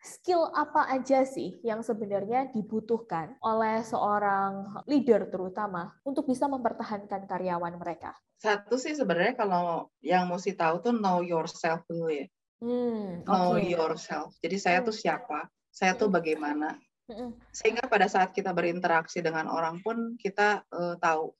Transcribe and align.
skill 0.00 0.48
apa 0.56 0.88
aja 0.88 1.28
sih 1.28 1.60
yang 1.60 1.84
sebenarnya 1.84 2.48
dibutuhkan 2.50 3.36
oleh 3.44 3.84
seorang 3.84 4.82
leader 4.88 5.28
terutama 5.28 5.92
untuk 6.02 6.24
bisa 6.24 6.48
mempertahankan 6.48 7.28
karyawan 7.28 7.76
mereka? 7.76 8.16
Satu 8.40 8.80
sih 8.80 8.96
sebenarnya 8.96 9.36
kalau 9.36 9.92
yang 10.00 10.24
mesti 10.32 10.56
tahu 10.56 10.80
tuh 10.80 10.96
know 10.96 11.20
yourself 11.20 11.84
dulu 11.84 12.08
ya. 12.08 12.26
Hmm, 12.60 13.24
know 13.24 13.56
yourself. 13.60 14.36
Jadi 14.40 14.56
saya 14.56 14.78
hmm. 14.80 14.86
tuh 14.88 14.96
siapa? 14.96 15.38
Saya 15.68 15.96
tuh 15.96 16.08
hmm. 16.08 16.16
bagaimana? 16.16 16.68
Hmm. 17.10 17.36
Sehingga 17.52 17.84
pada 17.84 18.08
saat 18.08 18.32
kita 18.32 18.56
berinteraksi 18.56 19.20
dengan 19.20 19.48
orang 19.52 19.84
pun 19.84 20.16
kita 20.16 20.64
uh, 20.72 20.96
tahu. 20.96 21.36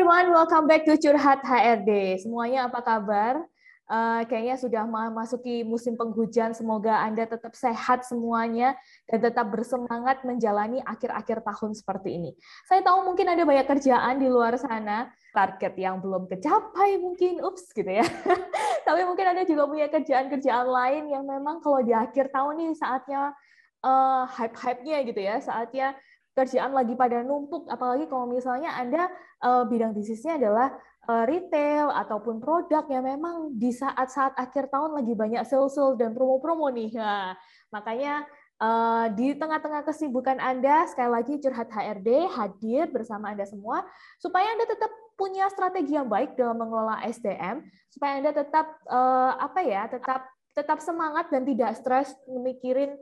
Everyone, 0.00 0.32
welcome 0.32 0.64
back 0.64 0.88
to 0.88 0.96
Curhat 0.96 1.44
HRD. 1.44 2.24
Semuanya 2.24 2.72
apa 2.72 2.80
kabar? 2.80 3.36
Uh, 3.84 4.24
kayaknya 4.32 4.56
sudah 4.56 4.88
memasuki 4.88 5.60
musim 5.60 5.92
penghujan. 5.92 6.56
Semoga 6.56 7.04
Anda 7.04 7.28
tetap 7.28 7.52
sehat 7.52 8.08
semuanya 8.08 8.80
dan 9.04 9.20
tetap 9.20 9.52
bersemangat 9.52 10.24
menjalani 10.24 10.80
akhir-akhir 10.88 11.44
tahun 11.44 11.76
seperti 11.76 12.16
ini. 12.16 12.32
Saya 12.64 12.80
tahu 12.80 13.12
mungkin 13.12 13.28
ada 13.28 13.44
banyak 13.44 13.68
kerjaan 13.68 14.16
di 14.16 14.32
luar 14.32 14.56
sana, 14.56 15.12
target 15.36 15.76
yang 15.76 16.00
belum 16.00 16.32
kecapai 16.32 16.96
mungkin, 16.96 17.44
ups 17.44 17.68
gitu 17.76 18.00
ya. 18.00 18.08
Tapi 18.88 19.04
mungkin 19.04 19.36
ada 19.36 19.44
juga 19.44 19.68
punya 19.68 19.92
kerjaan-kerjaan 19.92 20.64
lain 20.64 21.12
yang 21.12 21.28
memang 21.28 21.60
kalau 21.60 21.84
di 21.84 21.92
akhir 21.92 22.32
tahun 22.32 22.56
ini 22.56 22.72
saatnya 22.72 23.36
uh, 23.84 24.24
hype-hype-nya 24.32 25.04
gitu 25.04 25.20
ya, 25.20 25.44
saatnya 25.44 25.92
kerjaan 26.40 26.72
lagi 26.72 26.96
pada 26.96 27.20
numpuk, 27.20 27.68
apalagi 27.68 28.08
kalau 28.08 28.24
misalnya 28.24 28.72
Anda 28.72 29.12
uh, 29.44 29.68
bidang 29.68 29.92
bisnisnya 29.92 30.40
adalah 30.40 30.72
uh, 31.04 31.24
retail 31.28 31.92
ataupun 31.92 32.40
produk 32.40 32.88
yang 32.88 33.04
memang 33.04 33.52
di 33.60 33.68
saat-saat 33.68 34.32
akhir 34.40 34.72
tahun 34.72 34.96
lagi 34.96 35.12
banyak 35.12 35.44
sales-sales 35.44 36.00
dan 36.00 36.16
promo-promo 36.16 36.72
nih. 36.72 36.96
Nah, 36.96 37.36
makanya 37.68 38.24
uh, 38.56 39.12
di 39.12 39.36
tengah-tengah 39.36 39.84
kesibukan 39.84 40.40
Anda, 40.40 40.88
sekali 40.88 41.10
lagi 41.12 41.34
Curhat 41.36 41.68
HRD 41.68 42.08
hadir 42.32 42.88
bersama 42.88 43.36
Anda 43.36 43.44
semua, 43.44 43.84
supaya 44.16 44.48
Anda 44.56 44.64
tetap 44.64 44.88
punya 45.20 45.52
strategi 45.52 46.00
yang 46.00 46.08
baik 46.08 46.40
dalam 46.40 46.56
mengelola 46.56 47.04
SDM, 47.04 47.60
supaya 47.92 48.16
Anda 48.16 48.32
tetap 48.32 48.66
uh, 48.88 49.36
apa 49.36 49.60
ya, 49.60 49.84
tetap 49.92 50.24
tetap 50.50 50.82
semangat 50.82 51.30
dan 51.30 51.46
tidak 51.46 51.78
stres 51.78 52.10
memikirin 52.26 52.98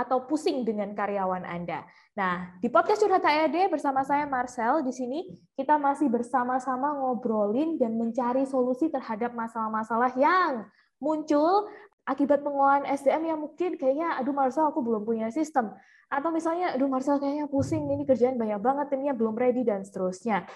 atau 0.00 0.24
pusing 0.24 0.64
dengan 0.64 0.96
karyawan 0.96 1.44
Anda. 1.44 1.84
Nah, 2.16 2.56
di 2.64 2.72
podcast 2.72 3.04
Curhat 3.04 3.20
HRD 3.20 3.68
bersama 3.68 4.00
saya 4.00 4.24
Marcel, 4.24 4.80
di 4.80 4.96
sini 4.96 5.28
kita 5.60 5.76
masih 5.76 6.08
bersama-sama 6.08 6.96
ngobrolin 6.96 7.76
dan 7.76 8.00
mencari 8.00 8.48
solusi 8.48 8.88
terhadap 8.88 9.36
masalah-masalah 9.36 10.16
yang 10.16 10.64
muncul 10.96 11.68
akibat 12.08 12.40
pengelolaan 12.40 12.88
SDM 12.88 13.36
yang 13.36 13.38
mungkin 13.38 13.76
kayaknya, 13.76 14.16
aduh 14.16 14.32
Marcel 14.32 14.72
aku 14.72 14.80
belum 14.80 15.04
punya 15.04 15.28
sistem. 15.28 15.76
Atau 16.08 16.32
misalnya, 16.32 16.74
aduh 16.74 16.88
Marcel 16.88 17.20
kayaknya 17.20 17.46
pusing, 17.46 17.86
ini 17.86 18.02
kerjaan 18.08 18.40
banyak 18.40 18.58
banget, 18.58 18.86
timnya 18.90 19.12
belum 19.14 19.36
ready, 19.36 19.62
dan 19.62 19.86
seterusnya. 19.86 20.48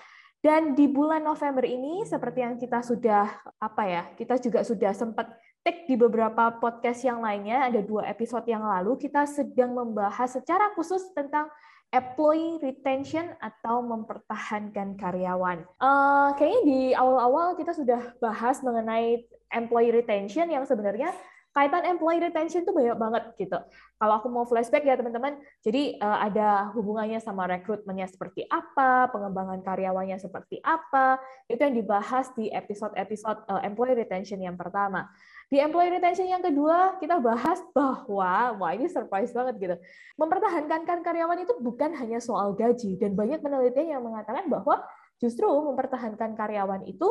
Dan 0.43 0.77
di 0.77 0.91
bulan 0.91 1.25
November 1.25 1.65
ini, 1.65 2.05
seperti 2.05 2.45
yang 2.45 2.59
kita 2.59 2.83
sudah 2.85 3.25
apa 3.57 3.83
ya, 3.87 4.03
kita 4.19 4.37
juga 4.43 4.61
sudah 4.67 4.93
sempat 4.93 5.31
take 5.65 5.89
di 5.89 5.97
beberapa 5.97 6.61
podcast 6.61 7.01
yang 7.09 7.25
lainnya, 7.25 7.73
ada 7.73 7.81
dua 7.81 8.05
episode 8.05 8.45
yang 8.45 8.61
lalu, 8.61 9.01
kita 9.01 9.25
sedang 9.25 9.73
membahas 9.73 10.37
secara 10.37 10.77
khusus 10.77 11.01
tentang 11.17 11.49
employee 11.89 12.61
retention 12.61 13.33
atau 13.41 13.81
mempertahankan 13.81 15.01
karyawan. 15.01 15.65
Uh, 15.81 16.37
kayaknya 16.37 16.63
di 16.69 16.81
awal-awal 16.93 17.57
kita 17.57 17.73
sudah 17.73 18.13
bahas 18.21 18.61
mengenai 18.61 19.25
employee 19.57 19.95
retention 19.95 20.53
yang 20.53 20.69
sebenarnya 20.69 21.17
kaitan 21.55 21.87
employee 21.87 22.19
retention 22.19 22.67
itu 22.67 22.75
banyak 22.75 22.99
banget 22.99 23.25
gitu. 23.39 23.57
Kalau 23.95 24.15
aku 24.19 24.27
mau 24.27 24.43
flashback 24.43 24.83
ya 24.83 24.99
teman-teman, 24.99 25.39
jadi 25.63 25.97
uh, 26.03 26.19
ada 26.19 26.75
hubungannya 26.75 27.23
sama 27.23 27.47
rekrutmennya 27.47 28.11
seperti 28.11 28.43
apa, 28.51 29.09
pengembangan 29.15 29.63
karyawannya 29.63 30.19
seperti 30.19 30.59
apa, 30.67 31.23
itu 31.47 31.63
yang 31.63 31.79
dibahas 31.79 32.35
di 32.35 32.51
episode-episode 32.51 33.47
uh, 33.47 33.63
employee 33.63 33.95
retention 33.95 34.43
yang 34.43 34.59
pertama. 34.59 35.07
Di 35.53 35.61
employee 35.61 36.01
retention 36.01 36.29
yang 36.29 36.43
kedua, 36.43 36.97
kita 36.99 37.21
bahas 37.21 37.61
bahwa, 37.77 38.57
wah 38.59 38.71
ini 38.73 38.89
surprise 38.89 39.31
banget 39.31 39.55
gitu, 39.61 39.77
mempertahankan 40.17 41.05
karyawan 41.05 41.39
itu 41.45 41.53
bukan 41.61 41.93
hanya 41.95 42.19
soal 42.19 42.57
gaji, 42.57 42.97
dan 42.97 43.13
banyak 43.13 43.45
penelitian 43.45 43.99
yang 43.99 44.03
mengatakan 44.03 44.49
bahwa 44.49 44.83
justru 45.21 45.47
mempertahankan 45.47 46.35
karyawan 46.35 46.83
itu 46.89 47.07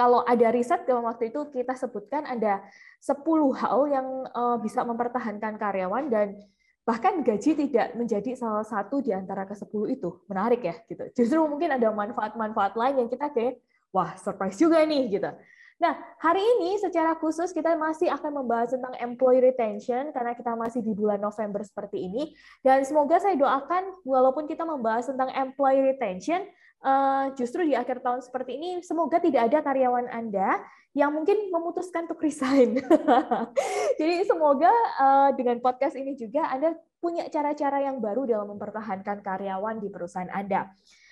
kalau 0.00 0.24
ada 0.24 0.48
riset 0.48 0.88
waktu 0.88 1.28
itu 1.28 1.40
kita 1.52 1.76
sebutkan 1.76 2.24
ada 2.24 2.64
10 3.04 3.20
hal 3.52 3.78
yang 3.84 4.06
eh, 4.32 4.56
bisa 4.64 4.80
mempertahankan 4.80 5.60
karyawan 5.60 6.08
dan 6.08 6.40
bahkan 6.88 7.20
gaji 7.20 7.52
tidak 7.52 7.92
menjadi 7.92 8.32
salah 8.32 8.64
satu 8.64 9.04
di 9.04 9.12
antara 9.12 9.44
ke-10 9.44 10.00
itu. 10.00 10.24
Menarik 10.24 10.64
ya 10.64 10.74
gitu. 10.88 11.04
Justru 11.12 11.44
mungkin 11.44 11.76
ada 11.76 11.92
manfaat-manfaat 11.92 12.74
lain 12.80 13.04
yang 13.04 13.08
kita 13.12 13.28
kayak 13.28 13.60
wah 13.92 14.16
surprise 14.16 14.56
juga 14.56 14.80
nih 14.88 15.20
gitu. 15.20 15.30
Nah, 15.80 15.96
hari 16.20 16.44
ini 16.44 16.76
secara 16.76 17.16
khusus 17.16 17.56
kita 17.56 17.72
masih 17.72 18.12
akan 18.12 18.44
membahas 18.44 18.76
tentang 18.76 18.92
employee 19.00 19.40
retention 19.40 20.12
karena 20.12 20.36
kita 20.36 20.52
masih 20.52 20.84
di 20.84 20.92
bulan 20.92 21.16
November 21.16 21.64
seperti 21.64 22.04
ini. 22.04 22.36
Dan 22.60 22.84
semoga 22.84 23.16
saya 23.16 23.32
doakan 23.40 24.04
walaupun 24.04 24.44
kita 24.44 24.68
membahas 24.68 25.08
tentang 25.08 25.32
employee 25.32 25.80
retention, 25.80 26.44
eh, 26.84 27.24
justru 27.32 27.64
di 27.64 27.72
akhir 27.72 28.04
tahun 28.04 28.20
seperti 28.20 28.60
ini 28.60 28.84
semoga 28.84 29.24
tidak 29.24 29.48
ada 29.48 29.64
karyawan 29.64 30.12
Anda 30.12 30.60
yang 30.92 31.16
mungkin 31.16 31.48
memutuskan 31.48 32.04
untuk 32.04 32.20
resign. 32.20 32.76
Jadi 34.00 34.28
semoga 34.28 34.72
eh, 35.00 35.30
dengan 35.32 35.64
podcast 35.64 35.96
ini 35.96 36.12
juga 36.12 36.44
Anda 36.52 36.76
punya 37.00 37.24
cara-cara 37.32 37.80
yang 37.80 38.04
baru 38.04 38.28
dalam 38.28 38.52
mempertahankan 38.52 39.24
karyawan 39.24 39.80
di 39.80 39.88
perusahaan 39.88 40.28
Anda. 40.28 40.68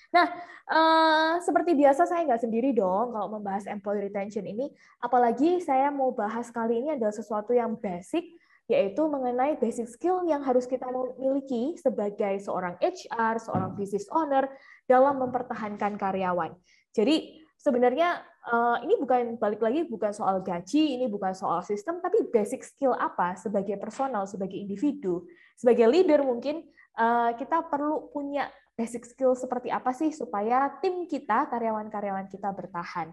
Nah, 0.08 0.26
uh, 0.72 1.34
seperti 1.44 1.76
biasa 1.76 2.08
saya 2.08 2.24
nggak 2.24 2.40
sendiri 2.48 2.72
dong 2.72 3.12
kalau 3.12 3.28
membahas 3.36 3.68
employee 3.68 4.08
retention 4.08 4.48
ini, 4.48 4.72
apalagi 5.04 5.60
saya 5.60 5.92
mau 5.92 6.16
bahas 6.16 6.48
kali 6.48 6.80
ini 6.80 6.96
adalah 6.96 7.12
sesuatu 7.12 7.52
yang 7.52 7.76
basic, 7.76 8.24
yaitu 8.68 9.04
mengenai 9.04 9.60
basic 9.60 9.88
skill 9.88 10.24
yang 10.24 10.40
harus 10.44 10.64
kita 10.64 10.88
miliki 11.20 11.76
sebagai 11.76 12.40
seorang 12.40 12.76
HR, 12.80 13.40
seorang 13.40 13.76
business 13.76 14.08
owner 14.12 14.48
dalam 14.88 15.20
mempertahankan 15.20 16.00
karyawan. 16.00 16.56
Jadi 16.96 17.44
sebenarnya 17.60 18.24
uh, 18.48 18.80
ini 18.80 18.96
bukan 18.96 19.36
balik 19.36 19.60
lagi 19.60 19.84
bukan 19.84 20.12
soal 20.16 20.40
gaji, 20.40 21.00
ini 21.00 21.04
bukan 21.04 21.36
soal 21.36 21.60
sistem, 21.64 22.00
tapi 22.00 22.28
basic 22.32 22.64
skill 22.64 22.96
apa 22.96 23.36
sebagai 23.36 23.76
personal, 23.76 24.24
sebagai 24.24 24.56
individu, 24.56 25.28
sebagai 25.52 25.84
leader 25.84 26.24
mungkin 26.24 26.64
uh, 26.96 27.36
kita 27.36 27.68
perlu 27.68 28.08
punya 28.08 28.48
basic 28.78 29.02
skill 29.10 29.34
seperti 29.34 29.74
apa 29.74 29.90
sih 29.90 30.14
supaya 30.14 30.70
tim 30.78 31.10
kita, 31.10 31.50
karyawan-karyawan 31.50 32.30
kita 32.30 32.54
bertahan. 32.54 33.10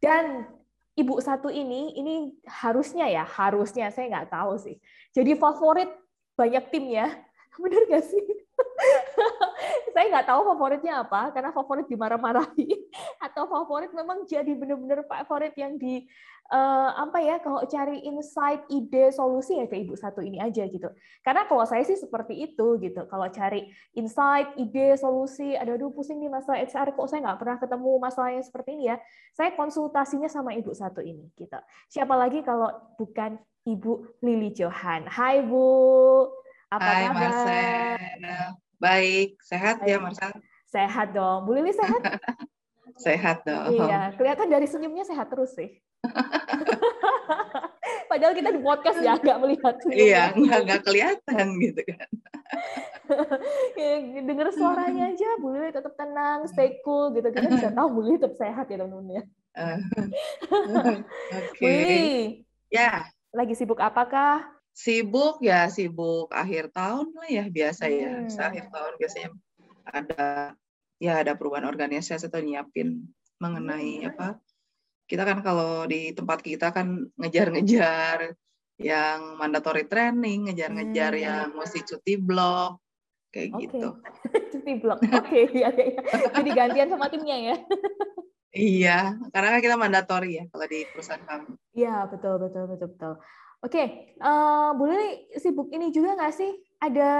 Dan 0.00 0.48
ibu 0.96 1.20
satu 1.20 1.52
ini, 1.52 1.92
ini 1.92 2.32
harusnya 2.48 3.04
ya, 3.12 3.28
harusnya 3.28 3.92
saya 3.92 4.08
nggak 4.08 4.32
tahu 4.32 4.56
sih. 4.56 4.80
Jadi 5.12 5.36
favorit 5.36 5.92
banyak 6.32 6.64
tim 6.72 6.88
ya, 6.88 7.12
benar 7.62 7.84
nggak 7.84 8.04
sih? 8.08 8.24
saya 9.94 10.06
nggak 10.10 10.26
tahu 10.26 10.40
favoritnya 10.54 11.06
apa, 11.06 11.30
karena 11.30 11.50
favorit 11.54 11.86
dimarah-marahi, 11.86 12.68
atau 13.26 13.46
favorit 13.46 13.90
memang 13.94 14.26
jadi 14.26 14.52
benar-benar 14.54 15.06
favorit 15.06 15.54
yang 15.54 15.78
di 15.78 16.04
uh, 16.50 16.90
apa 16.98 17.18
ya 17.22 17.36
kalau 17.40 17.62
cari 17.64 18.02
insight, 18.04 18.66
ide, 18.68 19.14
solusi 19.14 19.56
ya 19.58 19.66
ke 19.70 19.80
ibu 19.80 19.94
satu 19.94 20.20
ini 20.20 20.42
aja 20.42 20.66
gitu. 20.66 20.90
Karena 21.22 21.46
kalau 21.48 21.64
saya 21.64 21.86
sih 21.86 21.96
seperti 21.96 22.42
itu 22.42 22.76
gitu. 22.82 23.06
Kalau 23.08 23.26
cari 23.30 23.70
insight, 23.96 24.52
ide, 24.60 24.98
solusi, 24.98 25.54
ada 25.54 25.74
aduh 25.74 25.90
pusing 25.90 26.22
nih 26.22 26.30
masalah 26.30 26.62
HR 26.62 26.94
kok 26.94 27.06
saya 27.10 27.20
nggak 27.24 27.38
pernah 27.40 27.56
ketemu 27.58 27.90
masalah 27.98 28.30
yang 28.34 28.44
seperti 28.44 28.76
ini 28.76 28.84
ya. 28.92 28.96
Saya 29.34 29.54
konsultasinya 29.58 30.30
sama 30.30 30.54
ibu 30.54 30.70
satu 30.70 31.02
ini 31.02 31.30
gitu. 31.34 31.58
Siapa 31.90 32.14
lagi 32.14 32.42
kalau 32.46 32.70
bukan 32.98 33.38
Ibu 33.64 34.20
Lili 34.20 34.52
Johan. 34.52 35.08
Hai 35.08 35.40
Bu. 35.40 36.28
Apa 36.68 36.84
Hai 36.84 37.02
kabar? 37.08 37.16
Marcel. 37.16 38.13
Baik, 38.84 39.40
sehat 39.40 39.80
ya, 39.80 39.96
Baik. 39.96 39.96
ya 39.96 40.04
Marcel? 40.04 40.32
Sehat 40.68 41.08
dong. 41.16 41.48
Bu 41.48 41.56
Lili 41.56 41.72
sehat? 41.72 42.04
sehat 43.06 43.40
dong. 43.48 43.80
Iya, 43.80 44.12
kelihatan 44.20 44.52
dari 44.52 44.68
senyumnya 44.68 45.08
sehat 45.08 45.32
terus 45.32 45.56
sih. 45.56 45.80
Padahal 48.12 48.36
kita 48.36 48.52
di 48.52 48.60
podcast 48.60 49.00
ya 49.00 49.16
nggak 49.16 49.40
melihat. 49.40 49.74
Iya, 49.88 50.22
nggak 50.36 50.60
nggak 50.68 50.82
kelihatan 50.84 51.46
gitu 51.64 51.80
kan. 51.88 52.08
ya, 53.80 54.20
denger 54.20 54.52
suaranya 54.52 55.16
aja, 55.16 55.28
Bu 55.40 55.56
Lili 55.56 55.72
tetap 55.72 55.96
tenang, 55.96 56.44
stay 56.52 56.76
cool 56.84 57.16
gitu. 57.16 57.32
Kita 57.32 57.48
bisa 57.48 57.72
tahu 57.72 57.88
Bu 57.88 58.00
Lili 58.04 58.20
tetap 58.20 58.36
sehat 58.36 58.68
ya 58.68 58.84
teman-teman 58.84 59.16
ya. 59.16 59.22
Uh, 59.54 59.80
okay. 61.32 61.56
Bu 61.56 61.66
Lili, 61.72 62.12
Ya. 62.68 63.08
Lagi 63.32 63.56
sibuk 63.56 63.80
apakah? 63.80 64.53
Sibuk 64.74 65.38
ya, 65.38 65.70
sibuk 65.70 66.34
akhir 66.34 66.74
tahun 66.74 67.14
lah 67.14 67.28
ya 67.30 67.44
biasa 67.46 67.86
ya. 67.86 68.26
Hmm. 68.26 68.42
Akhir 68.50 68.64
tahun 68.74 68.92
biasanya 68.98 69.30
ada 69.86 70.24
ya 70.98 71.22
ada 71.22 71.38
perubahan 71.38 71.70
organisasi 71.70 72.26
atau 72.26 72.42
nyiapin 72.42 73.06
mengenai 73.38 74.02
hmm. 74.02 74.10
apa 74.14 74.28
kita 75.04 75.22
kan 75.28 75.44
kalau 75.44 75.84
di 75.84 76.16
tempat 76.16 76.40
kita 76.40 76.72
kan 76.72 77.12
ngejar-ngejar 77.20 78.32
yang 78.80 79.38
mandatory 79.38 79.86
training, 79.86 80.50
ngejar-ngejar 80.50 81.12
hmm. 81.14 81.22
yang 81.22 81.48
mesti 81.54 81.84
cuti 81.86 82.18
blok, 82.18 82.80
kayak 83.30 83.54
okay. 83.54 83.60
gitu. 83.68 83.88
cuti 84.56 84.72
blok, 84.80 84.98
oke, 85.04 85.14
okay, 85.22 85.44
iya, 85.52 85.68
iya, 85.70 85.86
iya. 85.94 86.02
Jadi 86.34 86.50
gantian 86.50 86.88
sama 86.90 87.06
timnya 87.12 87.36
ya? 87.52 87.56
iya, 88.50 88.98
karena 89.30 89.48
kan 89.54 89.60
kita 89.62 89.76
mandatory 89.78 90.30
ya 90.42 90.44
kalau 90.50 90.66
di 90.66 90.80
perusahaan 90.90 91.22
kami. 91.22 91.52
Iya, 91.76 92.08
betul, 92.10 92.34
betul, 92.40 92.64
betul, 92.66 92.88
betul. 92.96 93.14
Oke, 93.64 93.80
okay. 93.80 93.86
uh, 94.20 94.28
eh, 94.28 94.70
boleh 94.76 95.04
sibuk 95.40 95.72
ini 95.72 95.88
juga 95.88 96.20
nggak 96.20 96.36
sih? 96.36 96.52
Ada 96.84 97.12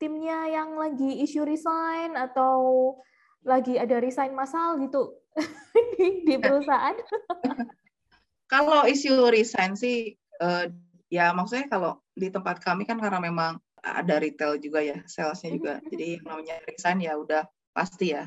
timnya 0.00 0.48
yang 0.48 0.80
lagi 0.80 1.20
isu 1.20 1.44
resign 1.44 2.16
atau 2.16 2.96
lagi 3.44 3.76
ada 3.76 4.00
resign 4.00 4.32
massal 4.32 4.80
gitu 4.80 5.12
di, 6.00 6.24
di 6.24 6.40
perusahaan? 6.40 6.96
kalau 8.52 8.88
isu 8.88 9.28
resign 9.28 9.76
sih 9.76 10.16
uh, 10.40 10.72
ya 11.12 11.36
maksudnya 11.36 11.68
kalau 11.68 12.00
di 12.16 12.32
tempat 12.32 12.64
kami 12.64 12.88
kan 12.88 12.96
karena 12.96 13.20
memang 13.20 13.60
ada 13.84 14.16
retail 14.16 14.56
juga 14.56 14.80
ya, 14.80 15.04
salesnya 15.04 15.52
juga. 15.52 15.74
Jadi 15.92 16.16
yang 16.16 16.24
namanya 16.24 16.56
resign 16.64 17.04
ya 17.04 17.20
udah 17.20 17.44
pasti 17.76 18.16
ya. 18.16 18.24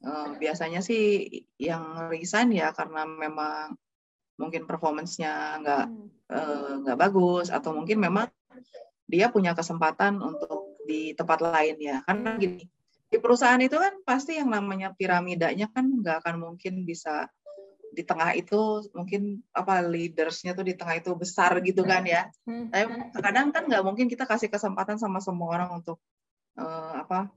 Uh, 0.00 0.40
biasanya 0.40 0.80
sih 0.80 1.28
yang 1.60 2.08
resign 2.08 2.48
ya 2.48 2.72
karena 2.72 3.04
memang 3.04 3.76
mungkin 4.40 4.64
performance-nya 4.64 5.60
nggak 5.60 5.84
uh, 5.84 6.17
nggak 6.28 6.98
bagus 6.98 7.48
atau 7.48 7.72
mungkin 7.72 7.98
memang 8.04 8.28
dia 9.08 9.32
punya 9.32 9.56
kesempatan 9.56 10.20
untuk 10.20 10.76
di 10.84 11.16
tempat 11.16 11.40
lain 11.40 11.76
ya. 11.80 12.04
Karena 12.04 12.36
gini, 12.36 12.64
di 13.08 13.16
perusahaan 13.16 13.60
itu 13.60 13.76
kan 13.80 14.04
pasti 14.04 14.36
yang 14.36 14.52
namanya 14.52 14.92
piramidanya 14.92 15.72
kan 15.72 15.88
nggak 15.88 16.24
akan 16.24 16.36
mungkin 16.44 16.84
bisa 16.84 17.32
di 17.88 18.04
tengah 18.04 18.36
itu 18.36 18.84
mungkin 18.92 19.40
apa 19.56 19.80
leadersnya 19.80 20.52
tuh 20.52 20.62
di 20.68 20.76
tengah 20.76 21.00
itu 21.00 21.16
besar 21.16 21.56
gitu 21.64 21.82
kan 21.88 22.04
ya. 22.04 22.28
Hmm. 22.44 22.68
Tapi 22.68 23.16
kadang 23.24 23.48
kan 23.48 23.64
nggak 23.64 23.84
mungkin 23.84 24.12
kita 24.12 24.28
kasih 24.28 24.52
kesempatan 24.52 25.00
sama 25.00 25.24
semua 25.24 25.56
orang 25.56 25.80
untuk 25.80 25.96
uh, 26.60 27.00
apa 27.00 27.32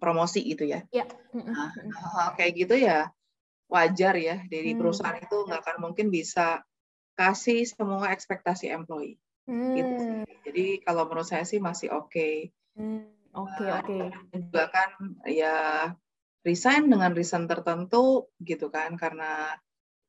promosi 0.00 0.40
gitu 0.48 0.64
ya. 0.64 0.80
Ya. 0.90 1.04
Nah, 1.36 2.32
kayak 2.34 2.52
gitu 2.56 2.74
ya 2.80 3.12
wajar 3.68 4.16
ya 4.16 4.36
dari 4.48 4.72
hmm. 4.72 4.80
perusahaan 4.80 5.16
itu 5.20 5.36
nggak 5.48 5.60
akan 5.60 5.76
mungkin 5.80 6.08
bisa 6.08 6.64
kasih 7.18 7.68
semua 7.68 8.10
ekspektasi 8.12 8.72
employee. 8.72 9.20
Gitu 9.46 9.52
hmm. 9.52 9.74
Gitu 9.76 10.04
Jadi 10.48 10.66
kalau 10.84 11.08
menurut 11.08 11.28
saya 11.28 11.44
sih 11.46 11.58
masih 11.58 11.92
oke. 11.92 12.10
Okay. 12.10 12.50
Hmm. 12.78 13.08
Oke 13.32 13.64
okay, 13.64 13.68
nah, 13.68 13.80
oke. 13.80 13.86
Okay. 13.88 14.04
Juga 14.36 14.64
kan 14.68 14.90
ya 15.24 15.56
resign 16.42 16.90
dengan 16.90 17.14
reason 17.14 17.46
tertentu 17.46 18.28
gitu 18.42 18.68
kan 18.68 18.98
karena 18.98 19.56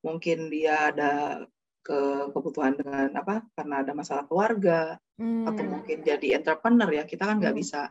mungkin 0.04 0.52
dia 0.52 0.92
ada 0.92 1.46
ke 1.84 2.32
kebutuhan 2.32 2.80
dengan 2.80 3.12
apa 3.20 3.44
karena 3.54 3.84
ada 3.84 3.92
masalah 3.92 4.24
keluarga 4.28 4.98
hmm. 5.20 5.48
atau 5.48 5.64
mungkin 5.68 5.98
jadi 6.02 6.40
entrepreneur 6.40 6.90
ya 6.90 7.04
kita 7.04 7.28
kan 7.28 7.38
nggak 7.40 7.54
hmm. 7.56 7.64
bisa 7.64 7.82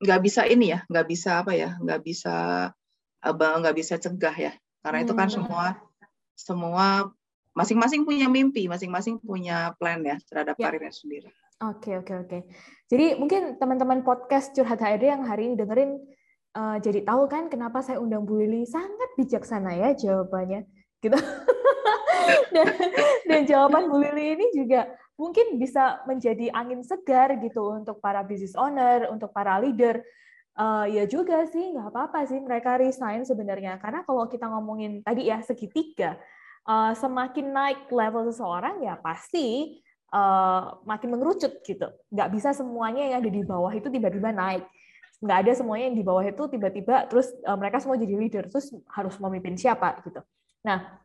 nggak 0.00 0.20
bisa 0.24 0.42
ini 0.48 0.74
ya 0.74 0.80
nggak 0.88 1.06
bisa 1.06 1.30
apa 1.44 1.52
ya 1.52 1.70
nggak 1.80 2.00
bisa 2.00 2.36
abang 3.20 3.60
nggak 3.60 3.76
bisa 3.76 3.94
cegah 4.00 4.36
ya 4.36 4.52
karena 4.84 4.98
hmm. 5.00 5.06
itu 5.06 5.14
kan 5.14 5.28
hmm. 5.28 5.36
semua 5.36 5.66
semua 6.34 6.86
masing-masing 7.54 8.02
punya 8.02 8.26
mimpi 8.26 8.66
masing-masing 8.66 9.22
punya 9.22 9.72
plan 9.78 10.02
ya 10.02 10.18
terhadap 10.26 10.58
ya. 10.58 10.68
karirnya 10.68 10.92
sendiri 10.92 11.28
oke 11.62 11.90
oke 12.02 12.12
oke 12.26 12.38
jadi 12.90 13.16
mungkin 13.16 13.56
teman-teman 13.56 14.02
podcast 14.02 14.52
curhat 14.52 14.82
HRD 14.82 15.08
yang 15.08 15.22
hari 15.24 15.48
ini 15.50 15.54
dengerin 15.56 16.02
uh, 16.54 16.76
jadi 16.78 17.02
tahu 17.02 17.26
kan 17.26 17.50
kenapa 17.50 17.82
saya 17.82 17.98
undang 17.98 18.24
Bu 18.24 18.38
Lili 18.42 18.64
sangat 18.64 19.10
bijaksana 19.18 19.74
ya 19.74 19.94
jawabannya 19.94 20.66
gitu. 21.04 21.18
dan, 22.54 22.66
dan 23.28 23.40
jawaban 23.44 23.92
Bu 23.92 24.00
Lili 24.00 24.40
ini 24.40 24.46
juga 24.56 24.88
mungkin 25.14 25.60
bisa 25.60 26.00
menjadi 26.08 26.50
angin 26.56 26.80
segar 26.80 27.36
gitu 27.38 27.76
untuk 27.76 28.00
para 28.00 28.24
business 28.24 28.56
owner, 28.56 29.12
untuk 29.12 29.30
para 29.30 29.60
leader. 29.60 30.00
Uh, 30.54 30.86
ya 30.86 31.02
juga 31.10 31.42
sih, 31.50 31.74
nggak 31.74 31.90
apa-apa 31.90 32.30
sih 32.30 32.38
mereka 32.38 32.78
resign 32.78 33.26
sebenarnya. 33.26 33.74
Karena 33.82 34.06
kalau 34.06 34.30
kita 34.30 34.46
ngomongin 34.46 35.02
tadi 35.02 35.26
ya 35.26 35.42
segitiga, 35.42 36.14
uh, 36.68 36.92
semakin 36.96 37.52
naik 37.52 37.80
level 37.92 38.28
seseorang 38.28 38.84
ya 38.84 38.96
pasti 39.00 39.80
uh, 40.12 40.80
makin 40.84 41.08
mengerucut 41.14 41.60
gitu. 41.64 41.88
Nggak 42.12 42.28
bisa 42.32 42.50
semuanya 42.56 43.02
yang 43.08 43.16
ada 43.24 43.30
di 43.30 43.42
bawah 43.44 43.72
itu 43.72 43.88
tiba-tiba 43.88 44.30
naik. 44.32 44.64
Nggak 45.24 45.38
ada 45.46 45.52
semuanya 45.56 45.84
yang 45.92 45.98
di 45.98 46.04
bawah 46.04 46.24
itu 46.24 46.42
tiba-tiba 46.48 47.08
terus 47.08 47.32
uh, 47.44 47.56
mereka 47.56 47.80
semua 47.80 47.96
jadi 47.96 48.14
leader, 48.16 48.44
terus 48.48 48.72
harus 48.92 49.14
memimpin 49.20 49.56
siapa 49.56 50.00
gitu. 50.04 50.20
Nah, 50.64 51.00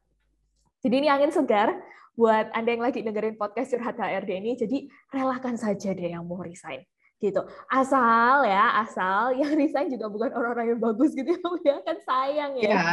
jadi 0.80 0.96
ini 1.04 1.08
angin 1.12 1.32
segar 1.36 1.76
buat 2.16 2.52
Anda 2.52 2.76
yang 2.76 2.84
lagi 2.84 3.00
dengerin 3.00 3.40
podcast 3.40 3.72
Curhat 3.72 3.96
HRD 3.96 4.32
ini, 4.44 4.52
jadi 4.60 4.88
relakan 5.12 5.56
saja 5.56 5.96
deh 5.96 6.12
yang 6.12 6.28
mau 6.28 6.44
resign 6.44 6.84
gitu. 7.20 7.44
Asal 7.68 8.48
ya, 8.48 8.80
asal 8.80 9.36
yang 9.36 9.56
resign 9.62 9.92
juga 9.92 10.08
bukan 10.08 10.32
orang-orang 10.32 10.76
yang 10.76 10.82
bagus 10.82 11.12
gitu 11.16 11.36
ya, 11.68 11.80
kan 11.84 11.98
sayang 12.04 12.52
ya. 12.60 12.72
ya. 12.72 12.88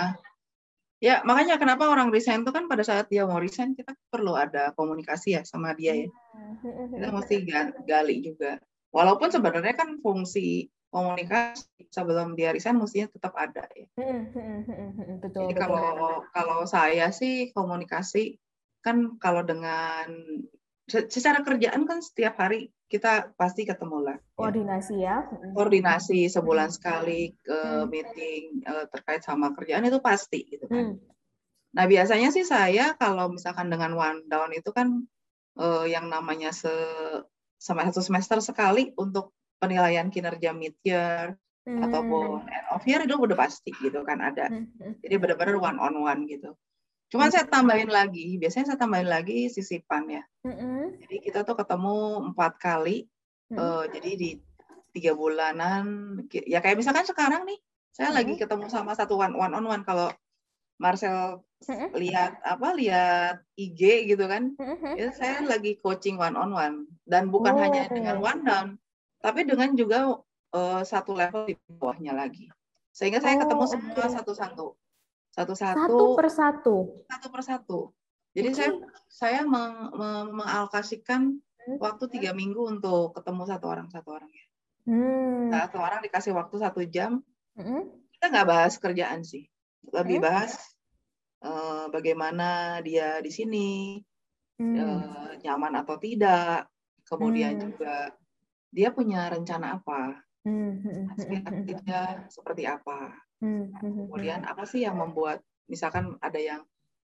Ya, 0.97 1.21
makanya 1.29 1.61
kenapa 1.61 1.93
orang 1.93 2.09
resign 2.09 2.41
itu 2.41 2.53
kan 2.57 2.73
pada 2.73 2.81
saat 2.81 3.13
dia 3.13 3.29
mau 3.29 3.37
resign 3.37 3.77
kita 3.77 3.93
perlu 4.09 4.33
ada 4.33 4.73
komunikasi 4.73 5.37
ya 5.37 5.43
sama 5.45 5.77
dia 5.77 5.93
ya. 5.93 6.09
Hmm. 6.33 6.97
Kita 6.97 7.13
mesti 7.13 7.37
gali 7.85 8.17
juga. 8.25 8.57
Walaupun 8.97 9.29
sebenarnya 9.29 9.77
kan 9.77 10.01
fungsi 10.01 10.73
komunikasi 10.89 11.93
sebelum 11.93 12.33
dia 12.33 12.57
resign 12.57 12.81
mestinya 12.81 13.13
tetap 13.13 13.37
ada 13.37 13.69
ya. 13.77 13.87
Hmm, 14.01 14.33
hmm, 14.33 14.61
hmm, 14.65 15.17
betul. 15.21 15.53
Jadi 15.53 15.55
betul. 15.61 15.69
kalau 15.69 16.25
kalau 16.33 16.59
saya 16.65 17.13
sih 17.13 17.53
komunikasi 17.53 18.41
kan 18.81 19.21
kalau 19.21 19.45
dengan 19.45 20.09
secara 20.87 21.43
kerjaan 21.43 21.83
kan 21.83 21.99
setiap 21.99 22.39
hari 22.39 22.71
kita 22.87 23.35
pasti 23.35 23.67
ketemu 23.67 23.99
lah. 24.07 24.17
Ya. 24.19 24.39
Koordinasi 24.39 24.95
ya. 25.03 25.17
Koordinasi 25.53 26.31
sebulan 26.31 26.71
sekali 26.71 27.35
ke 27.43 27.83
meeting 27.91 28.63
uh, 28.63 28.87
terkait 28.87 29.27
sama 29.27 29.51
kerjaan 29.59 29.91
itu 29.91 29.99
pasti 29.99 30.47
gitu 30.47 30.71
kan. 30.71 30.95
Nah 31.75 31.85
biasanya 31.91 32.31
sih 32.31 32.47
saya 32.47 32.95
kalau 32.95 33.35
misalkan 33.35 33.67
dengan 33.67 33.99
one 33.99 34.23
down 34.31 34.55
itu 34.55 34.71
kan 34.71 35.03
uh, 35.59 35.85
yang 35.85 36.07
namanya 36.07 36.55
se 36.55 36.71
sama 37.59 37.83
satu 37.91 38.05
semester 38.05 38.39
sekali 38.39 38.95
untuk 38.95 39.35
penilaian 39.59 40.07
kinerja 40.07 40.55
mid 40.55 40.79
year 40.87 41.35
hmm. 41.67 41.83
ataupun 41.83 42.47
end 42.47 42.67
of 42.71 42.83
year 42.87 43.01
itu 43.03 43.19
udah 43.19 43.35
pasti 43.35 43.75
gitu 43.83 44.07
kan 44.07 44.23
ada. 44.23 44.47
Hmm. 44.47 44.71
hmm. 44.79 45.03
Jadi 45.03 45.15
benar-benar 45.19 45.59
one 45.59 45.79
on 45.83 45.95
one 46.07 46.23
gitu. 46.31 46.55
Cuman 47.07 47.31
hmm. 47.31 47.35
saya 47.35 47.45
tambahin 47.47 47.91
lagi, 47.91 48.35
biasanya 48.37 48.75
saya 48.75 48.79
tambahin 48.79 49.07
lagi 49.07 49.47
sisipan 49.47 50.11
ya. 50.11 50.23
Hmm. 50.43 50.99
Jadi 51.07 51.17
kita 51.23 51.47
tuh 51.47 51.55
ketemu 51.55 52.31
empat 52.35 52.59
kali. 52.59 53.07
Hmm. 53.47 53.59
Uh, 53.59 53.85
jadi 53.95 54.11
di 54.19 54.31
tiga 54.91 55.13
bulanan, 55.15 55.85
ya 56.33 56.59
kayak 56.59 56.81
misalkan 56.81 57.07
sekarang 57.07 57.47
nih, 57.47 57.61
saya 57.95 58.11
hmm. 58.11 58.17
lagi 58.17 58.35
ketemu 58.41 58.67
sama 58.73 58.97
satu 58.97 59.21
one 59.21 59.37
one 59.37 59.55
on 59.55 59.65
one 59.69 59.85
kalau 59.87 60.11
Marcel 60.81 61.47
hmm. 61.69 61.95
lihat 61.95 62.41
apa 62.43 62.75
lihat 62.75 63.37
IG 63.55 64.11
gitu 64.11 64.25
kan, 64.27 64.57
hmm. 64.57 64.97
ya 64.99 65.13
saya 65.15 65.45
lagi 65.47 65.79
coaching 65.79 66.19
one 66.19 66.35
on 66.35 66.51
one 66.53 66.91
dan 67.07 67.31
bukan 67.31 67.55
oh. 67.55 67.61
hanya 67.61 67.87
dengan 67.93 68.19
one 68.19 68.41
down, 68.43 68.69
tapi 69.23 69.47
dengan 69.47 69.77
juga 69.77 70.17
uh, 70.57 70.83
satu 70.83 71.15
level 71.15 71.49
di 71.49 71.55
bawahnya 71.71 72.17
lagi. 72.17 72.51
Sehingga 72.97 73.21
saya 73.21 73.37
ketemu 73.37 73.65
oh, 73.65 73.69
semua 73.69 74.07
satu-satu. 74.09 74.67
Satu-satu. 75.37 75.77
Satu 75.77 76.05
persatu. 76.17 76.77
Satu 77.05 77.27
persatu. 77.29 77.81
Jadi 78.33 78.49
okay. 78.53 78.57
saya 78.57 78.73
saya 79.09 79.41
meng, 79.45 79.93
meng, 79.97 80.33
mengalokasikan 80.33 81.37
hmm. 81.37 81.77
waktu 81.81 82.05
tiga 82.09 82.33
minggu 82.33 82.65
untuk 82.65 83.17
ketemu 83.17 83.43
satu 83.49 83.67
orang 83.69 83.89
satu 83.93 84.17
orang 84.17 84.29
ya. 84.33 84.47
Hmm. 84.89 85.53
Satu 85.53 85.77
orang 85.81 86.01
dikasih 86.01 86.33
waktu 86.33 86.57
satu 86.57 86.81
jam. 86.89 87.21
Hmm. 87.57 87.85
Kita 88.17 88.33
nggak 88.33 88.49
bahas 88.49 88.81
kerjaan 88.81 89.25
sih, 89.25 89.45
lebih 89.93 90.21
hmm. 90.21 90.25
bahas 90.25 90.53
uh, 91.45 91.93
bagaimana 91.93 92.81
dia 92.81 93.21
di 93.21 93.29
sini 93.29 94.01
hmm. 94.57 94.77
uh, 94.77 95.31
nyaman 95.45 95.85
atau 95.85 95.97
tidak. 96.01 96.69
Kemudian 97.07 97.57
hmm. 97.57 97.63
juga 97.63 98.13
dia 98.73 98.93
punya 98.93 99.33
rencana 99.33 99.81
apa, 99.81 100.21
hmm, 100.45 101.17
aspirasinya 101.17 102.29
seperti 102.29 102.69
apa, 102.69 103.15
kemudian 103.41 104.45
apa 104.49 104.65
sih 104.65 104.85
yang 104.85 104.97
membuat 104.97 105.45
misalkan 105.67 106.17
ada 106.25 106.41
yang 106.41 106.61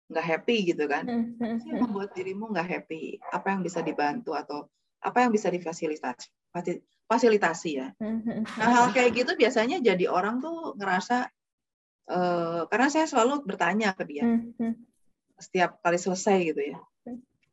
nggak 0.09 0.25
happy 0.25 0.73
gitu 0.73 0.89
kan, 0.89 1.05
apa 1.37 1.57
sih 1.61 1.69
yang 1.69 1.85
membuat 1.89 2.13
dirimu 2.17 2.49
nggak 2.49 2.67
happy, 2.67 3.21
apa 3.29 3.53
yang 3.53 3.61
bisa 3.61 3.79
dibantu 3.85 4.33
atau 4.33 4.65
apa 4.99 5.25
yang 5.25 5.31
bisa 5.31 5.53
difasilitasi, 5.53 6.27
fasilitasi 7.05 7.71
ya. 7.77 7.87
Nah 8.57 8.69
hal 8.73 8.89
kayak 8.89 9.13
gitu 9.13 9.31
biasanya 9.37 9.79
jadi 9.79 10.09
orang 10.09 10.41
tuh 10.41 10.73
ngerasa 10.75 11.29
uh, 12.09 12.65
karena 12.67 12.87
saya 12.89 13.05
selalu 13.05 13.45
bertanya 13.45 13.93
ke 13.93 14.03
dia 14.03 14.25
setiap 15.39 15.79
kali 15.79 15.95
selesai 15.95 16.51
gitu 16.51 16.61
ya 16.75 16.79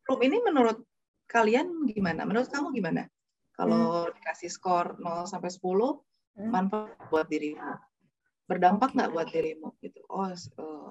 Room 0.07 0.23
ini 0.23 0.39
menurut 0.39 0.79
kalian 1.27 1.83
gimana? 1.91 2.23
Menurut 2.23 2.47
kamu 2.47 2.71
gimana? 2.71 3.11
Kalau 3.51 4.07
hmm. 4.07 4.15
dikasih 4.15 4.47
skor 4.47 4.95
0 5.03 5.27
sampai 5.27 5.51
10, 5.51 5.59
hmm. 5.59 6.47
manfaat 6.47 6.95
buat 7.11 7.27
dirimu. 7.27 7.59
Berdampak 8.47 8.95
nggak 8.95 9.09
okay. 9.11 9.15
buat 9.15 9.27
dirimu 9.29 9.67
gitu. 9.83 9.99
Oh, 10.07 10.27
uh, 10.31 10.89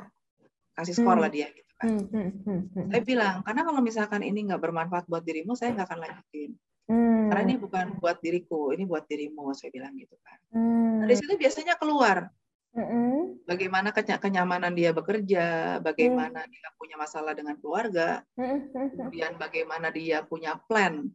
kasih 0.77 0.95
skor 0.95 1.17
hmm. 1.17 1.25
lah 1.25 1.31
dia 1.33 1.49
gitu 1.51 1.73
kan. 1.81 1.89
Hmm, 1.89 2.05
hmm. 2.13 2.31
Hmm. 2.45 2.63
Hmm. 2.71 2.89
Saya 2.93 3.03
bilang, 3.03 3.37
karena 3.43 3.63
kalau 3.65 3.81
misalkan 3.81 4.21
ini 4.23 4.45
nggak 4.47 4.61
bermanfaat 4.61 5.05
buat 5.09 5.25
dirimu, 5.25 5.57
saya 5.57 5.73
nggak 5.73 5.89
akan 5.89 6.01
lanjutin. 6.05 6.51
Hmm. 6.87 7.33
Karena 7.33 7.43
ini 7.49 7.57
bukan 7.59 7.87
buat 7.99 8.21
diriku, 8.23 8.71
ini 8.77 8.85
buat 8.87 9.09
dirimu, 9.09 9.51
saya 9.57 9.73
bilang 9.73 9.97
gitu 9.97 10.15
kan. 10.23 10.39
Hmm. 10.55 11.03
Nah, 11.03 11.05
dari 11.09 11.17
situ 11.19 11.35
biasanya 11.35 11.75
keluar 11.81 12.31
hmm 12.77 13.47
Bagaimana 13.47 13.95
kenyamanan 13.95 14.75
dia 14.75 14.91
bekerja, 14.91 15.79
bagaimana 15.79 16.43
mm. 16.45 16.51
dia 16.51 16.69
punya 16.75 16.99
masalah 16.99 17.31
dengan 17.31 17.55
keluarga, 17.63 18.27
kemudian 18.35 19.39
bagaimana 19.39 19.95
dia 19.95 20.27
punya 20.27 20.59
plan. 20.67 21.07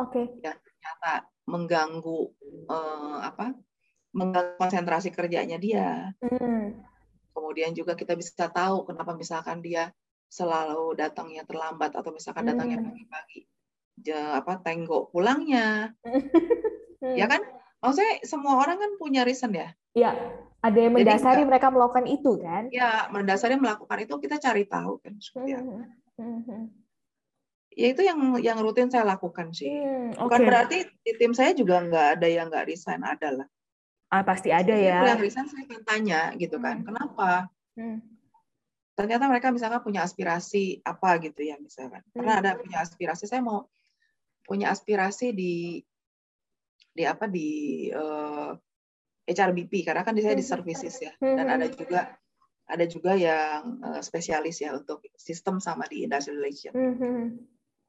Oke. 0.00 0.24
Okay. 0.24 0.24
Dan 0.40 0.56
ternyata 0.56 1.28
mengganggu 1.44 2.20
uh, 2.72 3.20
apa? 3.20 3.52
Mengganggu 4.14 4.56
konsentrasi 4.56 5.10
kerjanya 5.10 5.58
dia. 5.58 6.14
Mm. 6.22 6.78
Kemudian 7.34 7.74
juga 7.74 7.98
kita 7.98 8.14
bisa 8.14 8.46
tahu 8.46 8.86
kenapa 8.86 9.18
misalkan 9.18 9.58
dia 9.58 9.90
selalu 10.30 10.94
datangnya 10.94 11.42
terlambat 11.42 11.98
atau 11.98 12.14
misalkan 12.14 12.46
datangnya 12.46 12.78
mm. 12.80 12.86
pagi-pagi. 12.86 13.40
apa 14.14 14.58
tenggok 14.62 15.10
pulangnya. 15.10 15.94
ya 17.18 17.26
kan? 17.26 17.42
Maksudnya 17.82 18.22
semua 18.22 18.62
orang 18.62 18.78
kan 18.78 18.90
punya 18.96 19.26
reason 19.26 19.54
ya. 19.54 19.74
Iya 19.94 20.14
ada 20.64 20.78
yang 20.80 20.92
mendasari 20.96 21.44
Jadi, 21.44 21.50
mereka 21.52 21.68
melakukan 21.68 22.04
itu 22.08 22.32
kan? 22.40 22.72
Ya, 22.72 23.04
mendasari 23.12 23.60
melakukan 23.60 23.98
itu 24.00 24.14
kita 24.16 24.40
cari 24.40 24.64
tahu 24.64 24.96
kan 25.04 25.12
seperti 25.20 25.60
apa. 25.60 25.68
Hmm, 25.68 25.84
hmm, 26.16 26.40
hmm. 26.48 26.62
Ya 27.74 27.86
itu 27.92 28.02
yang 28.06 28.18
yang 28.40 28.58
rutin 28.64 28.88
saya 28.88 29.04
lakukan 29.04 29.52
sih. 29.52 29.68
Hmm, 29.68 30.16
okay. 30.16 30.24
Bukan 30.24 30.40
berarti 30.48 30.78
di 31.04 31.12
tim 31.20 31.36
saya 31.36 31.52
juga 31.52 31.84
nggak 31.84 32.06
ada 32.16 32.28
yang 32.32 32.48
nggak 32.48 32.64
resign, 32.64 33.04
ada 33.04 33.44
lah. 33.44 33.48
Ah, 34.14 34.22
pasti 34.22 34.54
ada 34.54 34.78
ya. 34.78 35.02
Yang 35.02 35.26
resign 35.26 35.46
saya 35.50 35.66
akan 35.66 35.82
tanya 35.82 36.20
gitu 36.38 36.62
kan, 36.62 36.78
hmm. 36.78 36.86
kenapa? 36.86 37.50
Hmm. 37.74 37.98
Ternyata 38.94 39.26
mereka 39.26 39.50
misalkan 39.50 39.82
punya 39.82 40.06
aspirasi 40.06 40.78
apa 40.86 41.18
gitu 41.18 41.42
ya 41.42 41.58
misalkan. 41.58 41.98
Karena 42.14 42.38
ada 42.38 42.54
punya 42.54 42.78
aspirasi, 42.86 43.26
saya 43.26 43.42
mau 43.42 43.66
punya 44.46 44.70
aspirasi 44.70 45.34
di 45.34 45.82
di 46.94 47.02
apa 47.02 47.26
di 47.26 47.90
uh, 47.90 48.54
HRBP 49.26 49.82
karena 49.82 50.06
kan 50.06 50.14
saya 50.14 50.38
di 50.38 50.46
hmm. 50.46 50.52
services 50.54 50.94
ya 51.02 51.10
dan 51.18 51.50
ada 51.50 51.66
hmm. 51.66 51.74
juga 51.74 52.14
ada 52.70 52.84
juga 52.86 53.18
yang 53.18 53.82
uh, 53.82 53.98
spesialis 53.98 54.62
ya 54.62 54.78
untuk 54.78 55.02
sistem 55.18 55.58
sama 55.58 55.90
di 55.90 56.06
industrial 56.06 56.38
relation. 56.38 56.72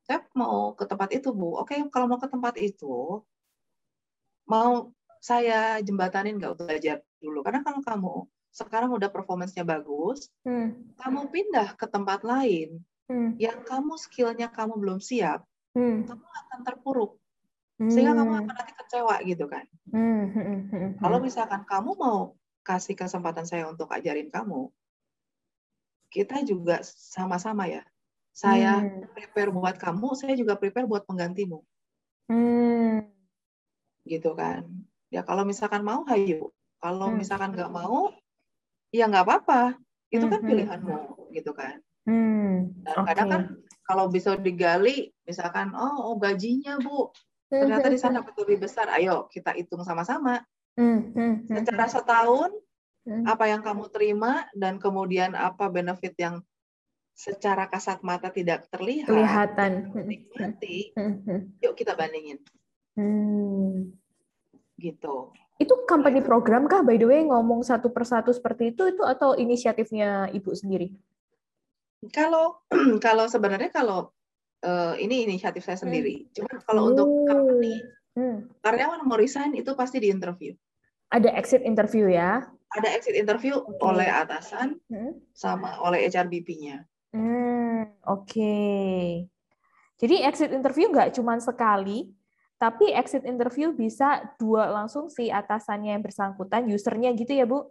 Saya 0.10 0.26
mau 0.34 0.74
ke 0.74 0.90
tempat 0.90 1.14
itu 1.14 1.30
bu, 1.38 1.62
oke 1.62 1.78
kalau 1.94 2.10
mau 2.10 2.18
ke 2.18 2.26
tempat 2.34 2.58
itu 2.58 3.22
mau 4.50 4.90
saya 5.26 5.82
jembatanin 5.82 6.38
nggak 6.38 6.54
untuk 6.54 6.70
belajar 6.70 7.02
dulu 7.18 7.42
karena 7.42 7.66
kalau 7.66 7.82
kamu 7.82 8.16
sekarang 8.54 8.94
udah 8.94 9.10
performance 9.10 9.58
bagus, 9.66 10.30
mm. 10.46 10.96
kamu 11.02 11.22
pindah 11.34 11.76
ke 11.76 11.90
tempat 11.90 12.22
lain 12.22 12.80
mm. 13.10 13.42
yang 13.42 13.60
kamu 13.66 13.98
skillnya 13.98 14.48
kamu 14.54 14.78
belum 14.78 15.02
siap, 15.02 15.44
mm. 15.74 16.08
kamu 16.08 16.24
akan 16.24 16.60
terpuruk 16.62 17.18
sehingga 17.76 18.16
kamu 18.16 18.32
hmm. 18.32 18.42
akan 18.48 18.56
nanti 18.56 18.74
kecewa 18.80 19.16
gitu 19.28 19.46
kan. 19.52 19.68
Hmm, 19.92 20.32
hmm, 20.32 20.90
Kalau 20.96 21.20
misalkan 21.20 21.68
kamu 21.68 21.92
mau 22.00 22.32
kasih 22.64 22.96
kesempatan 22.96 23.44
saya 23.44 23.68
untuk 23.68 23.92
ajarin 23.92 24.32
kamu, 24.32 24.72
kita 26.08 26.40
juga 26.48 26.80
sama-sama 26.88 27.68
ya. 27.68 27.84
Saya 28.32 28.80
prepare 29.12 29.52
buat 29.52 29.76
kamu, 29.76 30.16
saya 30.16 30.40
juga 30.40 30.56
prepare 30.56 30.88
buat 30.88 31.04
penggantimu. 31.04 31.60
Gitu 34.08 34.32
kan. 34.40 34.64
Ya 35.14 35.22
kalau 35.22 35.46
misalkan 35.46 35.82
mau, 35.86 36.04
hayu. 36.10 36.50
Kalau 36.82 37.10
misalkan 37.14 37.54
nggak 37.56 37.72
mau, 37.72 38.14
ya 38.94 39.10
nggak 39.10 39.26
apa-apa. 39.26 39.78
Itu 40.14 40.30
kan 40.30 40.42
pilihanmu, 40.46 40.98
gitu 41.34 41.52
kan. 41.52 41.82
Dan 42.86 42.96
kadang 43.10 43.28
kan 43.30 43.42
kalau 43.86 44.06
bisa 44.10 44.38
digali, 44.38 45.10
misalkan, 45.26 45.74
oh, 45.74 46.14
oh 46.14 46.16
gajinya 46.18 46.78
bu, 46.78 47.10
ternyata 47.50 47.90
di 47.90 47.98
sana 47.98 48.22
lebih 48.22 48.62
besar. 48.62 48.90
Ayo 48.94 49.26
kita 49.30 49.54
hitung 49.58 49.82
sama-sama. 49.82 50.46
Hmm, 50.76 51.16
hmm, 51.16 51.34
hmm, 51.48 51.56
secara 51.56 51.88
setahun 51.88 52.52
apa 53.06 53.46
yang 53.46 53.62
kamu 53.62 53.86
terima 53.94 54.50
dan 54.58 54.82
kemudian 54.82 55.38
apa 55.38 55.70
benefit 55.70 56.18
yang 56.18 56.42
secara 57.16 57.70
kasat 57.70 58.02
mata 58.04 58.28
tidak 58.28 58.68
terlihat 58.68 59.08
kelihatan. 59.08 59.88
nikmati 59.94 60.92
yuk 61.64 61.78
kita 61.78 61.96
bandingin 61.96 62.42
gitu 64.80 65.32
itu 65.56 65.74
company 65.88 66.20
program 66.20 66.68
kah 66.68 66.84
by 66.84 67.00
the 67.00 67.08
way 67.08 67.24
ngomong 67.24 67.64
satu 67.64 67.88
persatu 67.90 68.36
seperti 68.36 68.76
itu 68.76 68.92
itu 68.92 69.04
atau 69.08 69.34
inisiatifnya 69.40 70.30
ibu 70.36 70.52
sendiri 70.52 70.92
kalau 72.12 72.60
kalau 73.06 73.26
sebenarnya 73.26 73.72
kalau 73.72 74.12
uh, 74.66 74.94
ini 74.98 75.30
inisiatif 75.30 75.64
saya 75.66 75.78
hmm. 75.80 75.86
sendiri. 75.86 76.16
Hmm. 76.18 76.30
Cuma 76.34 76.54
kalau 76.66 76.82
oh. 76.82 76.90
untuk 76.92 77.08
company, 77.30 77.76
hmm. 78.18 78.38
karyawan 78.66 79.02
mau 79.06 79.18
resign 79.18 79.54
itu 79.58 79.72
pasti 79.78 80.02
di 80.02 80.10
interview. 80.12 80.52
Ada 81.14 81.32
exit 81.38 81.62
interview 81.62 82.10
ya? 82.10 82.44
Ada 82.76 82.92
exit 82.92 83.16
interview 83.16 83.56
okay. 83.62 83.80
oleh 83.80 84.10
atasan 84.10 84.82
hmm. 84.92 85.32
sama 85.32 85.80
oleh 85.86 86.10
HRBP-nya. 86.10 86.84
Hmm, 87.16 87.88
Oke. 88.12 88.36
Okay. 88.36 89.06
Jadi 89.96 90.16
exit 90.28 90.52
interview 90.52 90.92
nggak 90.92 91.16
cuma 91.16 91.40
sekali, 91.40 92.12
tapi 92.56 92.92
exit 92.96 93.28
interview 93.28 93.76
bisa 93.76 94.24
dua 94.40 94.72
langsung 94.72 95.12
si 95.12 95.28
atasannya 95.28 96.00
yang 96.00 96.04
bersangkutan, 96.04 96.68
usernya 96.72 97.12
gitu 97.12 97.36
ya 97.36 97.44
Bu? 97.44 97.68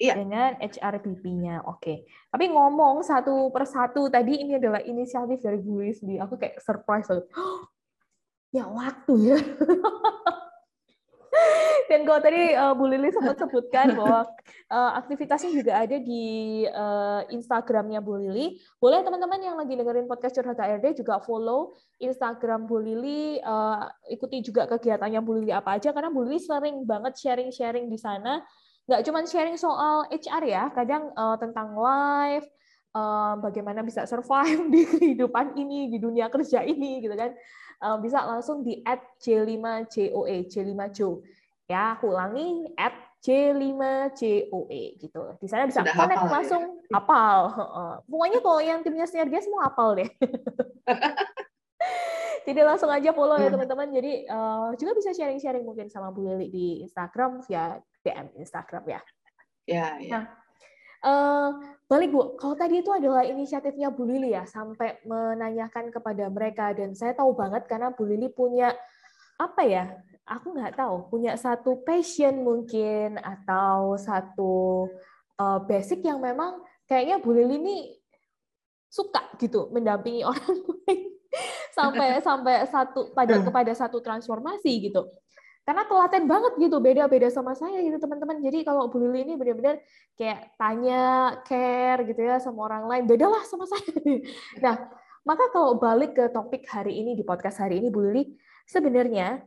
Iya. 0.00 0.16
Dengan 0.16 0.56
HRBP-nya. 0.56 1.68
Oke. 1.68 1.76
Okay. 1.76 1.96
Tapi 2.32 2.48
ngomong 2.48 3.04
satu 3.04 3.52
persatu 3.52 4.08
tadi 4.08 4.40
ini 4.40 4.56
adalah 4.56 4.80
inisiatif 4.80 5.44
dari 5.44 5.60
gue 5.60 5.92
sendiri. 5.92 6.24
Aku 6.24 6.40
kayak 6.40 6.56
surprise 6.64 7.04
banget. 7.04 7.28
Oh, 7.36 7.68
ya 8.56 8.64
waktu 8.64 9.14
ya. 9.36 9.38
Dan 11.90 12.06
kalau 12.06 12.20
tadi 12.22 12.54
uh, 12.54 12.70
Bu 12.76 12.86
Lili 12.86 13.10
sempat 13.10 13.34
sebutkan 13.34 13.98
bahwa 13.98 14.22
uh, 14.70 14.92
aktivitasnya 15.02 15.50
juga 15.50 15.82
ada 15.82 15.98
di 15.98 16.62
uh, 16.70 17.26
Instagramnya 17.34 17.98
Bu 17.98 18.14
Lili. 18.20 18.62
Boleh 18.78 19.02
teman-teman 19.02 19.42
yang 19.42 19.58
lagi 19.58 19.74
dengerin 19.74 20.06
podcast 20.06 20.38
Curhat 20.38 20.62
HRD 20.62 21.02
juga 21.02 21.18
follow 21.18 21.74
Instagram 21.98 22.70
Bu 22.70 22.78
Lili, 22.78 23.42
uh, 23.42 23.90
ikuti 24.06 24.38
juga 24.46 24.70
kegiatannya 24.70 25.18
Bu 25.18 25.42
Lili 25.42 25.50
apa 25.50 25.82
aja 25.82 25.90
karena 25.90 26.14
Bu 26.14 26.22
Lili 26.22 26.38
sering 26.38 26.86
banget 26.86 27.18
sharing-sharing 27.18 27.90
di 27.90 27.98
sana 27.98 28.46
nggak 28.90 29.06
cuma 29.06 29.22
sharing 29.22 29.54
soal 29.54 30.02
HR 30.10 30.42
ya, 30.50 30.66
kadang 30.74 31.14
uh, 31.14 31.38
tentang 31.38 31.78
life, 31.78 32.42
uh, 32.90 33.38
bagaimana 33.38 33.86
bisa 33.86 34.02
survive 34.02 34.66
di 34.74 34.82
kehidupan 34.82 35.54
ini, 35.54 35.86
di 35.94 36.02
dunia 36.02 36.26
kerja 36.26 36.66
ini, 36.66 36.98
gitu 36.98 37.14
kan. 37.14 37.30
Uh, 37.80 37.96
bisa 38.02 38.20
langsung 38.26 38.66
di 38.66 38.82
at 38.82 38.98
J5COE, 39.22 40.50
J5Jo. 40.50 41.22
Ya, 41.70 41.94
aku 41.94 42.10
ulangi, 42.10 42.66
at 42.74 42.90
J5COE 43.22 44.82
gitu. 44.98 45.22
Di 45.38 45.46
sana 45.46 45.70
bisa 45.70 45.86
Sudah 45.86 45.94
connect 45.94 46.18
hafal, 46.18 46.26
ya? 46.26 46.34
langsung 46.40 46.62
ya? 46.82 46.98
apal. 46.98 47.38
Pokoknya 48.10 48.38
kalau 48.42 48.60
yang 48.64 48.80
timnya 48.82 49.06
sinergia 49.06 49.44
semua 49.44 49.70
apal 49.70 49.94
deh. 49.94 50.10
Jadi 52.48 52.60
langsung 52.64 52.88
aja 52.88 53.12
follow 53.12 53.36
ya 53.36 53.46
hmm. 53.46 53.54
teman-teman. 53.54 53.88
Jadi 53.92 54.24
uh, 54.26 54.72
juga 54.74 54.96
bisa 54.96 55.12
sharing-sharing 55.12 55.62
mungkin 55.62 55.92
sama 55.92 56.08
Bu 56.08 56.24
Lili 56.24 56.48
di 56.48 56.66
Instagram 56.82 57.44
via 57.44 57.76
DM 58.00 58.32
Instagram 58.40 58.84
ya. 58.88 59.00
Ya, 59.68 59.86
ya. 60.00 60.10
Nah, 60.10 60.24
uh, 61.04 61.48
balik 61.86 62.10
Bu, 62.10 62.40
kalau 62.40 62.56
tadi 62.56 62.80
itu 62.80 62.90
adalah 62.90 63.22
inisiatifnya 63.22 63.92
Bu 63.92 64.08
Lili 64.08 64.32
ya, 64.32 64.48
sampai 64.48 64.98
menanyakan 65.04 65.92
kepada 65.92 66.32
mereka 66.32 66.72
dan 66.72 66.96
saya 66.96 67.12
tahu 67.12 67.36
banget 67.36 67.68
karena 67.68 67.92
Bu 67.92 68.08
Lili 68.08 68.32
punya 68.32 68.72
apa 69.36 69.62
ya? 69.68 69.84
Aku 70.28 70.54
nggak 70.54 70.78
tahu, 70.78 71.10
punya 71.10 71.34
satu 71.34 71.82
passion 71.82 72.44
mungkin 72.44 73.18
atau 73.18 73.98
satu 73.98 74.86
uh, 75.40 75.58
basic 75.64 76.04
yang 76.04 76.20
memang 76.20 76.60
kayaknya 76.84 77.16
Bu 77.22 77.32
Lili 77.32 77.56
ini 77.56 77.76
suka 78.90 79.30
gitu 79.38 79.70
mendampingi 79.70 80.26
orang 80.30 80.50
lain 80.84 81.00
sampai 81.70 82.06
sampai 82.28 82.54
satu 82.66 83.14
pada 83.14 83.38
kepada 83.40 83.72
satu 83.72 84.02
transformasi 84.02 84.90
gitu. 84.90 85.06
Karena 85.62 85.86
telaten 85.86 86.26
banget 86.26 86.52
gitu 86.58 86.82
beda-beda 86.82 87.30
sama 87.30 87.54
saya 87.54 87.78
gitu 87.78 87.94
teman-teman. 88.02 88.42
Jadi 88.42 88.66
kalau 88.66 88.90
Bu 88.90 88.98
Lili 88.98 89.22
ini 89.22 89.34
benar-benar 89.38 89.78
kayak 90.18 90.58
tanya 90.58 91.02
care 91.46 92.02
gitu 92.10 92.20
ya 92.26 92.42
sama 92.42 92.66
orang 92.66 92.90
lain 92.90 93.04
beda 93.06 93.30
lah 93.30 93.42
sama 93.46 93.64
saya. 93.70 93.86
Nah 94.58 94.76
maka 95.22 95.52
kalau 95.54 95.78
balik 95.78 96.16
ke 96.16 96.26
topik 96.32 96.66
hari 96.66 96.98
ini 96.98 97.14
di 97.14 97.22
podcast 97.22 97.62
hari 97.62 97.78
ini 97.78 97.92
Bu 97.92 98.02
Lili 98.02 98.34
sebenarnya 98.66 99.46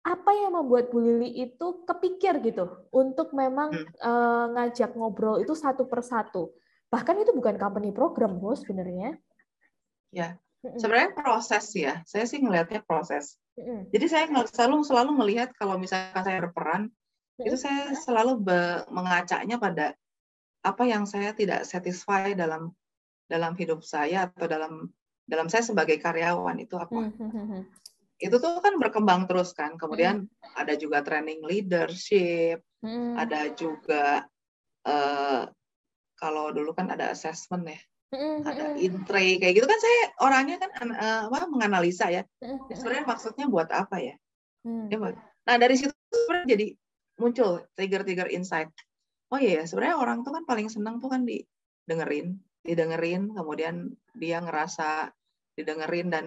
apa 0.00 0.30
yang 0.32 0.56
membuat 0.56 0.88
Bu 0.88 1.04
Lili 1.04 1.44
itu 1.44 1.84
kepikir 1.84 2.40
gitu 2.40 2.88
untuk 2.88 3.36
memang 3.36 3.68
hmm. 3.72 4.00
uh, 4.00 4.46
ngajak 4.56 4.96
ngobrol 4.96 5.40
itu 5.40 5.52
satu 5.52 5.84
persatu 5.84 6.56
bahkan 6.88 7.14
itu 7.20 7.30
bukan 7.36 7.60
company 7.60 7.92
program 7.92 8.40
bos 8.40 8.64
sebenarnya 8.64 9.20
ya 10.10 10.40
Sebenarnya 10.60 11.16
proses 11.16 11.64
ya. 11.72 12.04
Saya 12.04 12.28
sih 12.28 12.36
ngelihatnya 12.36 12.84
proses. 12.84 13.40
Jadi 13.92 14.06
saya 14.08 14.24
selalu 14.48 14.84
selalu 14.84 15.10
melihat 15.16 15.52
kalau 15.56 15.80
misalkan 15.80 16.20
saya 16.20 16.44
berperan, 16.44 16.92
itu 17.40 17.56
saya 17.56 17.96
selalu 17.96 18.44
mengacanya 18.92 19.56
pada 19.56 19.96
apa 20.60 20.84
yang 20.84 21.08
saya 21.08 21.32
tidak 21.32 21.64
satisfy 21.64 22.36
dalam 22.36 22.76
dalam 23.24 23.56
hidup 23.56 23.80
saya 23.80 24.28
atau 24.28 24.44
dalam 24.44 24.92
dalam 25.24 25.48
saya 25.48 25.64
sebagai 25.64 25.96
karyawan 25.96 26.60
itu 26.60 26.76
apa? 26.76 27.08
Itu 28.20 28.36
tuh 28.36 28.60
kan 28.60 28.76
berkembang 28.76 29.24
terus 29.24 29.56
kan. 29.56 29.80
Kemudian 29.80 30.28
ada 30.54 30.76
juga 30.76 31.00
training 31.00 31.40
leadership, 31.40 32.60
ada 33.16 33.48
juga 33.56 34.28
uh, 34.84 35.48
kalau 36.20 36.52
dulu 36.52 36.76
kan 36.76 36.92
ada 36.92 37.10
assessment 37.10 37.64
ya. 37.64 37.80
Ada 38.44 38.74
intre 38.76 39.38
kayak 39.38 39.54
gitu 39.54 39.66
kan 39.70 39.78
saya 39.78 40.00
orangnya 40.20 40.56
kan 40.60 40.70
uh, 40.92 41.22
apa 41.32 41.48
menganalisa 41.48 42.12
ya. 42.12 42.22
Sebenarnya 42.68 43.08
maksudnya 43.08 43.46
buat 43.48 43.72
apa 43.72 43.98
ya? 43.98 44.14
Hmm. 44.60 44.92
nah 45.48 45.56
dari 45.56 45.72
situ 45.72 45.88
sebenarnya 46.12 46.52
jadi 46.52 46.66
muncul 47.16 47.64
trigger-trigger 47.72 48.28
insight. 48.28 48.68
Oh 49.32 49.40
iya 49.40 49.62
ya 49.62 49.64
sebenarnya 49.64 49.96
orang 49.96 50.20
tuh 50.20 50.36
kan 50.36 50.44
paling 50.44 50.68
senang 50.68 51.00
tuh 51.00 51.08
kan 51.08 51.24
didengerin 51.24 52.36
didengerin 52.60 53.32
kemudian 53.32 53.88
dia 54.12 54.38
ngerasa 54.44 55.08
didengerin 55.56 56.12
dan 56.12 56.24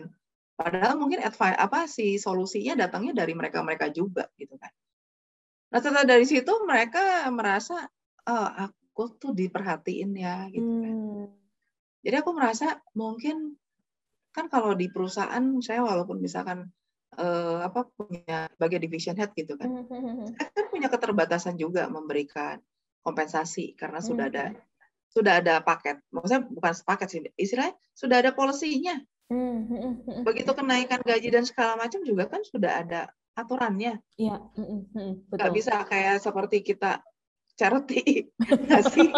padahal 0.64 0.96
mungkin 0.96 1.20
advice 1.20 1.60
apa 1.60 1.86
sih 1.92 2.16
solusinya 2.16 2.88
datangnya 2.88 3.12
dari 3.12 3.36
mereka 3.36 3.60
mereka 3.60 3.92
juga 3.92 4.32
gitu 4.40 4.56
kan. 4.56 4.72
Nah 5.76 5.80
setelah 5.84 6.08
dari 6.08 6.24
situ 6.24 6.54
mereka 6.64 7.28
merasa 7.36 7.84
oh, 8.30 8.50
aku 8.70 9.20
tuh 9.20 9.36
diperhatiin 9.36 10.12
ya 10.16 10.48
gitu 10.48 10.72
kan. 10.80 10.94
Hmm. 10.96 11.26
Jadi 12.04 12.16
aku 12.20 12.32
merasa 12.32 12.80
mungkin 12.96 13.60
kan 14.34 14.48
kalau 14.50 14.74
di 14.74 14.90
perusahaan 14.90 15.44
saya 15.62 15.86
walaupun 15.86 16.18
misalkan 16.18 16.72
uh, 17.20 17.62
apa 17.64 17.86
punya 17.94 18.50
bagian 18.58 18.82
division 18.82 19.16
head 19.16 19.30
gitu 19.38 19.54
kan, 19.56 19.70
hmm, 19.70 19.86
hmm, 19.86 20.02
hmm, 20.02 20.28
saya 20.34 20.50
kan 20.50 20.66
punya 20.74 20.90
keterbatasan 20.90 21.56
juga 21.56 21.86
memberikan 21.86 22.58
kompensasi 23.06 23.78
karena 23.78 24.02
sudah 24.02 24.34
ada 24.34 24.58
sudah 25.14 25.38
ada 25.38 25.62
paket, 25.62 26.02
maksudnya 26.10 26.50
bukan 26.50 26.74
sepaket 26.74 27.08
sih, 27.14 27.22
istilahnya 27.38 27.78
sudah 27.94 28.18
ada 28.26 28.32
polisinya. 28.34 28.98
Begitu 30.24 30.52
kenaikan 30.54 31.02
gaji 31.02 31.30
dan 31.34 31.44
segala 31.44 31.80
macam 31.80 32.02
juga 32.06 32.30
kan 32.30 32.42
sudah 32.46 32.86
ada 32.86 33.02
aturannya. 33.34 33.98
Iya. 34.18 34.38
Nggak 35.30 35.52
bisa 35.54 35.82
kayak 35.90 36.22
seperti 36.22 36.62
kita 36.62 37.02
charity 37.54 38.34
ngasih 38.70 39.10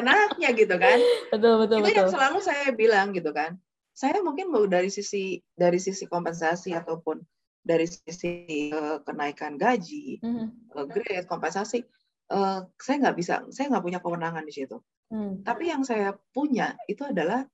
enaknya 0.00 0.48
gitu 0.56 0.76
kan 0.80 0.98
betul 1.28 1.54
betul 1.60 1.76
itu 1.84 1.92
betul. 1.92 1.98
yang 2.00 2.10
selalu 2.10 2.38
saya 2.40 2.72
bilang 2.72 3.12
gitu 3.12 3.30
kan 3.32 3.60
saya 3.92 4.24
mungkin 4.24 4.48
mau 4.48 4.64
dari 4.64 4.88
sisi 4.88 5.36
dari 5.52 5.76
sisi 5.76 6.08
kompensasi 6.08 6.72
ataupun 6.72 7.20
dari 7.62 7.84
sisi 7.86 8.72
uh, 8.72 9.04
kenaikan 9.04 9.60
gaji 9.60 10.18
mm-hmm. 10.24 10.46
uh, 10.74 10.86
grade 10.88 11.28
kompensasi 11.28 11.84
uh, 12.32 12.64
saya 12.80 12.96
nggak 13.04 13.16
bisa 13.20 13.44
saya 13.52 13.68
nggak 13.68 13.84
punya 13.84 14.00
kewenangan 14.00 14.44
di 14.48 14.52
situ 14.56 14.80
mm. 15.12 15.44
tapi 15.44 15.68
yang 15.68 15.84
saya 15.84 16.16
punya 16.32 16.72
itu 16.88 17.04
adalah 17.04 17.44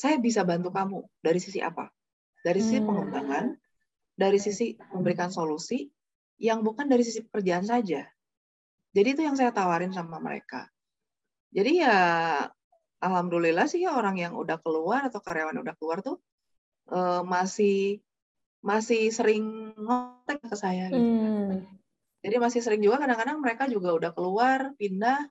saya 0.00 0.16
bisa 0.16 0.40
bantu 0.48 0.72
kamu 0.72 1.04
dari 1.20 1.36
sisi 1.36 1.60
apa 1.60 1.92
dari 2.40 2.64
sisi 2.64 2.80
mm. 2.80 2.88
pengembangan 2.88 3.44
dari 4.16 4.40
sisi 4.40 4.72
memberikan 4.96 5.28
solusi 5.28 5.84
yang 6.40 6.64
bukan 6.64 6.88
dari 6.88 7.04
sisi 7.04 7.20
pekerjaan 7.20 7.68
saja 7.68 8.08
jadi 8.90 9.08
itu 9.14 9.22
yang 9.22 9.38
saya 9.38 9.54
tawarin 9.54 9.94
sama 9.94 10.18
mereka. 10.18 10.66
Jadi 11.54 11.82
ya 11.82 11.98
alhamdulillah 13.02 13.66
sih 13.70 13.86
ya 13.86 13.94
orang 13.94 14.18
yang 14.18 14.34
udah 14.34 14.58
keluar 14.62 15.06
atau 15.06 15.22
karyawan 15.22 15.62
udah 15.62 15.74
keluar 15.78 16.02
tuh 16.02 16.18
uh, 16.90 17.22
masih 17.22 18.02
masih 18.60 19.08
sering 19.14 19.72
ngontek 19.78 20.42
ke 20.42 20.56
saya 20.58 20.90
gitu. 20.90 21.00
Hmm. 21.00 21.64
Jadi 22.20 22.36
masih 22.36 22.60
sering 22.60 22.82
juga 22.84 23.00
kadang-kadang 23.00 23.40
mereka 23.40 23.64
juga 23.70 23.96
udah 23.96 24.10
keluar, 24.12 24.76
pindah. 24.76 25.24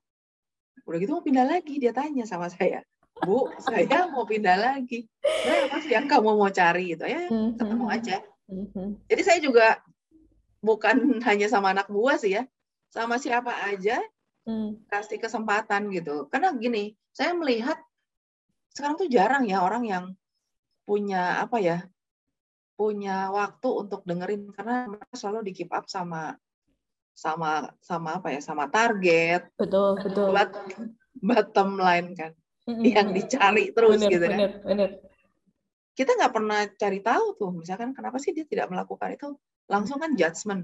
Udah 0.88 0.98
gitu 0.98 1.14
mau 1.14 1.22
pindah 1.22 1.46
lagi, 1.46 1.78
dia 1.78 1.94
tanya 1.94 2.26
sama 2.26 2.50
saya. 2.56 2.82
Bu, 3.24 3.52
saya 3.60 4.08
mau 4.08 4.24
pindah 4.24 4.58
lagi. 4.58 5.08
Nah, 5.24 5.68
apa 5.68 5.78
sih 5.84 5.92
yang 5.92 6.08
kamu 6.08 6.40
mau 6.40 6.52
cari 6.52 6.96
gitu 6.96 7.04
ya? 7.04 7.28
Hmm, 7.28 7.56
ketemu 7.60 7.86
hmm, 7.86 7.96
aja. 7.96 8.18
Jadi 9.12 9.22
saya 9.22 9.40
juga 9.44 9.84
bukan 10.64 10.96
hanya 11.28 11.48
sama 11.52 11.72
anak 11.76 11.88
buah 11.92 12.20
sih 12.20 12.36
ya 12.40 12.44
sama 12.90 13.22
siapa 13.22 13.54
aja 13.70 14.02
hmm. 14.50 14.90
kasih 14.90 15.22
kesempatan 15.22 15.94
gitu. 15.94 16.26
Karena 16.32 16.50
gini, 16.58 16.98
saya 17.14 17.38
melihat 17.38 17.78
sekarang 18.74 18.98
tuh 18.98 19.10
jarang 19.10 19.46
ya 19.46 19.62
orang 19.62 19.84
yang 19.86 20.06
punya 20.88 21.44
apa 21.44 21.62
ya 21.62 21.86
punya 22.80 23.28
waktu 23.30 23.70
untuk 23.76 24.08
dengerin 24.08 24.56
karena 24.56 24.88
mereka 24.88 25.14
selalu 25.14 25.52
di 25.52 25.54
keep 25.54 25.70
up 25.76 25.86
sama 25.92 26.40
sama 27.12 27.68
sama 27.84 28.24
apa 28.24 28.32
ya 28.32 28.40
sama 28.40 28.72
target 28.72 29.52
betul 29.60 30.00
betul 30.00 30.32
buat 30.32 30.50
bottom 31.20 31.76
line 31.76 32.16
kan 32.16 32.32
mm-hmm. 32.70 32.86
yang 32.86 33.10
dicari 33.10 33.74
terus 33.74 33.98
bener, 33.98 34.12
gitu 34.14 34.26
kan. 34.30 34.38
bener, 34.38 34.52
bener. 34.62 34.90
kita 35.98 36.12
nggak 36.16 36.34
pernah 36.34 36.60
cari 36.78 37.00
tahu 37.02 37.26
tuh 37.36 37.52
misalkan 37.52 37.92
kenapa 37.92 38.22
sih 38.22 38.32
dia 38.32 38.46
tidak 38.46 38.70
melakukan 38.72 39.10
itu? 39.18 39.28
Langsung 39.68 40.00
kan 40.00 40.16
judgement. 40.16 40.64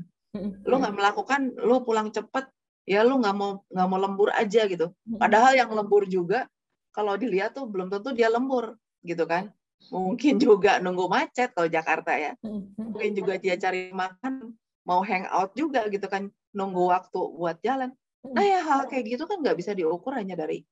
Lu 0.63 0.79
nggak 0.79 0.95
melakukan 0.95 1.41
lu 1.59 1.83
pulang 1.83 2.11
cepet 2.11 2.47
ya 2.85 3.01
lu 3.01 3.17
nggak 3.19 3.35
mau 3.35 3.65
nggak 3.67 3.87
mau 3.89 3.99
lembur 3.99 4.29
aja 4.31 4.63
gitu. 4.69 4.93
Padahal 5.17 5.57
yang 5.57 5.73
lembur 5.73 6.07
juga 6.07 6.47
kalau 6.95 7.19
dilihat 7.19 7.51
tuh 7.51 7.67
belum 7.67 7.91
tentu 7.91 8.15
dia 8.15 8.31
lembur 8.31 8.79
gitu 9.03 9.27
kan. 9.27 9.51
Mungkin 9.91 10.39
juga 10.45 10.79
nunggu 10.79 11.11
macet 11.11 11.51
kalau 11.51 11.67
Jakarta 11.67 12.15
ya. 12.15 12.31
Mungkin 12.79 13.11
juga 13.17 13.35
dia 13.35 13.59
cari 13.59 13.91
makan 13.91 14.55
mau 14.87 15.03
hang 15.03 15.27
out 15.33 15.51
juga 15.57 15.83
gitu 15.91 16.07
kan. 16.07 16.31
Nunggu 16.55 16.95
waktu 16.95 17.19
buat 17.35 17.59
jalan. 17.59 17.91
Nah 18.25 18.45
ya 18.45 18.63
hal 18.63 18.87
kayak 18.87 19.19
gitu 19.19 19.27
kan 19.27 19.43
nggak 19.43 19.59
bisa 19.59 19.75
diukur 19.75 20.15
hanya 20.15 20.39
dari 20.39 20.63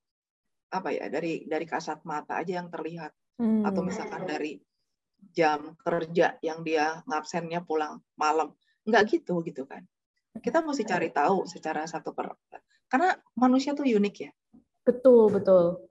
apa 0.74 0.90
ya 0.90 1.06
dari 1.06 1.46
dari 1.46 1.70
kasat 1.70 2.02
mata 2.02 2.42
aja 2.42 2.58
yang 2.58 2.74
terlihat. 2.74 3.14
Atau 3.38 3.86
misalkan 3.86 4.26
dari 4.26 4.58
jam 5.34 5.78
kerja 5.78 6.38
yang 6.42 6.66
dia 6.66 7.06
ngabsennya 7.06 7.62
pulang 7.62 8.02
malam. 8.18 8.58
Nggak 8.84 9.22
gitu 9.22 9.46
gitu 9.46 9.70
kan. 9.70 9.86
Kita 10.34 10.66
mesti 10.66 10.82
cari 10.84 11.14
tahu 11.14 11.46
secara 11.46 11.86
satu 11.86 12.10
per 12.10 12.34
karena 12.90 13.14
manusia 13.38 13.74
tuh 13.74 13.86
unik 13.86 14.16
ya. 14.22 14.32
Betul 14.86 15.34
betul. 15.34 15.82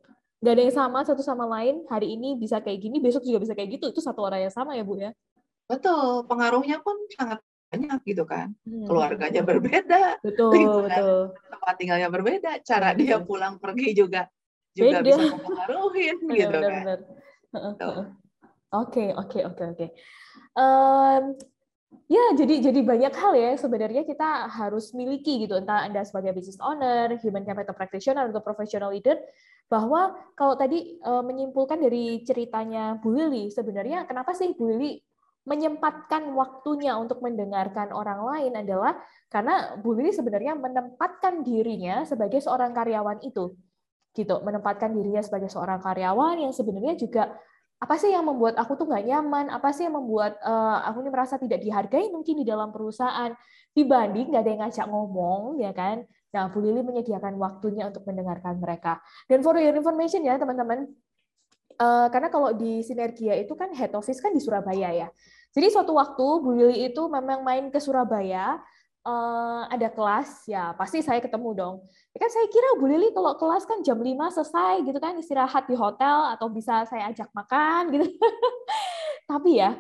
Nggak 0.43 0.55
ada 0.55 0.63
yang 0.63 0.75
sama 0.75 0.99
satu 1.07 1.23
sama 1.23 1.47
lain. 1.47 1.83
Hari 1.87 2.15
ini 2.19 2.39
bisa 2.39 2.59
kayak 2.59 2.79
gini 2.79 2.99
besok 2.99 3.23
juga 3.27 3.43
bisa 3.43 3.55
kayak 3.55 3.79
gitu. 3.79 3.91
Itu 3.91 3.99
satu 4.03 4.23
orang 4.23 4.47
yang 4.47 4.55
sama 4.55 4.75
ya 4.79 4.83
bu 4.87 4.99
ya? 4.99 5.11
Betul. 5.67 6.27
Pengaruhnya 6.31 6.83
pun 6.83 6.99
sangat 7.15 7.43
banyak 7.73 8.01
gitu 8.05 8.23
kan. 8.29 8.55
Hmm. 8.63 8.87
keluarganya 8.87 9.43
berbeda. 9.51 10.23
Betul 10.23 10.53
gitu 10.55 10.79
kan. 10.87 10.95
betul. 10.95 11.19
Tempat 11.51 11.75
tinggalnya 11.79 12.09
berbeda. 12.11 12.51
Cara 12.63 12.95
dia 12.95 13.19
pulang 13.19 13.59
pergi 13.59 13.99
juga 13.99 14.31
juga 14.73 15.01
Beda. 15.01 15.07
bisa 15.07 15.23
mempengaruhi 15.37 16.07
gitu 16.41 16.57
kan. 16.57 16.99
oke 18.73 19.05
oke 19.17 19.39
oke 19.45 19.63
oke. 19.77 19.87
Ya, 22.09 22.25
jadi 22.37 22.73
jadi 22.73 22.81
banyak 22.85 23.13
hal 23.13 23.33
ya 23.37 23.53
sebenarnya 23.57 24.05
kita 24.09 24.49
harus 24.49 24.97
miliki 24.97 25.45
gitu. 25.45 25.61
Entah 25.61 25.85
Anda 25.85 26.05
sebagai 26.05 26.33
business 26.37 26.61
owner, 26.61 27.21
human 27.21 27.45
capital 27.45 27.77
practitioner 27.77 28.33
atau 28.33 28.41
professional 28.41 28.93
leader 28.93 29.21
bahwa 29.73 30.13
kalau 30.37 30.53
tadi 30.53 31.01
uh, 31.01 31.25
menyimpulkan 31.25 31.81
dari 31.81 32.21
ceritanya 32.29 33.01
Bu 33.01 33.17
Lili 33.17 33.49
sebenarnya 33.49 34.05
kenapa 34.05 34.37
sih 34.37 34.53
Bu 34.53 34.69
Lili 34.69 35.01
menyempatkan 35.49 36.29
waktunya 36.37 36.95
untuk 37.01 37.25
mendengarkan 37.25 37.91
orang 37.91 38.21
lain 38.21 38.53
adalah 38.61 39.01
karena 39.33 39.81
Bu 39.81 39.97
Lili 39.97 40.13
sebenarnya 40.13 40.61
menempatkan 40.61 41.41
dirinya 41.41 42.05
sebagai 42.05 42.45
seorang 42.45 42.77
karyawan 42.77 43.25
itu 43.25 43.57
gitu 44.13 44.45
menempatkan 44.45 44.93
dirinya 44.93 45.25
sebagai 45.25 45.49
seorang 45.49 45.81
karyawan 45.81 46.41
yang 46.41 46.53
sebenarnya 46.53 46.95
juga 47.01 47.33
apa 47.83 47.99
sih 47.99 48.15
yang 48.15 48.23
membuat 48.23 48.55
aku 48.63 48.79
tuh 48.79 48.87
nggak 48.87 49.11
nyaman, 49.11 49.51
apa 49.51 49.75
sih 49.75 49.91
yang 49.91 49.99
membuat 49.99 50.39
uh, 50.39 50.87
aku 50.87 51.03
ini 51.03 51.11
merasa 51.11 51.35
tidak 51.35 51.59
dihargai 51.59 52.15
mungkin 52.15 52.39
di 52.39 52.47
dalam 52.47 52.71
perusahaan 52.71 53.35
dibanding 53.75 54.31
nggak 54.31 54.43
ada 54.47 54.51
yang 54.55 54.63
ngajak 54.63 54.87
ngomong, 54.87 55.43
ya 55.59 55.75
kan? 55.75 56.07
Nah, 56.31 56.47
Bu 56.55 56.63
Lili 56.63 56.87
menyediakan 56.87 57.35
waktunya 57.43 57.91
untuk 57.91 58.07
mendengarkan 58.07 58.63
mereka. 58.63 59.03
Dan 59.27 59.43
for 59.43 59.59
your 59.59 59.75
information 59.75 60.23
ya 60.23 60.39
teman-teman, 60.39 60.95
uh, 61.83 62.07
karena 62.07 62.31
kalau 62.31 62.55
di 62.55 62.87
Sinergia 62.87 63.35
itu 63.35 63.59
kan 63.59 63.75
head 63.75 63.91
office 63.99 64.23
kan 64.23 64.31
di 64.31 64.39
Surabaya 64.39 64.95
ya. 64.95 65.09
Jadi 65.51 65.67
suatu 65.75 65.99
waktu 65.99 66.27
Bu 66.39 66.55
Lili 66.55 66.87
itu 66.87 67.03
memang 67.11 67.43
main 67.43 67.67
ke 67.67 67.83
Surabaya, 67.83 68.63
uh, 69.07 69.69
ada 69.69 69.89
kelas, 69.91 70.47
ya 70.47 70.75
pasti 70.75 71.03
saya 71.03 71.19
ketemu 71.23 71.51
dong. 71.55 71.77
Ya 72.15 72.19
kan 72.23 72.31
saya 72.31 72.47
kira 72.51 72.79
Bu 72.79 72.87
Lili 72.91 73.11
kalau 73.11 73.35
kelas 73.39 73.67
kan 73.67 73.83
jam 73.83 73.99
5 73.99 74.09
selesai 74.35 74.75
gitu 74.87 74.99
kan 74.99 75.15
istirahat 75.19 75.65
di 75.67 75.77
hotel 75.77 76.33
atau 76.35 76.47
bisa 76.51 76.87
saya 76.87 77.11
ajak 77.11 77.31
makan 77.35 77.93
gitu. 77.95 78.07
Tapi 79.31 79.61
ya 79.63 79.79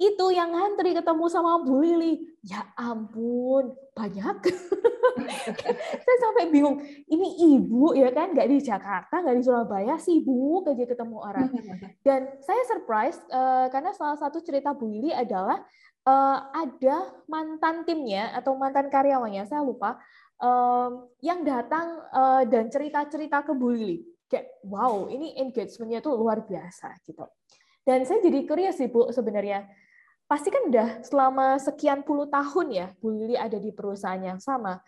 itu 0.00 0.26
yang 0.32 0.56
ngantri 0.56 0.96
ketemu 0.96 1.28
sama 1.28 1.60
Bu 1.60 1.84
Lili. 1.84 2.24
Ya 2.40 2.64
ampun, 2.72 3.76
banyak. 3.92 4.36
saya 6.08 6.16
sampai 6.24 6.48
bingung. 6.48 6.80
Ini 7.04 7.28
ibu 7.52 7.92
ya 7.92 8.08
kan, 8.08 8.32
nggak 8.32 8.48
di 8.48 8.64
Jakarta, 8.64 9.20
nggak 9.20 9.36
di 9.36 9.44
Surabaya, 9.44 10.00
sibuk 10.00 10.64
aja 10.72 10.88
ketemu 10.88 11.16
orang. 11.20 11.52
Dan 12.06 12.32
saya 12.40 12.62
surprise 12.64 13.20
uh, 13.28 13.68
karena 13.68 13.92
salah 13.92 14.16
satu 14.16 14.40
cerita 14.40 14.72
Bu 14.72 14.88
Lili 14.88 15.12
adalah 15.12 15.60
uh, 16.08 16.38
ada 16.48 17.20
mantan 17.28 17.84
timnya 17.84 18.32
atau 18.32 18.56
mantan 18.56 18.88
karyawannya, 18.88 19.44
saya 19.44 19.60
lupa, 19.60 20.00
um, 20.40 21.12
yang 21.20 21.44
datang 21.44 22.08
uh, 22.08 22.42
dan 22.48 22.72
cerita-cerita 22.72 23.44
ke 23.44 23.52
Bu 23.52 23.68
Lili. 23.76 24.00
Kayak 24.32 24.64
wow, 24.64 25.12
ini 25.12 25.36
engagementnya 25.36 26.00
tuh 26.00 26.16
luar 26.16 26.40
biasa 26.48 26.96
gitu. 27.04 27.28
Dan 27.84 28.08
saya 28.08 28.24
jadi 28.24 28.48
curious 28.48 28.80
sih 28.80 28.88
Bu 28.88 29.12
sebenarnya 29.12 29.68
pasti 30.30 30.46
kan 30.46 30.70
udah 30.70 31.02
selama 31.02 31.58
sekian 31.58 32.06
puluh 32.06 32.30
tahun 32.30 32.70
ya 32.70 32.86
Bu 33.02 33.10
Lili 33.10 33.34
ada 33.34 33.58
di 33.58 33.74
perusahaan 33.74 34.22
yang 34.22 34.38
sama. 34.38 34.78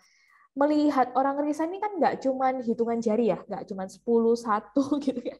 Melihat 0.53 1.11
orang 1.17 1.41
resign 1.43 1.73
ini 1.73 1.81
kan 1.81 1.97
nggak 1.97 2.23
cuma 2.23 2.53
hitungan 2.61 3.01
jari 3.01 3.33
ya, 3.33 3.41
nggak 3.41 3.65
cuma 3.73 3.89
10, 3.89 4.05
satu 4.37 4.85
gitu 5.05 5.17
ya. 5.19 5.35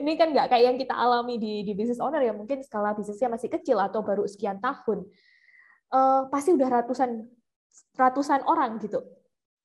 Ini 0.00 0.12
kan 0.16 0.32
nggak 0.32 0.48
kayak 0.48 0.64
yang 0.64 0.78
kita 0.80 0.96
alami 0.96 1.36
di, 1.36 1.60
di 1.60 1.76
business 1.76 2.00
owner 2.00 2.24
ya, 2.24 2.32
mungkin 2.32 2.64
skala 2.64 2.96
bisnisnya 2.96 3.28
masih 3.28 3.52
kecil 3.52 3.76
atau 3.76 4.00
baru 4.00 4.24
sekian 4.24 4.56
tahun. 4.58 5.04
Uh, 5.92 6.24
pasti 6.32 6.56
udah 6.56 6.72
ratusan 6.72 7.28
ratusan 8.00 8.48
orang 8.48 8.80
gitu 8.80 9.04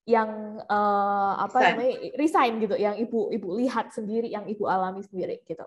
yang 0.03 0.59
uh, 0.67 1.39
apa 1.39 1.55
resign. 1.55 1.71
namanya 1.71 1.95
resign 2.19 2.53
gitu, 2.59 2.75
yang 2.75 2.95
ibu 2.99 3.31
ibu 3.31 3.47
lihat 3.63 3.95
sendiri, 3.95 4.27
yang 4.27 4.43
ibu 4.43 4.67
alami 4.67 5.07
sendiri 5.07 5.39
gitu. 5.47 5.63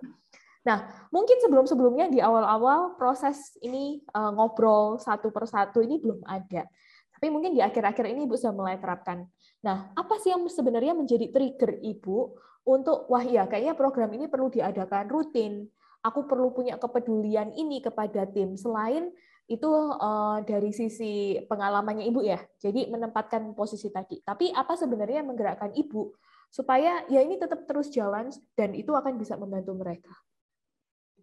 Nah, 0.64 1.08
mungkin 1.12 1.36
sebelum-sebelumnya 1.44 2.08
di 2.08 2.24
awal-awal 2.24 2.96
proses 2.96 3.52
ini 3.60 4.00
uh, 4.16 4.32
ngobrol 4.32 4.96
satu 4.96 5.28
persatu 5.28 5.84
ini 5.84 6.00
belum 6.00 6.24
ada. 6.24 6.64
Tapi 7.12 7.26
mungkin 7.28 7.52
di 7.52 7.60
akhir-akhir 7.60 8.04
ini 8.10 8.24
Ibu 8.24 8.34
sudah 8.40 8.56
mulai 8.56 8.80
terapkan. 8.80 9.28
Nah, 9.60 9.92
apa 9.92 10.16
sih 10.20 10.32
yang 10.32 10.44
sebenarnya 10.48 10.96
menjadi 10.96 11.28
trigger 11.28 11.80
Ibu 11.84 12.16
untuk, 12.64 13.08
wah 13.12 13.20
ya 13.20 13.44
kayaknya 13.44 13.76
program 13.76 14.08
ini 14.16 14.24
perlu 14.24 14.48
diadakan 14.48 15.08
rutin. 15.12 15.68
Aku 16.04 16.28
perlu 16.28 16.52
punya 16.52 16.76
kepedulian 16.76 17.52
ini 17.56 17.80
kepada 17.80 18.28
tim. 18.28 18.56
Selain 18.56 19.08
itu 19.44 19.68
uh, 20.00 20.40
dari 20.44 20.72
sisi 20.72 21.36
pengalamannya 21.44 22.08
Ibu 22.08 22.20
ya. 22.24 22.40
Jadi 22.56 22.88
menempatkan 22.88 23.52
posisi 23.52 23.92
tadi. 23.92 24.20
Tapi 24.24 24.48
apa 24.52 24.80
sebenarnya 24.80 25.20
yang 25.20 25.28
menggerakkan 25.28 25.76
Ibu 25.76 26.12
supaya 26.48 27.04
ya 27.08 27.20
ini 27.20 27.36
tetap 27.36 27.68
terus 27.68 27.92
jalan 27.92 28.32
dan 28.56 28.72
itu 28.72 28.92
akan 28.96 29.20
bisa 29.20 29.36
membantu 29.36 29.76
mereka? 29.76 30.12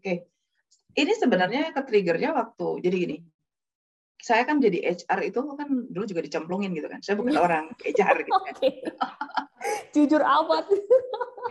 Oke. 0.01 0.25
Ini 0.97 1.13
sebenarnya 1.13 1.69
ke 1.77 1.81
triggernya 1.85 2.33
waktu 2.33 2.81
jadi 2.81 2.95
gini. 2.97 3.17
Saya 4.17 4.49
kan 4.49 4.57
jadi 4.57 4.81
HR 4.81 5.29
itu 5.29 5.39
kan 5.53 5.69
dulu 5.93 6.05
juga 6.09 6.25
dicemplungin 6.25 6.73
gitu 6.73 6.89
kan. 6.89 7.05
Saya 7.05 7.21
bukan 7.21 7.37
orang 7.37 7.69
HR 7.85 8.25
gitu 8.25 8.33
kan. 8.41 8.55
Jujur 9.93 10.21
amat. 10.25 10.65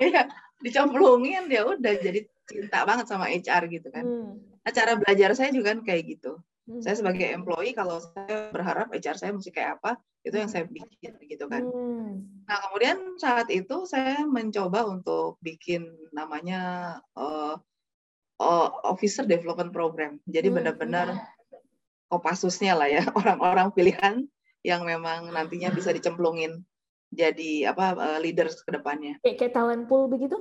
Iya, 0.03 0.27
dicemplungin 0.67 1.47
ya 1.47 1.63
udah 1.63 1.95
jadi 1.99 2.27
cinta 2.51 2.83
banget 2.83 3.07
sama 3.07 3.31
HR 3.31 3.71
gitu 3.71 3.89
kan. 3.95 4.03
Hmm. 4.03 4.43
Nah, 4.67 4.73
cara 4.75 4.99
belajar 4.99 5.31
saya 5.39 5.55
juga 5.55 5.79
kan 5.79 5.87
kayak 5.87 6.19
gitu. 6.19 6.43
Hmm. 6.67 6.83
Saya 6.83 6.99
sebagai 6.99 7.31
employee 7.31 7.75
kalau 7.75 8.03
saya 8.03 8.51
berharap 8.51 8.91
HR 8.91 9.17
saya 9.19 9.31
mesti 9.35 9.51
kayak 9.55 9.79
apa, 9.79 9.99
itu 10.27 10.37
yang 10.37 10.51
saya 10.51 10.67
bikin 10.67 11.17
gitu 11.27 11.47
kan. 11.47 11.63
Hmm. 11.65 12.27
Nah, 12.51 12.59
kemudian 12.67 12.99
saat 13.17 13.47
itu 13.49 13.87
saya 13.87 14.27
mencoba 14.27 14.87
untuk 14.91 15.39
bikin 15.39 15.87
namanya 16.11 16.99
uh, 17.15 17.55
officer 18.89 19.29
development 19.29 19.71
program. 19.71 20.17
Jadi 20.25 20.49
hmm. 20.49 20.57
benar-benar 20.57 21.07
kopasusnya 22.11 22.75
lah 22.75 22.89
ya 22.91 23.03
orang-orang 23.21 23.71
pilihan 23.71 24.27
yang 24.67 24.85
memang 24.85 25.31
nantinya 25.33 25.73
bisa 25.73 25.95
dicemplungin 25.95 26.65
jadi 27.11 27.75
apa 27.75 27.97
uh, 27.97 28.19
leaders 28.23 28.61
ke 28.63 28.71
depannya. 28.75 29.19
Kayak, 29.23 29.37
kayak 29.41 29.53
talent 29.55 29.85
pool 29.87 30.07
begitu? 30.07 30.37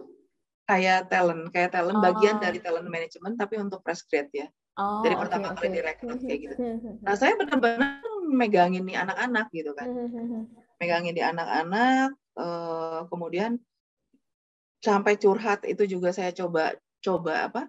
Kayak 0.69 1.09
talent, 1.09 1.49
kayak 1.49 1.73
talent 1.73 1.97
oh. 1.97 2.03
bagian 2.03 2.37
dari 2.37 2.61
talent 2.61 2.85
management 2.85 3.41
tapi 3.41 3.57
untuk 3.57 3.81
fresh 3.81 4.05
grade 4.05 4.29
ya. 4.33 4.47
Oh, 4.79 5.03
Dari 5.03 5.15
pertama 5.17 5.51
okay, 5.51 5.55
kali 5.59 5.67
okay. 5.67 5.75
direkrut 5.75 6.19
kayak 6.23 6.39
gitu. 6.39 6.55
Hmm, 6.55 6.77
hmm, 6.79 6.95
nah, 7.03 7.15
saya 7.19 7.35
benar-benar 7.35 7.99
megangin 8.31 8.87
nih 8.87 8.97
anak-anak 9.01 9.47
gitu 9.51 9.71
kan. 9.75 9.87
megangin 10.79 11.11
di 11.11 11.19
anak-anak 11.19 12.15
uh, 12.39 13.03
kemudian 13.11 13.59
sampai 14.79 15.19
curhat 15.19 15.67
itu 15.67 15.83
juga 15.83 16.15
saya 16.15 16.31
coba 16.31 16.79
coba 17.03 17.51
apa? 17.51 17.67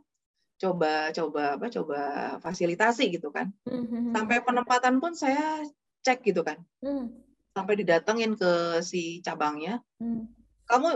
Coba 0.60 1.08
coba 1.16 1.56
apa 1.56 1.66
coba 1.72 2.00
fasilitasi 2.44 3.16
gitu 3.16 3.32
kan 3.32 3.48
mm-hmm. 3.64 4.12
sampai 4.12 4.44
penempatan 4.44 5.00
pun 5.00 5.16
saya 5.16 5.64
cek 6.04 6.20
gitu 6.20 6.44
kan 6.44 6.60
mm. 6.84 7.08
sampai 7.56 7.80
didatengin 7.80 8.36
ke 8.36 8.84
si 8.84 9.24
cabangnya 9.24 9.80
mm. 9.96 10.28
kamu 10.68 10.88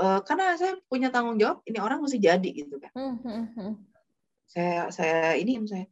uh, 0.00 0.20
karena 0.24 0.56
saya 0.56 0.80
punya 0.88 1.12
tanggung 1.12 1.36
jawab 1.36 1.60
ini 1.68 1.76
orang 1.76 2.00
mesti 2.00 2.16
jadi 2.16 2.48
gitu 2.48 2.80
kan 2.80 2.92
mm-hmm. 2.96 3.76
saya 4.48 4.88
saya 4.88 5.36
ini 5.36 5.60
saya 5.68 5.84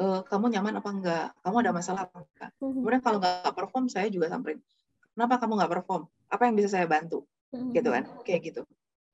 uh, 0.00 0.24
kamu 0.24 0.56
nyaman 0.56 0.80
apa 0.80 0.88
enggak 0.88 1.26
kamu 1.44 1.56
ada 1.68 1.72
masalah 1.76 2.08
apa 2.08 2.24
enggak 2.24 2.50
mm-hmm. 2.56 2.80
kemudian 2.80 3.02
kalau 3.04 3.18
nggak 3.20 3.52
perform 3.52 3.92
saya 3.92 4.08
juga 4.08 4.32
samperin 4.32 4.64
kenapa 5.12 5.36
kamu 5.36 5.52
nggak 5.60 5.72
perform 5.76 6.08
apa 6.32 6.42
yang 6.48 6.56
bisa 6.56 6.80
saya 6.80 6.88
bantu 6.88 7.28
mm-hmm. 7.52 7.76
gitu 7.76 7.88
kan 7.92 8.04
kayak 8.24 8.40
gitu 8.40 8.64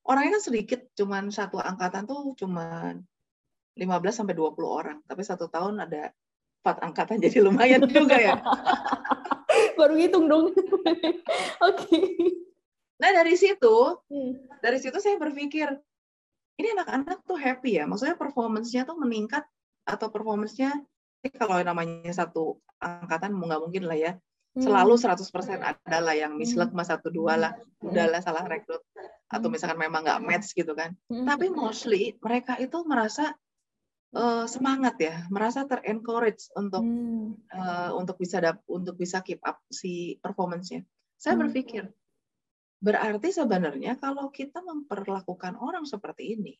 orangnya 0.06 0.38
kan 0.38 0.42
sedikit 0.46 0.80
cuman 0.94 1.34
satu 1.34 1.58
angkatan 1.58 2.06
tuh 2.06 2.38
cuman 2.38 3.02
15 3.80 4.12
sampai 4.12 4.36
20 4.36 4.60
orang, 4.68 4.98
tapi 5.08 5.24
satu 5.24 5.48
tahun 5.48 5.88
ada 5.88 6.12
empat 6.60 6.76
angkatan 6.84 7.16
jadi 7.24 7.40
lumayan 7.40 7.80
juga 7.88 8.20
ya. 8.20 8.36
Baru 9.80 9.96
hitung 9.96 10.28
dong. 10.28 10.52
Oke. 10.52 11.16
okay. 11.64 12.06
Nah 13.00 13.10
dari 13.16 13.32
situ, 13.40 13.76
hmm. 14.12 14.60
dari 14.60 14.76
situ 14.76 15.00
saya 15.00 15.16
berpikir 15.16 15.72
ini 16.60 16.68
anak-anak 16.76 17.24
tuh 17.24 17.40
happy 17.40 17.80
ya, 17.80 17.88
maksudnya 17.88 18.20
performance-nya 18.20 18.84
tuh 18.84 19.00
meningkat 19.00 19.48
atau 19.88 20.12
performance-nya 20.12 20.76
kalau 21.36 21.60
namanya 21.60 22.12
satu 22.12 22.60
angkatan 22.80 23.36
mau 23.36 23.48
nggak 23.48 23.62
mungkin 23.64 23.84
lah 23.84 23.98
ya 23.98 24.12
hmm. 24.56 24.64
selalu 24.64 24.96
100% 24.96 25.60
adalah 25.60 26.14
yang 26.16 26.32
mislek 26.40 26.72
hmm. 26.72 26.78
mas 26.80 26.88
satu 26.88 27.12
dua 27.12 27.36
lah 27.36 27.52
hmm. 27.52 27.92
udahlah 27.92 28.20
salah 28.24 28.44
rekrut 28.48 28.80
atau 29.30 29.46
misalkan 29.52 29.78
memang 29.78 30.02
nggak 30.02 30.22
match 30.24 30.56
gitu 30.56 30.72
kan 30.72 30.96
tapi 31.06 31.52
mostly 31.52 32.16
mereka 32.18 32.56
itu 32.56 32.80
merasa 32.88 33.36
uh, 34.14 34.46
semangat 34.46 34.96
ya, 34.98 35.16
merasa 35.30 35.66
terencourage 35.66 36.50
untuk 36.58 36.82
hmm. 36.82 37.50
uh, 37.50 37.90
untuk 37.94 38.16
bisa 38.18 38.42
dap 38.42 38.62
untuk 38.66 38.98
bisa 38.98 39.22
keep 39.22 39.42
up 39.46 39.62
si 39.70 40.18
performance-nya. 40.18 40.82
Saya 41.20 41.36
hmm. 41.36 41.42
berpikir 41.46 41.84
berarti 42.80 43.28
sebenarnya 43.28 44.00
kalau 44.00 44.32
kita 44.32 44.64
memperlakukan 44.64 45.60
orang 45.60 45.84
seperti 45.84 46.32
ini 46.32 46.56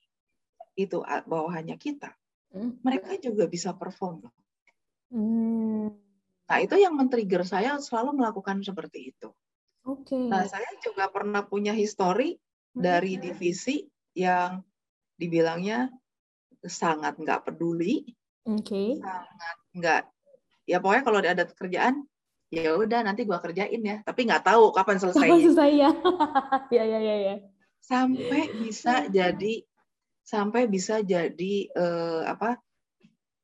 itu 0.77 1.01
bawahannya 1.03 1.77
kita, 1.81 2.13
hmm. 2.55 2.85
mereka 2.85 3.17
juga 3.19 3.49
bisa 3.49 3.75
perform. 3.75 4.29
Hmm. 5.11 5.91
Nah 6.51 6.59
itu 6.59 6.75
yang 6.79 6.95
men-trigger 6.99 7.43
saya 7.47 7.79
selalu 7.79 8.21
melakukan 8.21 8.63
seperti 8.63 9.15
itu. 9.15 9.31
Okay. 9.81 10.29
Nah 10.29 10.45
saya 10.45 10.69
juga 10.85 11.09
pernah 11.09 11.43
punya 11.47 11.73
histori 11.73 12.37
hmm. 12.37 12.81
dari 12.81 13.17
divisi 13.17 13.89
yang 14.15 14.61
dibilangnya 15.17 15.89
sangat 16.65 17.17
nggak 17.17 17.49
peduli, 17.49 18.05
okay. 18.45 19.01
sangat 19.01 19.57
nggak 19.73 20.03
ya 20.69 20.79
pokoknya 20.79 21.03
kalau 21.03 21.19
ada 21.19 21.45
kerjaan 21.51 22.07
ya 22.51 22.75
udah 22.75 23.07
nanti 23.07 23.23
gua 23.23 23.39
kerjain 23.39 23.79
ya, 23.81 24.03
tapi 24.03 24.27
nggak 24.27 24.43
tahu 24.43 24.75
kapan 24.75 24.99
selesainya. 24.99 25.31
Kapan 25.31 25.41
selesai 25.47 25.71
ya? 25.71 25.91
ya 26.77 26.85
ya 26.85 26.99
ya 26.99 27.17
ya. 27.17 27.35
Sampai 27.81 28.43
bisa 28.59 29.07
jadi 29.07 29.55
sampai 30.27 30.67
bisa 30.67 31.03
jadi 31.03 31.55
uh, 31.75 32.23
apa? 32.27 32.59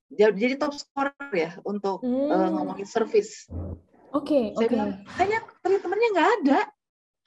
Jadi 0.06 0.54
top 0.58 0.74
scorer 0.74 1.30
ya 1.34 1.50
untuk 1.66 2.02
hmm. 2.02 2.30
uh, 2.30 2.48
ngomongin 2.54 2.86
service. 2.86 3.50
Oke, 4.14 4.54
okay, 4.54 4.70
oke. 4.70 4.70
Okay. 4.70 4.90
hanya 5.18 5.38
teman-temannya 5.66 6.08
nggak 6.14 6.30
ada, 6.40 6.60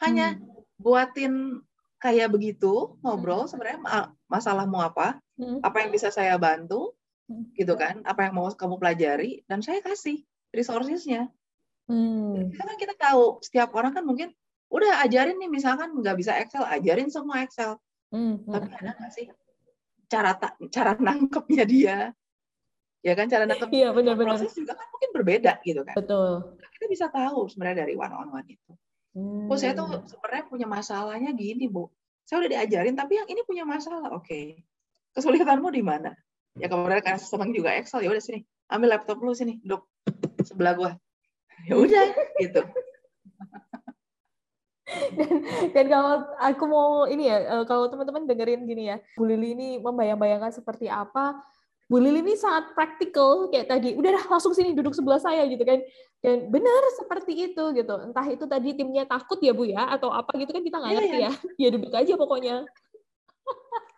hanya 0.07 0.27
hmm. 0.35 0.63
buatin 0.79 1.59
kayak 1.99 2.31
begitu 2.31 2.95
ngobrol 3.03 3.43
hmm. 3.45 3.51
sebenarnya 3.51 3.79
masalahmu 4.31 4.79
apa, 4.79 5.19
hmm. 5.39 5.63
apa 5.63 5.87
yang 5.87 5.91
bisa 5.95 6.11
saya 6.11 6.35
bantu, 6.35 6.93
hmm. 7.31 7.55
gitu 7.55 7.73
kan, 7.79 8.03
apa 8.03 8.27
yang 8.27 8.35
mau 8.35 8.51
kamu 8.51 8.75
pelajari, 8.75 9.41
dan 9.47 9.63
saya 9.63 9.79
kasih 9.79 10.21
resourcesnya. 10.51 11.31
Hmm. 11.89 12.53
Karena 12.53 12.73
kita 12.77 12.93
tahu 12.93 13.41
setiap 13.41 13.73
orang 13.73 13.95
kan 13.95 14.05
mungkin 14.05 14.29
udah 14.69 15.01
ajarin 15.01 15.41
nih 15.41 15.49
misalkan 15.49 15.89
nggak 15.97 16.17
bisa 16.19 16.37
Excel, 16.37 16.61
ajarin 16.61 17.09
semua 17.09 17.41
Excel. 17.41 17.79
Hmm. 18.13 18.45
Tapi 18.45 18.69
ada 18.69 18.93
nggak 18.93 19.11
sih 19.15 19.25
cara 20.09 20.37
ta 20.37 20.53
cara 20.69 20.93
nangkepnya 20.97 21.65
dia? 21.65 21.97
Ya 22.99 23.13
kan 23.15 23.31
cara 23.31 23.47
nangkep 23.47 23.71
iya, 23.71 23.89
benar, 23.95 24.19
proses 24.19 24.51
juga 24.51 24.75
kan 24.75 24.85
mungkin 24.91 25.09
berbeda 25.15 25.63
gitu 25.63 25.81
kan. 25.87 25.95
Betul. 25.95 26.59
Kita 26.77 26.85
bisa 26.91 27.05
tahu 27.07 27.47
sebenarnya 27.47 27.87
dari 27.87 27.95
one 27.95 28.13
on 28.13 28.29
one 28.29 28.47
itu. 28.49 28.71
Hmm. 29.15 29.49
Oh, 29.49 29.57
saya 29.57 29.73
tuh 29.73 29.87
hmm. 29.89 30.05
sebenarnya 30.05 30.45
punya 30.45 30.67
masalahnya 30.69 31.31
gini, 31.33 31.65
Bu. 31.65 31.89
Saya 32.27 32.45
udah 32.45 32.51
diajarin, 32.59 32.93
tapi 32.93 33.17
yang 33.17 33.27
ini 33.31 33.41
punya 33.47 33.65
masalah. 33.65 34.13
Oke. 34.13 34.27
Okay. 34.27 34.45
Kesulitanmu 35.15 35.69
di 35.73 35.83
mana? 35.83 36.11
ya 36.57 36.67
kemudian 36.67 37.01
karena 37.03 37.19
senang 37.21 37.51
juga 37.55 37.71
Excel 37.77 38.03
ya 38.03 38.09
udah 38.09 38.23
sini 38.23 38.39
ambil 38.69 38.97
laptop 38.97 39.17
lu 39.23 39.31
sini 39.31 39.61
duduk 39.63 39.87
sebelah 40.43 40.73
gua 40.75 40.91
ya 41.69 41.75
udah 41.79 42.05
gitu 42.41 42.61
dan, 44.89 45.29
dan 45.69 45.85
kalau 45.85 46.25
aku 46.41 46.65
mau 46.65 47.05
ini 47.05 47.29
ya, 47.29 47.61
eh, 47.61 47.63
kalau 47.69 47.93
teman-teman 47.93 48.25
dengerin 48.25 48.65
gini 48.65 48.89
ya, 48.89 48.97
Bu 49.13 49.29
Lili 49.29 49.53
ini 49.53 49.77
membayang-bayangkan 49.77 50.49
seperti 50.49 50.89
apa, 50.89 51.37
Bu 51.85 52.01
Lili 52.01 52.25
ini 52.25 52.33
sangat 52.33 52.73
praktikal 52.73 53.53
kayak 53.53 53.69
tadi, 53.69 53.93
udah 53.93 54.17
dah 54.17 54.25
langsung 54.33 54.49
sini 54.57 54.73
duduk 54.73 54.97
sebelah 54.97 55.21
saya 55.21 55.45
gitu 55.45 55.61
kan. 55.61 55.77
Dan 56.25 56.49
benar 56.49 56.81
seperti 56.97 57.53
itu 57.53 57.63
gitu. 57.77 57.95
Entah 58.01 58.25
itu 58.33 58.49
tadi 58.49 58.73
timnya 58.73 59.05
takut 59.05 59.37
ya 59.45 59.53
Bu 59.53 59.69
ya, 59.69 59.93
atau 59.93 60.09
apa 60.09 60.33
gitu 60.41 60.57
kan 60.57 60.65
kita 60.65 60.81
nggak 60.81 60.89
iya, 60.89 60.97
ngerti 60.97 61.17
yeah, 61.21 61.33
ya. 61.37 61.49
Ya 61.61 61.67
duduk 61.69 61.93
aja 61.93 62.13
pokoknya. 62.17 62.55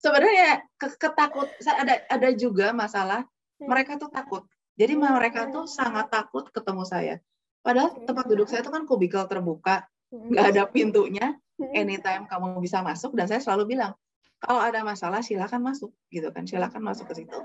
Sebenarnya 0.00 0.64
ketakut 0.80 1.48
ada 1.68 1.94
ada 2.08 2.28
juga 2.32 2.72
masalah. 2.72 3.24
Hmm. 3.60 3.68
mereka 3.68 4.00
tuh 4.00 4.08
takut. 4.08 4.48
Jadi 4.80 4.96
hmm. 4.96 5.04
mereka 5.04 5.52
tuh 5.52 5.68
sangat 5.68 6.08
takut 6.08 6.48
ketemu 6.48 6.82
saya. 6.88 7.14
Padahal 7.60 7.92
tempat 8.08 8.24
duduk 8.24 8.48
saya 8.48 8.64
itu 8.64 8.72
kan 8.72 8.88
kubikel 8.88 9.20
terbuka, 9.28 9.84
nggak 10.08 10.46
ada 10.56 10.64
pintunya. 10.64 11.36
Anytime 11.76 12.24
kamu 12.24 12.56
bisa 12.64 12.80
masuk 12.80 13.12
dan 13.12 13.28
saya 13.28 13.44
selalu 13.44 13.76
bilang 13.76 13.92
kalau 14.40 14.64
ada 14.64 14.80
masalah 14.80 15.20
silakan 15.20 15.60
masuk 15.60 15.92
gitu 16.08 16.32
kan. 16.32 16.48
Silakan 16.48 16.80
masuk 16.80 17.12
ke 17.12 17.20
situ. 17.20 17.36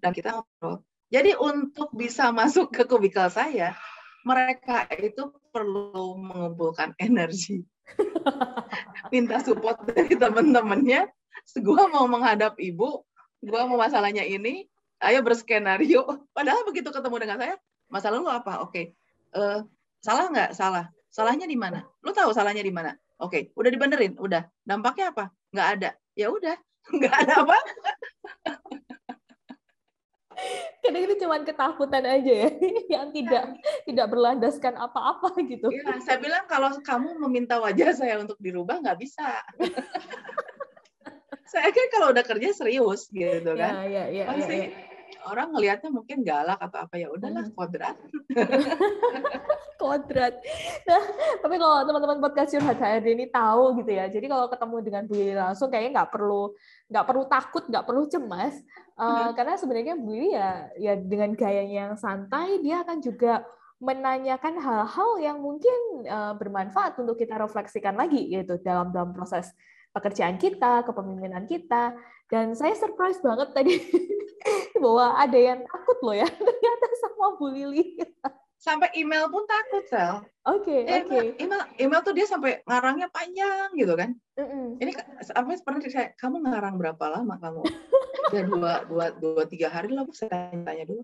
Dan 0.00 0.16
kita 0.16 0.40
ngobrol. 0.40 0.80
Jadi 1.12 1.36
untuk 1.36 1.92
bisa 1.92 2.32
masuk 2.32 2.72
ke 2.72 2.88
kubikel 2.88 3.28
saya 3.28 3.76
mereka 4.24 4.84
itu 4.96 5.32
perlu 5.52 6.16
mengumpulkan 6.16 6.96
energi. 7.00 7.64
Minta 9.12 9.40
support 9.42 9.82
dari 9.88 10.14
teman-temannya 10.14 11.08
gue 11.66 11.82
mau 11.92 12.06
menghadap 12.06 12.56
ibu 12.60 13.02
gue 13.40 13.62
mau 13.66 13.78
masalahnya 13.80 14.22
ini 14.26 14.68
ayo 15.00 15.24
berskenario 15.24 16.04
padahal 16.36 16.64
begitu 16.68 16.92
ketemu 16.92 17.16
dengan 17.22 17.38
saya 17.40 17.56
masalah 17.90 18.18
lu 18.22 18.30
apa 18.30 18.62
oke 18.62 18.70
okay. 18.70 18.84
uh, 19.34 19.58
eh, 19.58 19.58
salah 20.00 20.28
nggak 20.30 20.52
salah 20.54 20.86
Salahnya 21.10 21.50
di 21.50 21.58
mana? 21.58 21.82
Lu 22.06 22.14
tahu 22.14 22.30
salahnya 22.30 22.62
di 22.62 22.70
mana? 22.70 22.94
Oke, 23.18 23.50
udah 23.58 23.66
dibenerin, 23.66 24.14
udah. 24.14 24.46
Dampaknya 24.62 25.10
apa? 25.10 25.34
Nggak 25.50 25.68
ada. 25.76 25.90
Ya 26.14 26.30
udah, 26.30 26.56
nggak 26.96 27.14
ada 27.26 27.32
apa. 27.42 27.58
Kadang 30.80 31.02
itu 31.04 31.14
cuma 31.20 31.36
ketakutan 31.44 32.00
aja 32.08 32.32
ya, 32.32 32.48
yang 32.88 33.12
tidak 33.12 33.60
tidak 33.84 34.06
berlandaskan 34.08 34.72
apa-apa 34.80 35.36
gitu. 35.44 35.68
Iya, 35.68 36.00
saya 36.00 36.16
bilang 36.16 36.48
kalau 36.48 36.72
kamu 36.80 37.20
meminta 37.28 37.60
wajah 37.60 37.92
saya 37.92 38.16
untuk 38.22 38.40
dirubah 38.40 38.80
nggak 38.80 38.96
bisa. 38.96 39.44
Saya 41.50 41.68
kan 41.74 41.86
kalau 41.90 42.06
udah 42.14 42.22
kerja 42.22 42.48
serius 42.54 43.10
gitu 43.10 43.50
kan. 43.58 43.82
Ya, 43.82 44.06
ya, 44.06 44.22
ya, 44.22 44.24
Pasti 44.30 44.54
ya, 44.54 44.66
ya. 44.70 45.18
orang 45.26 45.50
ngelihatnya 45.50 45.90
mungkin 45.90 46.22
galak 46.22 46.62
atau 46.62 46.86
apa 46.86 46.94
ya 46.94 47.10
udahlah 47.10 47.50
hmm. 47.50 47.54
kuadrat. 47.58 47.96
kodrat. 49.80 50.34
Nah, 50.84 51.02
tapi 51.42 51.56
kalau 51.56 51.76
teman-teman 51.88 52.18
podcast 52.20 52.52
Curhat 52.52 52.78
HRD 52.78 53.08
ini 53.16 53.26
tahu 53.32 53.80
gitu 53.82 53.90
ya. 53.90 54.06
Jadi 54.06 54.26
kalau 54.28 54.46
ketemu 54.46 54.76
dengan 54.84 55.02
Bu 55.08 55.14
Lili 55.18 55.34
langsung 55.34 55.72
kayaknya 55.72 55.90
nggak 56.04 56.10
perlu 56.12 56.54
nggak 56.86 57.06
perlu 57.08 57.24
takut, 57.26 57.64
nggak 57.66 57.84
perlu 57.88 58.02
cemas. 58.06 58.54
Uh, 59.00 59.32
karena 59.32 59.56
sebenarnya 59.56 59.94
Bu 59.96 60.12
Lili 60.12 60.36
ya 60.36 60.68
ya 60.76 60.92
dengan 60.94 61.32
gayanya 61.34 61.90
yang 61.90 61.94
santai 61.96 62.60
dia 62.62 62.84
akan 62.84 63.00
juga 63.00 63.42
menanyakan 63.80 64.60
hal-hal 64.60 65.10
yang 65.24 65.40
mungkin 65.40 66.04
uh, 66.04 66.36
bermanfaat 66.36 67.00
untuk 67.00 67.16
kita 67.16 67.40
refleksikan 67.40 67.96
lagi 67.96 68.28
gitu 68.28 68.60
dalam 68.60 68.92
dalam 68.92 69.16
proses 69.16 69.56
pekerjaan 69.90 70.36
kita, 70.38 70.86
kepemimpinan 70.86 71.44
kita. 71.46 71.94
Dan 72.30 72.54
saya 72.54 72.78
surprise 72.78 73.18
banget 73.22 73.50
tadi 73.50 73.74
bahwa 74.82 75.18
ada 75.18 75.38
yang 75.38 75.60
takut 75.66 75.98
loh 76.00 76.14
ya 76.14 76.28
ternyata 76.46 76.86
sama 77.02 77.36
Bu 77.36 77.50
Lili 77.50 77.98
sampai 78.60 78.92
email 78.92 79.24
pun 79.32 79.48
takut 79.48 79.84
sel. 79.88 80.20
Oke 80.44 80.84
okay, 80.84 81.00
oke. 81.00 81.08
Okay. 81.08 81.26
Email 81.40 81.62
email 81.80 82.00
tuh 82.04 82.12
dia 82.12 82.28
sampai 82.28 82.60
ngarangnya 82.68 83.08
panjang 83.08 83.72
gitu 83.72 83.96
kan. 83.96 84.12
Mm 84.36 84.46
-mm. 84.46 84.66
Ini 84.84 84.90
sampai 85.24 85.56
pernah 85.64 85.80
saya 85.88 86.12
kamu 86.20 86.44
ngarang 86.44 86.76
berapa 86.76 87.04
lama 87.08 87.40
kamu? 87.40 87.62
ya 88.36 88.42
dua 88.44 88.84
dua 88.84 89.06
dua 89.16 89.44
tiga 89.48 89.72
hari 89.72 89.96
lah 89.96 90.04
saya 90.12 90.52
tanya 90.52 90.84
dulu. 90.84 91.02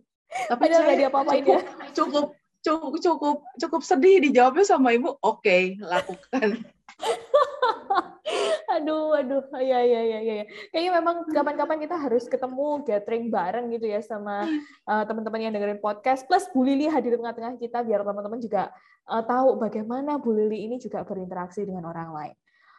Tapi 0.53 0.61
Padahal 0.69 0.85
saya 0.85 0.97
dia 1.01 1.09
apa 1.09 1.21
cukup, 1.25 1.63
cukup 1.97 2.27
cukup 2.61 2.93
cukup 3.01 3.37
cukup 3.57 3.81
sedih 3.81 4.21
dijawabnya 4.21 4.65
sama 4.69 4.93
ibu. 4.93 5.17
Oke 5.25 5.41
okay, 5.41 5.63
lakukan. 5.81 6.61
aduh, 8.77 9.17
aduh, 9.17 9.45
ya, 9.61 9.81
ya, 9.85 10.03
ya, 10.05 10.19
ya. 10.21 10.45
Kayaknya 10.73 10.93
memang 11.01 11.17
kapan-kapan 11.33 11.79
kita 11.81 11.97
harus 11.97 12.25
ketemu 12.29 12.85
gathering 12.85 13.33
bareng 13.33 13.67
gitu 13.73 13.87
ya 13.89 14.01
sama 14.05 14.45
uh, 14.89 15.05
teman-teman 15.09 15.41
yang 15.49 15.53
dengerin 15.57 15.81
podcast. 15.81 16.29
Plus 16.29 16.49
Bu 16.53 16.65
Lili 16.67 16.89
hadir 16.89 17.17
di 17.17 17.19
tengah-tengah 17.21 17.57
kita 17.61 17.81
biar 17.85 18.05
teman-teman 18.05 18.41
juga 18.41 18.73
uh, 19.09 19.23
tahu 19.25 19.57
bagaimana 19.61 20.21
Bu 20.21 20.35
Lili 20.37 20.69
ini 20.69 20.77
juga 20.77 21.05
berinteraksi 21.07 21.65
dengan 21.65 21.89
orang 21.89 22.11
lain. 22.13 22.35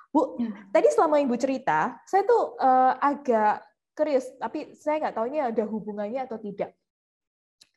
Bu, 0.08 0.40
ya. 0.40 0.50
tadi 0.72 0.88
selama 0.94 1.20
Ibu 1.20 1.36
cerita, 1.36 2.00
saya 2.08 2.24
tuh 2.24 2.56
uh, 2.58 2.96
agak 2.98 3.66
curious, 3.98 4.30
tapi 4.38 4.78
saya 4.78 5.02
nggak 5.02 5.16
tahu 5.18 5.26
ini 5.30 5.40
ada 5.42 5.64
hubungannya 5.66 6.22
atau 6.24 6.38
tidak. 6.40 6.74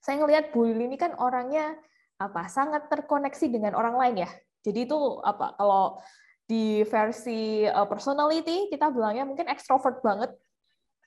Saya 0.01 0.21
ngelihat 0.21 0.53
Bu 0.53 0.69
Lili 0.69 0.89
ini 0.89 0.97
kan 0.97 1.17
orangnya 1.21 1.77
apa 2.21 2.53
sangat 2.53 2.93
terkoneksi 2.93 3.47
dengan 3.49 3.73
orang 3.73 3.97
lain 3.97 4.29
ya. 4.29 4.31
Jadi 4.61 4.85
itu 4.85 4.99
apa 5.25 5.57
kalau 5.57 6.05
di 6.51 6.83
versi 6.83 7.63
uh, 7.63 7.87
personality 7.87 8.67
kita 8.67 8.91
bilangnya 8.91 9.23
mungkin 9.23 9.47
extrovert 9.47 10.03
banget 10.03 10.35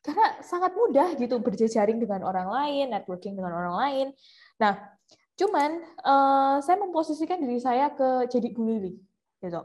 karena 0.04 0.40
sangat 0.44 0.72
mudah 0.76 1.16
gitu 1.16 1.40
berjejaring 1.40 2.00
dengan 2.00 2.28
orang 2.28 2.48
lain, 2.52 2.92
networking 2.92 3.40
dengan 3.40 3.56
orang 3.56 3.76
lain. 3.80 4.08
Nah, 4.60 4.76
cuman 5.40 5.80
uh, 6.04 6.60
saya 6.60 6.76
memposisikan 6.76 7.40
diri 7.40 7.60
saya 7.60 7.88
ke 7.92 8.28
jadi 8.28 8.52
Bu 8.52 8.68
gitu. 9.40 9.62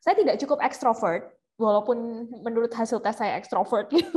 Saya 0.00 0.14
tidak 0.16 0.40
cukup 0.40 0.64
extrovert 0.64 1.28
walaupun 1.60 2.28
menurut 2.40 2.72
hasil 2.72 3.04
tes 3.04 3.20
saya 3.20 3.36
extrovert 3.36 3.92
gitu. 3.92 4.08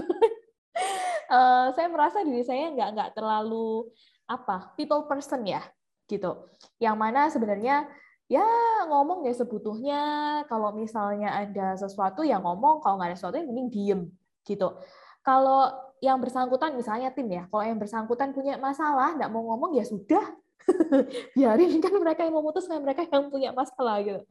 uh, 1.35 1.75
saya 1.75 1.91
merasa 1.91 2.23
diri 2.23 2.43
saya 2.47 2.71
nggak 2.71 2.89
nggak 2.95 3.11
terlalu 3.19 3.91
apa 4.31 4.71
people 4.79 5.03
person 5.11 5.43
ya 5.43 5.59
gitu. 6.07 6.47
Yang 6.79 6.95
mana 6.95 7.27
sebenarnya 7.27 7.83
ya 8.29 8.45
ngomong 8.85 9.25
ya 9.25 9.33
sebutuhnya. 9.33 10.01
Kalau 10.45 10.71
misalnya 10.71 11.33
ada 11.33 11.75
sesuatu 11.75 12.21
yang 12.21 12.45
ngomong. 12.45 12.79
Kalau 12.79 13.01
nggak 13.01 13.11
ada 13.11 13.17
sesuatu 13.17 13.35
yang 13.41 13.49
mending 13.49 13.69
diem 13.73 14.01
gitu. 14.45 14.77
Kalau 15.25 15.73
yang 15.99 16.21
bersangkutan 16.23 16.79
misalnya 16.79 17.11
tim 17.11 17.27
ya 17.27 17.43
kalau 17.51 17.63
yang 17.67 17.75
bersangkutan 17.75 18.31
punya 18.31 18.55
masalah 18.55 19.19
nggak 19.19 19.27
mau 19.27 19.43
ngomong 19.53 19.75
ya 19.75 19.83
sudah. 19.83 20.23
Biarin 21.35 21.81
kan 21.81 21.93
mereka 21.97 22.21
yang 22.23 22.37
memutuskan 22.37 22.79
mereka 22.85 23.03
yang 23.09 23.27
punya 23.33 23.49
masalah 23.51 23.99
gitu. 24.05 24.21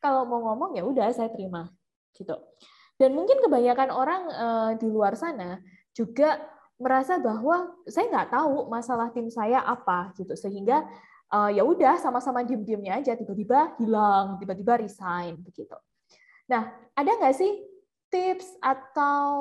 Kalau 0.00 0.24
mau 0.24 0.40
ngomong 0.50 0.74
ya 0.74 0.82
udah 0.82 1.12
saya 1.12 1.28
terima 1.30 1.68
gitu. 2.16 2.34
Dan 2.96 3.12
mungkin 3.12 3.40
kebanyakan 3.44 3.88
orang 3.92 4.22
uh, 4.30 4.70
di 4.78 4.88
luar 4.88 5.14
sana 5.18 5.60
juga 5.92 6.40
merasa 6.80 7.20
bahwa 7.20 7.70
saya 7.86 8.08
nggak 8.10 8.30
tahu 8.32 8.66
masalah 8.72 9.12
tim 9.12 9.28
saya 9.28 9.60
apa 9.62 10.10
gitu. 10.16 10.32
Sehingga 10.34 10.86
uh, 11.32 11.50
ya 11.50 11.64
udah 11.64 11.96
sama-sama 11.98 12.44
diem-diemnya 12.44 13.00
aja 13.00 13.16
tiba-tiba 13.16 13.74
hilang 13.80 14.36
tiba-tiba 14.36 14.78
resign 14.78 15.40
begitu. 15.40 15.74
Nah 16.52 16.70
ada 16.92 17.10
nggak 17.16 17.34
sih 17.34 17.64
tips 18.12 18.60
atau 18.60 19.32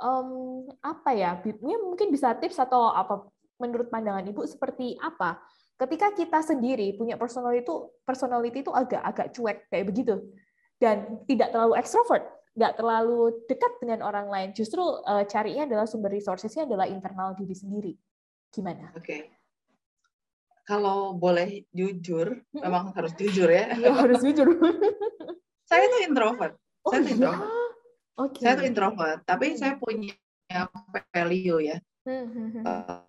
um, 0.00 0.64
apa 0.80 1.12
ya 1.12 1.36
mungkin 1.60 2.08
bisa 2.08 2.32
tips 2.40 2.56
atau 2.56 2.88
apa 2.88 3.28
menurut 3.60 3.92
pandangan 3.92 4.24
ibu 4.24 4.40
seperti 4.48 4.96
apa? 4.96 5.36
Ketika 5.76 6.12
kita 6.12 6.40
sendiri 6.44 6.96
punya 6.96 7.16
personality 7.16 7.64
itu 7.64 7.76
personality 8.04 8.64
itu 8.64 8.72
agak-agak 8.72 9.32
cuek 9.36 9.58
kayak 9.68 9.86
begitu. 9.88 10.16
Dan 10.80 11.20
tidak 11.28 11.52
terlalu 11.52 11.76
ekstrovert 11.76 12.24
nggak 12.56 12.80
terlalu 12.80 13.36
dekat 13.44 13.72
dengan 13.84 14.00
orang 14.00 14.32
lain. 14.32 14.56
Justru 14.56 14.80
uh, 14.80 15.24
carinya 15.28 15.68
adalah 15.68 15.84
sumber 15.84 16.08
resourcesnya 16.08 16.64
adalah 16.64 16.88
internal 16.88 17.36
diri 17.36 17.52
sendiri. 17.52 17.92
Gimana? 18.48 18.88
Oke, 18.96 19.04
okay 19.04 19.39
kalau 20.70 21.18
boleh 21.18 21.66
jujur, 21.74 22.38
memang 22.54 22.94
harus 22.94 23.10
jujur 23.18 23.50
ya. 23.50 23.74
ya 23.74 23.90
harus 23.90 24.22
jujur. 24.22 24.54
saya 25.70 25.90
tuh 25.90 26.00
introvert. 26.06 26.54
Oh, 26.86 26.94
saya 26.94 27.02
tuh 27.02 27.10
iya? 27.10 27.16
introvert. 27.18 27.50
Okay. 28.14 28.42
Saya 28.46 28.52
tuh 28.54 28.66
introvert, 28.70 29.20
tapi 29.26 29.46
hmm. 29.50 29.58
saya 29.58 29.72
punya 29.82 30.14
value 31.10 31.58
ya. 31.74 31.76
Hmm. 32.06 32.62
Uh, 32.62 33.02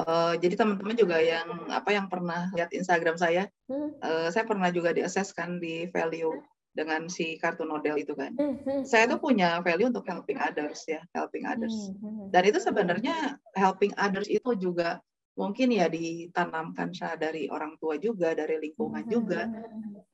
uh, 0.00 0.32
jadi 0.40 0.56
teman-teman 0.56 0.96
juga 0.96 1.20
yang 1.20 1.68
apa 1.68 1.92
yang 1.92 2.08
pernah 2.08 2.48
lihat 2.56 2.72
Instagram 2.72 3.20
saya, 3.20 3.52
hmm. 3.68 4.00
uh, 4.00 4.28
saya 4.32 4.48
pernah 4.48 4.72
juga 4.72 4.96
diaseskan 4.96 5.60
di 5.60 5.84
value 5.92 6.32
dengan 6.72 7.10
si 7.12 7.36
kartu 7.36 7.68
model 7.68 8.00
itu 8.00 8.16
kan. 8.16 8.32
Hmm. 8.40 8.88
Saya 8.88 9.04
tuh 9.04 9.20
punya 9.20 9.60
value 9.60 9.92
untuk 9.92 10.08
helping 10.08 10.40
others 10.40 10.80
ya, 10.88 11.04
helping 11.12 11.44
others. 11.44 11.74
Hmm. 12.00 12.32
Dan 12.32 12.42
itu 12.48 12.56
sebenarnya 12.56 13.36
helping 13.52 13.92
others 14.00 14.30
itu 14.32 14.56
juga 14.56 15.02
mungkin 15.38 15.70
ya 15.70 15.86
ditanamkan 15.86 16.90
saya 16.90 17.14
dari 17.14 17.46
orang 17.46 17.78
tua 17.78 17.94
juga, 18.02 18.34
dari 18.34 18.58
lingkungan 18.58 19.06
hmm. 19.06 19.12
juga, 19.12 19.46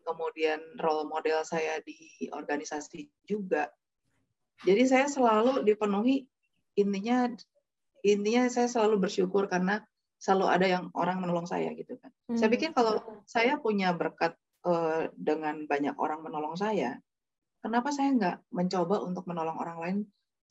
kemudian 0.05 0.61
role 0.77 1.09
model 1.09 1.41
saya 1.49 1.81
di 1.81 2.29
organisasi 2.29 3.09
juga. 3.25 3.73
Jadi 4.69 4.85
saya 4.85 5.09
selalu 5.09 5.65
dipenuhi 5.65 6.29
intinya 6.77 7.33
intinya 8.05 8.45
saya 8.53 8.69
selalu 8.69 9.09
bersyukur 9.09 9.49
karena 9.49 9.81
selalu 10.21 10.47
ada 10.53 10.67
yang 10.69 10.85
orang 10.93 11.25
menolong 11.25 11.49
saya 11.49 11.73
gitu 11.73 11.97
kan. 11.97 12.13
Hmm. 12.29 12.37
Saya 12.37 12.53
pikir 12.53 12.77
kalau 12.77 13.01
saya 13.25 13.57
punya 13.57 13.97
berkat 13.97 14.37
uh, 14.69 15.09
dengan 15.17 15.65
banyak 15.65 15.97
orang 15.97 16.21
menolong 16.21 16.61
saya, 16.61 17.01
kenapa 17.65 17.97
saya 17.97 18.13
nggak 18.13 18.37
mencoba 18.53 19.01
untuk 19.01 19.25
menolong 19.25 19.57
orang 19.57 19.79
lain 19.81 19.99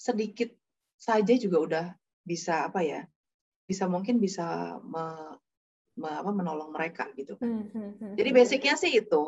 sedikit 0.02 0.50
saja 0.98 1.38
juga 1.38 1.58
udah 1.62 1.86
bisa 2.26 2.66
apa 2.66 2.82
ya? 2.82 3.06
Bisa 3.65 3.88
mungkin 3.88 4.19
bisa 4.19 4.78
me, 4.84 5.38
me, 5.95 6.10
apa, 6.12 6.32
menolong 6.32 6.71
mereka 6.73 7.10
gitu 7.15 7.39
kan. 7.39 7.47
Hmm. 7.47 7.65
hmm, 7.71 7.91
hmm 7.99 8.13
Jadi 8.19 8.30
hmm. 8.30 8.38
basicnya 8.38 8.76
sih 8.76 8.91
itu. 8.93 9.23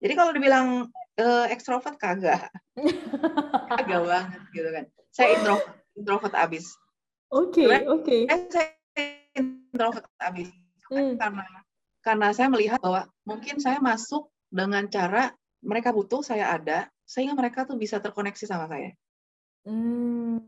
Jadi 0.00 0.12
kalau 0.16 0.32
dibilang 0.32 0.88
uh, 1.20 1.46
ekstrovert 1.52 2.00
kagak, 2.00 2.48
kagak 3.76 4.00
banget 4.00 4.40
gitu 4.56 4.68
kan. 4.72 4.84
Saya 5.12 5.36
introvert, 5.36 5.68
introvert 5.92 6.34
abis. 6.40 6.72
Oke, 7.28 7.68
okay, 7.68 7.84
oke. 7.84 8.08
Okay. 8.08 8.20
Saya 8.48 8.80
introvert 9.36 10.06
abis 10.18 10.50
hmm. 10.90 11.14
karena 11.16 11.44
karena 12.00 12.28
saya 12.34 12.48
melihat 12.50 12.78
bahwa 12.82 13.06
mungkin 13.22 13.62
saya 13.62 13.78
masuk 13.78 14.28
dengan 14.50 14.90
cara 14.90 15.30
mereka 15.62 15.94
butuh 15.94 16.24
saya 16.24 16.50
ada 16.50 16.90
sehingga 17.06 17.38
mereka 17.38 17.68
tuh 17.68 17.78
bisa 17.78 18.02
terkoneksi 18.02 18.44
sama 18.44 18.66
saya 18.66 18.90
hmm. 19.64 20.42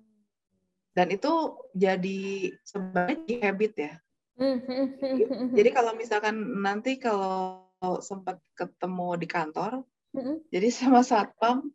Dan 0.92 1.08
itu 1.08 1.56
jadi 1.72 2.52
sebenarnya 2.64 3.36
habit 3.48 3.72
ya 3.76 3.92
hmm. 4.38 5.56
jadi 5.56 5.70
kalau 5.72 5.92
misalkan 5.96 6.36
nanti 6.60 7.00
kalau 7.00 7.72
sempat 8.04 8.38
ketemu 8.54 9.08
di 9.18 9.26
kantor 9.26 9.72
hmm. 10.12 10.48
jadi 10.52 10.68
sama 10.68 11.00
satpam 11.00 11.72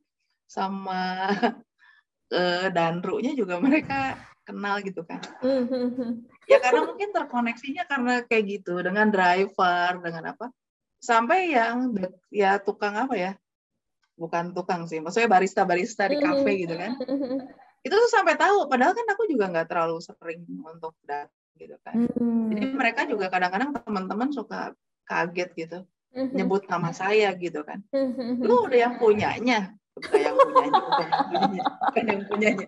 sama 0.47 1.33
uh, 2.31 2.67
danrunya 2.75 3.35
juga 3.35 3.59
mereka 3.59 4.15
kenal 4.47 4.79
gitu 4.79 5.03
kan. 5.03 5.19
ya 6.47 6.63
karena 6.63 6.87
mungkin 6.87 7.11
terkoneksinya 7.11 7.83
karena 7.83 8.23
kayak 8.23 8.43
gitu 8.47 8.79
dengan 8.79 9.11
driver, 9.11 9.99
dengan 9.99 10.31
apa? 10.31 10.47
Sampai 11.03 11.51
yang 11.51 11.91
ya 12.31 12.55
tukang 12.63 12.95
apa 12.95 13.19
ya? 13.19 13.31
Bukan 14.15 14.55
tukang 14.55 14.87
sih, 14.87 15.03
maksudnya 15.03 15.27
barista-barista 15.27 16.07
di 16.07 16.17
kafe 16.23 16.51
gitu 16.63 16.79
kan. 16.79 16.95
Itu 17.85 17.93
tuh 17.95 18.11
sampai 18.11 18.35
tahu, 18.35 18.67
padahal 18.67 18.93
kan 18.97 19.07
aku 19.13 19.29
juga 19.29 19.49
nggak 19.51 19.67
terlalu 19.69 19.97
sering 20.03 20.43
untuk 20.61 20.93
datang 21.05 21.33
gitu 21.57 21.77
kan. 21.81 22.05
Jadi 22.53 22.65
mereka 22.73 23.01
juga 23.09 23.33
kadang-kadang 23.33 23.73
teman-teman 23.73 24.29
suka 24.29 24.73
kaget 25.09 25.49
gitu, 25.57 25.79
nyebut 26.13 26.69
nama 26.69 26.93
saya 26.93 27.33
gitu 27.33 27.65
kan. 27.65 27.81
Lu 28.43 28.69
udah 28.69 28.77
yang 28.77 28.95
punyanya, 29.01 29.73
bukan 29.97 30.19
yang 30.21 30.35
punyanya, 30.37 30.81
bukan 30.81 31.05
yang 31.07 31.23
punyanya, 31.25 31.63
bukan 31.65 32.03
yang 32.05 32.21
punyanya. 32.29 32.67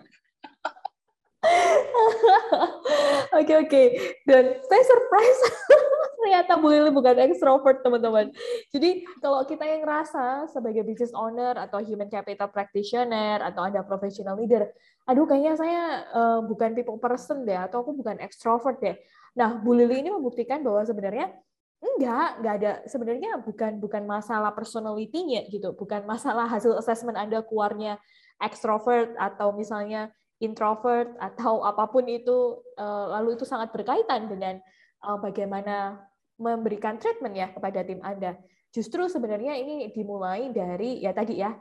Oke 3.30 3.54
oke. 3.56 3.84
Dan 4.28 4.44
saya 4.66 4.84
surprise 4.84 5.42
ternyata 6.20 6.60
Bu 6.60 6.68
Lili 6.70 6.92
bukan 6.92 7.16
extrovert 7.18 7.80
teman-teman. 7.80 8.30
Jadi 8.70 9.08
kalau 9.24 9.42
kita 9.48 9.64
yang 9.64 9.82
ngerasa 9.88 10.52
sebagai 10.52 10.84
business 10.84 11.16
owner 11.16 11.56
atau 11.56 11.80
human 11.80 12.12
capital 12.12 12.52
practitioner 12.52 13.40
atau 13.42 13.66
ada 13.66 13.82
professional 13.82 14.36
leader, 14.36 14.68
aduh 15.08 15.26
kayaknya 15.26 15.54
saya 15.56 15.82
uh, 16.12 16.40
bukan 16.44 16.76
people 16.76 17.00
person 17.00 17.48
deh 17.48 17.58
atau 17.58 17.82
aku 17.82 17.96
bukan 17.96 18.20
extrovert 18.20 18.78
deh. 18.84 18.96
Nah 19.40 19.58
Bu 19.58 19.74
Lili 19.74 20.04
ini 20.04 20.12
membuktikan 20.12 20.60
bahwa 20.62 20.84
sebenarnya 20.84 21.32
enggak, 21.80 22.30
enggak 22.44 22.56
ada 22.60 22.72
sebenarnya 22.86 23.32
bukan 23.40 23.80
bukan 23.80 24.04
masalah 24.04 24.52
personality-nya 24.52 25.48
gitu, 25.48 25.72
bukan 25.74 26.04
masalah 26.04 26.46
hasil 26.46 26.76
assessment 26.76 27.16
Anda 27.16 27.40
keluarnya 27.42 27.98
extrovert 28.44 29.16
atau 29.16 29.56
misalnya 29.56 30.12
introvert 30.40 31.16
atau 31.20 31.64
apa 31.68 31.88
pun 31.92 32.08
itu 32.08 32.64
eh, 32.80 33.06
lalu 33.16 33.36
itu 33.36 33.44
sangat 33.44 33.72
berkaitan 33.76 34.28
dengan 34.32 34.60
eh, 35.04 35.18
bagaimana 35.20 36.09
memberikan 36.40 36.96
treatment 36.98 37.36
ya 37.36 37.52
kepada 37.52 37.84
tim 37.84 38.00
Anda. 38.00 38.40
Justru 38.72 39.06
sebenarnya 39.12 39.60
ini 39.60 39.92
dimulai 39.92 40.50
dari 40.56 41.04
ya 41.04 41.12
tadi 41.12 41.38
ya 41.38 41.52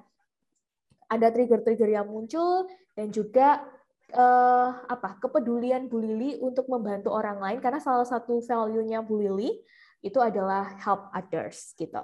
ada 1.08 1.26
trigger-trigger 1.32 1.90
yang 1.90 2.06
muncul 2.06 2.68
dan 2.94 3.10
juga 3.10 3.64
eh, 4.12 4.70
apa 4.86 5.18
kepedulian 5.18 5.90
Bu 5.90 5.98
Lili 5.98 6.38
untuk 6.38 6.70
membantu 6.70 7.10
orang 7.10 7.42
lain 7.42 7.58
karena 7.58 7.82
salah 7.82 8.06
satu 8.06 8.38
value-nya 8.44 9.02
Bu 9.02 9.18
Lili 9.18 9.50
itu 10.04 10.20
adalah 10.22 10.78
help 10.78 11.10
others 11.10 11.74
gitu. 11.74 12.00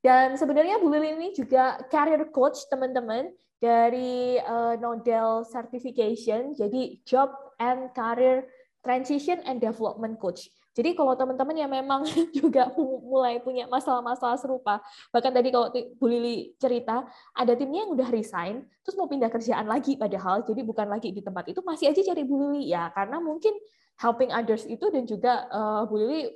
Dan 0.00 0.36
sebenarnya 0.36 0.80
Bu 0.80 0.88
Lili 0.88 1.16
ini 1.16 1.28
juga 1.36 1.80
career 1.92 2.28
coach 2.32 2.64
teman-teman 2.72 3.32
dari 3.56 4.36
uh, 4.44 4.76
Nodel 4.76 5.48
Certification, 5.48 6.52
jadi 6.52 7.00
Job 7.08 7.32
and 7.56 7.88
Career 7.96 8.44
Transition 8.84 9.40
and 9.48 9.64
Development 9.64 10.20
Coach. 10.20 10.52
Jadi 10.74 10.98
kalau 10.98 11.14
teman-teman 11.14 11.54
yang 11.54 11.70
memang 11.70 12.02
juga 12.38 12.74
mulai 13.06 13.38
punya 13.38 13.70
masalah-masalah 13.70 14.34
serupa, 14.36 14.82
bahkan 15.14 15.30
tadi 15.30 15.54
kalau 15.54 15.70
Bu 15.70 16.06
Lili 16.10 16.52
cerita, 16.58 17.06
ada 17.30 17.54
timnya 17.54 17.86
yang 17.86 17.94
udah 17.94 18.10
resign, 18.10 18.66
terus 18.82 18.98
mau 18.98 19.06
pindah 19.06 19.30
kerjaan 19.30 19.70
lagi 19.70 19.94
padahal, 19.94 20.42
jadi 20.42 20.60
bukan 20.66 20.90
lagi 20.90 21.14
di 21.14 21.22
tempat 21.22 21.46
itu, 21.54 21.62
masih 21.62 21.94
aja 21.94 22.02
cari 22.02 22.26
Bu 22.26 22.50
Lili. 22.50 22.74
Ya, 22.74 22.90
karena 22.90 23.22
mungkin 23.22 23.54
helping 24.02 24.34
others 24.34 24.66
itu 24.66 24.90
dan 24.90 25.06
juga 25.06 25.46
uh, 25.54 25.86
Bu 25.86 25.94
Lili 26.02 26.26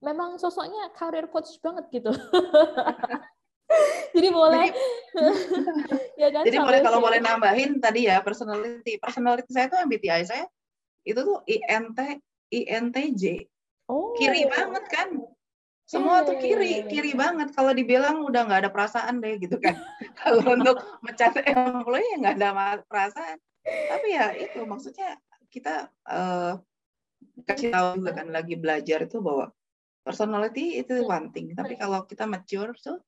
memang 0.00 0.40
sosoknya 0.40 0.88
career 0.96 1.28
coach 1.28 1.60
banget 1.60 1.84
gitu. 1.92 2.10
jadi 4.12 4.28
boleh 4.28 4.68
ya 6.20 6.28
kan 6.28 6.44
jadi 6.44 6.58
boleh 6.60 6.80
kalau 6.84 7.00
boleh 7.00 7.20
nambahin 7.24 7.80
tadi 7.80 8.04
ya 8.04 8.20
personality 8.20 9.00
personality 9.00 9.48
saya 9.48 9.72
tuh 9.72 9.80
MBTI 9.88 10.22
saya 10.28 10.44
itu 11.08 11.16
tuh 11.16 11.40
INT 11.48 12.20
INTJ 12.52 13.48
oh. 13.88 14.14
kiri 14.18 14.46
banget 14.46 14.84
kan 14.90 15.08
semua 15.82 16.24
tuh 16.24 16.38
kiri 16.38 16.86
kiri 16.88 17.12
banget 17.12 17.52
kalau 17.52 17.74
dibilang 17.74 18.24
udah 18.24 18.48
nggak 18.48 18.60
ada 18.66 18.70
perasaan 18.72 19.20
deh 19.20 19.36
gitu 19.36 19.58
kan 19.58 19.76
kalau 20.22 20.42
untuk 20.54 20.78
mencat 21.02 21.36
employee 21.52 22.06
ya 22.12 22.16
nggak 22.22 22.36
ada 22.38 22.80
perasaan 22.86 23.36
tapi 23.62 24.08
ya 24.14 24.34
itu 24.34 24.62
maksudnya 24.66 25.18
kita 25.52 25.90
uh, 26.08 26.58
kasih 27.46 27.70
tahu 27.70 28.02
juga 28.02 28.12
kan 28.18 28.28
lagi 28.32 28.58
belajar 28.58 29.06
itu 29.06 29.22
bahwa 29.22 29.52
personality 30.02 30.82
itu 30.82 31.04
one 31.06 31.30
thing 31.30 31.54
tapi 31.54 31.78
kalau 31.78 32.02
kita 32.08 32.26
mature 32.26 32.74
tuh 32.82 32.98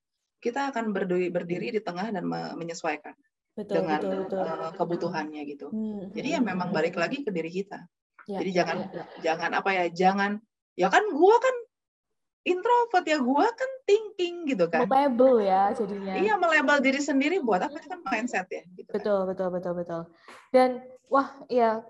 kita 0.44 0.68
akan 0.70 0.92
berdiri 0.92 1.32
berdiri 1.32 1.72
di 1.72 1.80
tengah 1.80 2.12
dan 2.12 2.28
menyesuaikan 2.28 3.16
betul, 3.56 3.80
dengan 3.80 4.00
betul, 4.02 4.20
betul. 4.28 4.44
Uh, 4.44 4.72
kebutuhannya 4.76 5.42
gitu. 5.48 5.66
Hmm, 5.70 6.12
Jadi 6.12 6.28
ya 6.36 6.40
hmm, 6.42 6.48
memang 6.52 6.68
hmm. 6.68 6.76
balik 6.76 6.94
lagi 7.00 7.22
ke 7.22 7.30
diri 7.30 7.48
kita. 7.48 7.80
Ya, 8.28 8.38
Jadi 8.44 8.50
jangan 8.52 8.76
ya, 8.84 8.92
ya. 8.92 9.04
jangan 9.24 9.50
apa 9.56 9.70
ya, 9.72 9.84
jangan 9.88 10.30
ya 10.74 10.90
kan 10.90 11.02
gua 11.14 11.36
kan 11.38 11.56
introvert 12.44 13.06
ya 13.08 13.18
gua 13.18 13.48
kan 13.48 13.70
thinking 13.88 14.44
gitu 14.50 14.68
kan. 14.68 14.84
Melabel 14.84 15.40
ya 15.42 15.72
jadinya. 15.72 16.14
Iya 16.18 16.34
melabel 16.36 16.78
diri 16.84 17.00
sendiri 17.00 17.40
buat 17.40 17.64
apa 17.64 17.76
itu 17.80 17.88
kan 17.88 18.00
mindset 18.04 18.46
ya. 18.52 18.62
Gitu 18.76 18.90
betul 18.92 19.24
kan. 19.24 19.28
betul 19.32 19.48
betul 19.54 19.72
betul. 19.78 20.02
Dan 20.52 20.84
wah 21.08 21.28
ya 21.48 21.80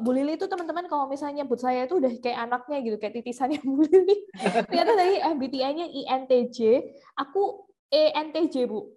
Bu 0.00 0.10
Lili 0.16 0.40
itu 0.40 0.48
teman-teman 0.48 0.88
kalau 0.88 1.10
misalnya 1.10 1.44
nyebut 1.44 1.60
saya 1.60 1.84
itu 1.84 1.98
udah 2.00 2.12
kayak 2.22 2.38
anaknya 2.48 2.78
gitu 2.84 2.96
kayak 2.96 3.14
titisannya 3.20 3.60
Bu 3.68 3.84
Lili. 3.84 4.16
Ternyata 4.70 4.92
tadi 4.96 5.14
MBTI-nya 5.20 5.86
INTJ. 5.92 6.58
Aku 7.20 7.68
ENTJ, 7.92 8.64
Bu. 8.64 8.88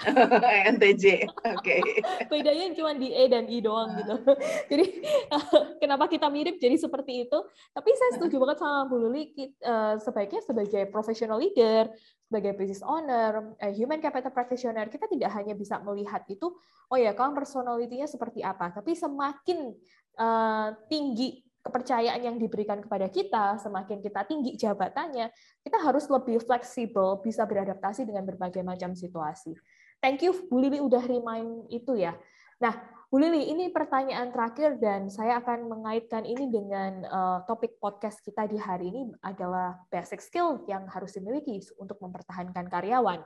ENTJ, 0.64 1.28
oke. 1.28 1.60
Okay. 1.60 1.80
Bedanya 2.26 2.72
cuma 2.72 2.96
di 2.96 3.12
E 3.12 3.28
dan 3.28 3.44
I 3.46 3.58
doang 3.60 3.92
gitu. 4.00 4.16
Jadi 4.70 4.86
kenapa 5.82 6.08
kita 6.08 6.26
mirip 6.32 6.56
jadi 6.56 6.76
seperti 6.80 7.28
itu? 7.28 7.38
Tapi 7.72 7.88
saya 7.94 8.10
setuju 8.16 8.40
banget 8.40 8.58
sama 8.64 8.88
Bu 8.88 8.96
Luli, 8.96 9.32
eh, 9.36 9.94
sebaiknya 10.00 10.40
sebagai 10.40 10.88
professional 10.88 11.38
leader, 11.40 11.92
sebagai 12.30 12.54
business 12.56 12.84
owner, 12.86 13.58
eh, 13.60 13.74
human 13.74 14.00
capital 14.00 14.32
practitioner, 14.32 14.88
kita 14.88 15.10
tidak 15.10 15.30
hanya 15.36 15.52
bisa 15.52 15.82
melihat 15.82 16.24
itu, 16.30 16.54
oh 16.88 16.98
ya, 16.98 17.12
kamu 17.12 17.36
personality-nya 17.36 18.08
seperti 18.08 18.40
apa, 18.40 18.70
tapi 18.70 18.94
semakin 18.94 19.74
uh, 20.18 20.74
tinggi 20.86 21.42
kepercayaan 21.60 22.24
yang 22.24 22.36
diberikan 22.40 22.80
kepada 22.80 23.12
kita, 23.12 23.60
semakin 23.60 24.00
kita 24.00 24.24
tinggi 24.24 24.56
jabatannya, 24.56 25.28
kita 25.60 25.78
harus 25.84 26.08
lebih 26.08 26.40
fleksibel, 26.40 27.20
bisa 27.20 27.44
beradaptasi 27.44 28.08
dengan 28.08 28.24
berbagai 28.24 28.64
macam 28.64 28.96
situasi. 28.96 29.52
Thank 30.00 30.24
you, 30.24 30.32
Bu 30.48 30.64
Lili 30.64 30.80
udah 30.80 31.04
remind 31.04 31.68
itu 31.68 31.92
ya. 31.92 32.16
Nah, 32.56 32.72
Bu 33.12 33.20
Lili, 33.20 33.52
ini 33.52 33.68
pertanyaan 33.68 34.32
terakhir 34.32 34.80
dan 34.80 35.12
saya 35.12 35.44
akan 35.44 35.68
mengaitkan 35.68 36.24
ini 36.24 36.48
dengan 36.48 37.04
uh, 37.04 37.38
topik 37.44 37.76
podcast 37.76 38.24
kita 38.24 38.48
di 38.48 38.56
hari 38.56 38.88
ini 38.88 39.12
adalah 39.20 39.76
basic 39.92 40.24
skill 40.24 40.64
yang 40.64 40.88
harus 40.88 41.12
dimiliki 41.12 41.60
untuk 41.76 42.00
mempertahankan 42.00 42.64
karyawan. 42.72 43.20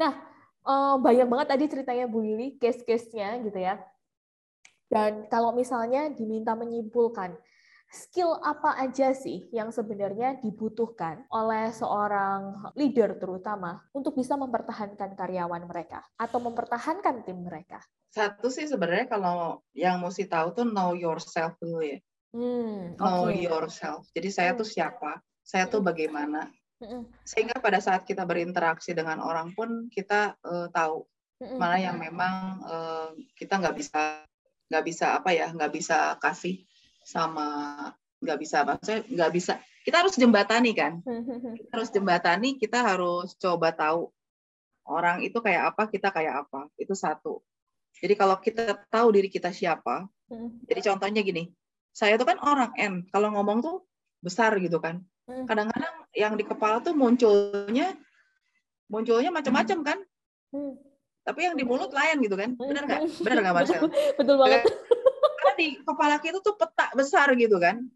Nah, 0.00 0.12
uh, 0.64 0.96
banyak 0.96 1.28
banget 1.28 1.48
tadi 1.52 1.64
ceritanya 1.68 2.06
Bu 2.08 2.24
Lili, 2.24 2.56
case-case-nya 2.56 3.42
gitu 3.44 3.60
ya. 3.60 3.76
Dan 4.88 5.28
kalau 5.28 5.52
misalnya 5.52 6.08
diminta 6.08 6.56
menyimpulkan, 6.56 7.36
skill 7.92 8.40
apa 8.40 8.80
aja 8.80 9.12
sih 9.12 9.52
yang 9.52 9.68
sebenarnya 9.68 10.40
dibutuhkan 10.40 11.28
oleh 11.28 11.68
seorang 11.76 12.72
leader 12.72 13.20
terutama 13.20 13.84
untuk 13.92 14.16
bisa 14.16 14.32
mempertahankan 14.40 15.12
karyawan 15.12 15.68
mereka 15.68 16.00
atau 16.16 16.40
mempertahankan 16.40 17.20
tim 17.28 17.44
mereka? 17.44 17.84
Satu 18.08 18.48
sih 18.48 18.64
sebenarnya 18.64 19.12
kalau 19.12 19.60
yang 19.76 20.00
mesti 20.00 20.24
tahu 20.24 20.56
tuh 20.56 20.64
know 20.64 20.96
yourself 20.96 21.52
dulu 21.60 21.84
ya. 21.84 22.00
Hmm, 22.32 22.96
know 22.96 23.28
yourself. 23.28 24.08
Jadi 24.16 24.28
saya 24.32 24.56
tuh 24.56 24.64
hmm. 24.64 24.72
siapa, 24.72 25.20
saya 25.44 25.68
tuh 25.68 25.84
hmm. 25.84 25.88
bagaimana. 25.92 26.40
Hmm. 26.80 27.04
Sehingga 27.28 27.60
pada 27.60 27.78
saat 27.78 28.08
kita 28.08 28.24
berinteraksi 28.24 28.96
dengan 28.96 29.20
orang 29.20 29.52
pun 29.52 29.92
kita 29.92 30.34
uh, 30.40 30.72
tahu 30.72 31.04
mana 31.42 31.78
yang 31.78 31.98
memang 31.98 32.62
uh, 32.62 33.10
kita 33.34 33.58
nggak 33.58 33.74
bisa 33.74 34.22
nggak 34.70 34.84
bisa 34.86 35.18
apa 35.18 35.30
ya 35.34 35.50
nggak 35.50 35.72
bisa 35.74 36.16
kasih 36.22 36.62
sama 37.02 37.46
nggak 38.22 38.38
bisa 38.38 38.56
apa 38.62 38.78
saya 38.80 39.02
nggak 39.04 39.30
bisa. 39.34 39.58
Kita 39.82 39.98
harus 40.06 40.14
jembatani 40.14 40.72
kan? 40.72 41.02
Kita 41.58 41.72
harus 41.76 41.90
jembatani 41.90 42.54
kita 42.56 42.78
harus 42.86 43.34
coba 43.34 43.74
tahu 43.74 44.08
orang 44.86 45.26
itu 45.26 45.38
kayak 45.42 45.74
apa 45.74 45.90
kita 45.90 46.14
kayak 46.14 46.46
apa. 46.46 46.70
Itu 46.78 46.94
satu. 46.94 47.42
Jadi 47.98 48.14
kalau 48.14 48.38
kita 48.38 48.78
tahu 48.88 49.14
diri 49.14 49.28
kita 49.28 49.50
siapa 49.50 50.06
hmm. 50.30 50.66
jadi 50.70 50.80
contohnya 50.94 51.20
gini. 51.26 51.50
Saya 51.92 52.16
tuh 52.16 52.24
kan 52.24 52.40
orang 52.40 52.72
N 52.78 52.94
kalau 53.10 53.34
ngomong 53.34 53.58
tuh 53.60 53.76
besar 54.22 54.54
gitu 54.62 54.78
kan. 54.78 55.02
Hmm. 55.22 55.46
kadang-kadang 55.46 55.94
yang 56.18 56.34
di 56.34 56.42
kepala 56.42 56.82
tuh 56.82 56.98
munculnya 56.98 57.94
munculnya 58.90 59.30
macam-macam 59.30 59.78
kan. 59.86 59.98
Hmm. 60.52 60.76
tapi 61.22 61.46
yang 61.48 61.54
di 61.54 61.62
mulut 61.62 61.94
lain 61.94 62.18
gitu 62.18 62.34
kan. 62.34 62.58
Benar 62.58 62.82
nggak? 62.82 63.00
Benar 63.22 63.38
nggak 63.40 63.54
Marcel? 63.54 63.86
Betul 64.18 64.36
banget 64.42 64.66
di 65.62 65.68
kepala 65.78 66.18
kita 66.18 66.42
tuh 66.42 66.58
peta 66.58 66.90
besar 66.98 67.30
gitu 67.38 67.62
kan. 67.62 67.86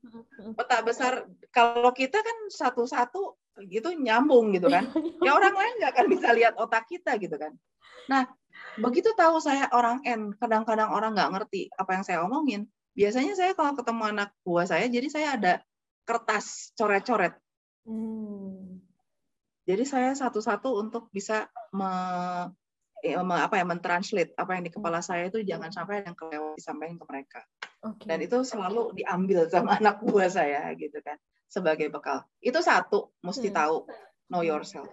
Peta 0.55 0.79
besar. 0.87 1.27
Kalau 1.51 1.91
kita 1.91 2.23
kan 2.23 2.39
satu-satu 2.47 3.35
gitu 3.67 3.91
nyambung 3.99 4.55
gitu 4.55 4.71
kan. 4.71 4.87
Ya 5.27 5.35
orang 5.35 5.55
lain 5.59 5.75
nggak 5.83 5.93
akan 5.99 6.07
bisa 6.07 6.29
lihat 6.31 6.55
otak 6.55 6.87
kita 6.87 7.19
gitu 7.19 7.35
kan. 7.35 7.59
Nah 8.07 8.31
begitu 8.79 9.11
tahu 9.19 9.43
saya 9.43 9.67
orang 9.75 10.05
N 10.07 10.37
kadang-kadang 10.39 10.95
orang 10.95 11.19
nggak 11.19 11.31
ngerti 11.35 11.67
apa 11.75 11.91
yang 11.99 12.05
saya 12.07 12.23
omongin. 12.23 12.71
Biasanya 12.95 13.35
saya 13.35 13.53
kalau 13.59 13.75
ketemu 13.75 14.03
anak 14.15 14.31
buah 14.47 14.71
saya 14.71 14.87
jadi 14.87 15.09
saya 15.11 15.29
ada 15.35 15.55
kertas 16.07 16.71
coret-coret. 16.79 17.35
Hmm. 17.87 18.83
jadi 19.63 19.87
saya 19.87 20.11
satu-satu 20.19 20.75
untuk 20.75 21.07
bisa 21.15 21.47
me, 21.71 21.87
apa 23.15 23.55
ya 23.61 23.65
mentranslate 23.69 24.35
apa 24.35 24.59
yang 24.59 24.65
di 24.67 24.73
kepala 24.75 24.99
saya 24.99 25.31
itu 25.31 25.45
jangan 25.47 25.71
sampai 25.71 26.03
yang 26.03 26.17
kelewat 26.19 26.59
disampaikan 26.59 26.97
ke 26.99 27.05
mereka. 27.07 27.41
Okay. 27.85 28.07
Dan 28.11 28.19
itu 28.27 28.43
selalu 28.43 28.97
diambil 28.99 29.47
sama 29.47 29.77
anak 29.79 30.03
buah 30.03 30.27
saya 30.27 30.67
gitu 30.75 30.99
kan 31.05 31.21
sebagai 31.47 31.87
bekal. 31.93 32.27
Itu 32.43 32.59
satu 32.65 33.15
mesti 33.23 33.53
hmm. 33.53 33.57
tahu 33.57 33.77
know 34.33 34.43
yourself. 34.43 34.91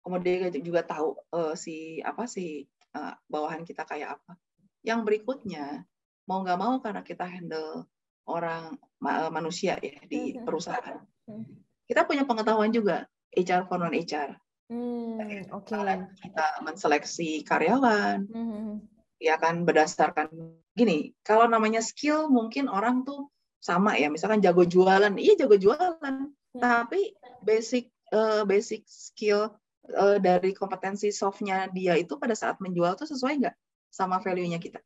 Kemudian 0.00 0.54
juga 0.62 0.86
tahu 0.86 1.18
uh, 1.34 1.58
si 1.58 1.98
apa 2.00 2.30
sih 2.30 2.64
uh, 2.94 3.12
bawahan 3.26 3.66
kita 3.66 3.82
kayak 3.82 4.16
apa. 4.16 4.38
Yang 4.86 5.00
berikutnya 5.02 5.84
mau 6.30 6.40
nggak 6.46 6.60
mau 6.62 6.78
karena 6.78 7.02
kita 7.02 7.26
handle 7.26 7.90
orang 8.24 8.78
ma 9.02 9.28
manusia 9.28 9.76
ya 9.82 9.98
di 10.06 10.38
hmm. 10.38 10.46
perusahaan. 10.46 11.02
Hmm. 11.26 11.44
Kita 11.84 12.06
punya 12.06 12.22
pengetahuan 12.22 12.70
juga 12.70 13.04
HR 13.34 13.66
for 13.66 13.82
non 13.82 13.92
HR 13.92 14.45
Hmm, 14.66 15.46
Oke. 15.54 15.78
Okay. 15.78 15.98
Kita 16.26 16.46
menseleksi 16.66 17.46
karyawan, 17.46 18.26
hmm. 18.26 18.82
ya 19.22 19.38
kan 19.38 19.62
berdasarkan 19.62 20.26
gini. 20.74 21.14
Kalau 21.22 21.46
namanya 21.46 21.78
skill 21.78 22.26
mungkin 22.26 22.66
orang 22.66 23.06
tuh 23.06 23.30
sama 23.62 23.94
ya. 23.94 24.10
Misalkan 24.10 24.42
jago 24.42 24.66
jualan, 24.66 25.14
iya 25.22 25.38
jago 25.38 25.54
jualan. 25.54 26.30
Hmm. 26.34 26.58
Tapi 26.58 27.14
basic 27.46 27.94
uh, 28.10 28.42
basic 28.42 28.82
skill 28.90 29.54
uh, 29.94 30.18
dari 30.18 30.50
kompetensi 30.50 31.14
softnya 31.14 31.70
dia 31.70 31.94
itu 31.94 32.18
pada 32.18 32.34
saat 32.34 32.58
menjual 32.58 32.98
tuh 32.98 33.06
sesuai 33.06 33.46
nggak 33.46 33.56
sama 33.94 34.18
value-nya 34.18 34.58
kita? 34.58 34.82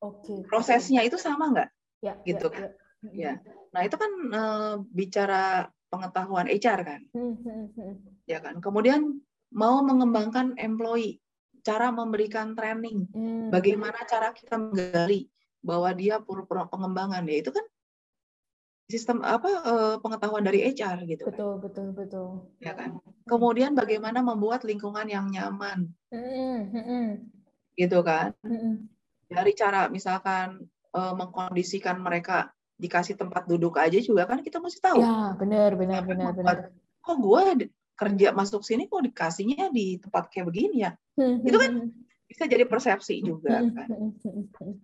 Oke. 0.00 0.22
Okay. 0.22 0.38
Prosesnya 0.46 1.02
itu 1.02 1.18
sama 1.18 1.50
nggak? 1.50 1.68
Ya. 1.98 2.14
Gitu 2.22 2.46
ya, 2.46 2.54
kan? 2.54 2.70
Ya. 3.10 3.10
ya. 3.10 3.32
Nah 3.74 3.80
itu 3.82 3.96
kan 3.98 4.12
uh, 4.30 4.74
bicara 4.86 5.66
pengetahuan 5.90 6.46
HR 6.46 6.80
kan. 6.86 7.00
Hmm, 7.12 7.34
hmm, 7.42 7.66
hmm. 7.74 7.94
Ya 8.30 8.38
kan. 8.38 8.62
Kemudian 8.62 9.20
mau 9.50 9.82
mengembangkan 9.82 10.54
employee, 10.56 11.18
cara 11.66 11.90
memberikan 11.90 12.54
training, 12.54 13.10
bagaimana 13.50 14.00
cara 14.06 14.30
kita 14.32 14.56
menggali 14.56 15.28
bahwa 15.60 15.92
dia 15.92 16.22
perlu 16.22 16.48
pengembangan 16.48 17.20
ya 17.28 17.44
itu 17.44 17.52
kan 17.52 17.66
sistem 18.90 19.22
apa 19.22 19.46
eh, 19.46 19.96
pengetahuan 20.02 20.42
dari 20.42 20.66
HR 20.66 21.06
gitu 21.06 21.30
kan. 21.30 21.30
betul 21.30 21.52
betul 21.62 21.88
betul. 21.94 22.28
Ya 22.58 22.74
kan? 22.74 22.98
Kemudian 23.28 23.78
bagaimana 23.78 24.18
membuat 24.18 24.66
lingkungan 24.66 25.06
yang 25.06 25.30
nyaman. 25.30 25.94
Gitu 27.78 27.98
kan? 28.02 28.34
Dari 29.30 29.52
cara 29.54 29.86
misalkan 29.86 30.66
eh, 30.90 31.14
mengkondisikan 31.14 32.02
mereka 32.02 32.50
dikasih 32.80 33.14
tempat 33.20 33.44
duduk 33.44 33.76
aja 33.76 34.00
juga 34.00 34.24
kan 34.24 34.40
kita 34.40 34.56
mesti 34.56 34.80
tahu. 34.80 35.04
Ya, 35.04 35.36
benar, 35.36 35.76
benar, 35.76 36.02
benar, 36.08 36.32
benar. 36.32 36.56
Kok 37.04 37.16
gue 37.20 37.68
kerja 38.00 38.32
masuk 38.32 38.64
sini 38.64 38.88
kok 38.88 39.04
dikasihnya 39.04 39.68
di 39.68 40.00
tempat 40.00 40.32
kayak 40.32 40.48
begini 40.48 40.88
ya? 40.88 40.96
Hmm, 41.20 41.44
Itu 41.44 41.60
kan 41.60 41.70
hmm, 41.76 41.86
hmm. 41.92 42.24
bisa 42.24 42.44
jadi 42.48 42.64
persepsi 42.64 43.20
juga 43.20 43.60
kan. 43.60 43.88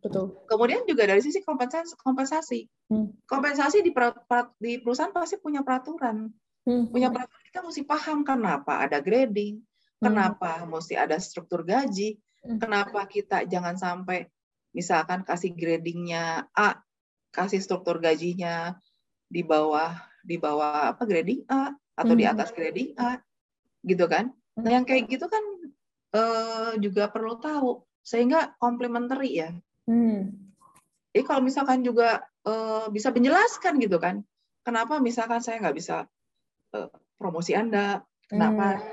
Betul. 0.04 0.44
Kemudian 0.44 0.84
juga 0.84 1.08
dari 1.08 1.24
sisi 1.24 1.40
kompensasi, 1.40 1.96
kompensasi, 1.96 2.60
kompensasi 3.24 3.80
di, 3.80 3.90
di 4.60 4.72
perusahaan 4.84 5.16
pasti 5.16 5.40
punya 5.40 5.64
peraturan, 5.64 6.28
punya 6.64 7.08
peraturan 7.08 7.44
kita 7.48 7.60
mesti 7.64 7.82
paham 7.88 8.20
kenapa 8.20 8.84
ada 8.84 9.00
grading, 9.00 9.64
kenapa 9.96 10.68
mesti 10.68 11.00
ada 11.00 11.16
struktur 11.16 11.64
gaji, 11.64 12.20
kenapa 12.44 13.08
kita 13.08 13.48
jangan 13.48 13.80
sampai 13.80 14.28
misalkan 14.76 15.24
kasih 15.24 15.56
gradingnya 15.56 16.52
A 16.52 16.85
kasih 17.36 17.60
struktur 17.60 18.00
gajinya 18.00 18.80
di 19.28 19.44
bawah 19.44 19.92
di 20.24 20.40
bawah 20.40 20.96
apa 20.96 21.04
grading 21.04 21.44
A 21.52 21.76
atau 21.92 22.14
hmm. 22.16 22.20
di 22.20 22.24
atas 22.24 22.50
grading 22.56 22.96
A 22.96 23.20
gitu 23.84 24.08
kan 24.08 24.32
nah 24.56 24.72
yang 24.72 24.88
kayak 24.88 25.12
gitu 25.12 25.28
kan 25.28 25.44
uh, 26.16 26.72
juga 26.80 27.12
perlu 27.12 27.36
tahu 27.36 27.84
sehingga 28.00 28.56
complementary 28.56 29.36
ya 29.36 29.50
hmm. 29.84 30.32
jadi 31.12 31.22
kalau 31.28 31.44
misalkan 31.44 31.84
juga 31.84 32.24
uh, 32.48 32.88
bisa 32.88 33.12
menjelaskan 33.12 33.76
gitu 33.84 34.00
kan 34.00 34.24
kenapa 34.64 34.96
misalkan 34.98 35.44
saya 35.44 35.60
nggak 35.60 35.76
bisa 35.76 36.08
uh, 36.72 36.88
promosi 37.20 37.52
anda 37.52 38.00
kenapa 38.32 38.80
hmm. 38.80 38.84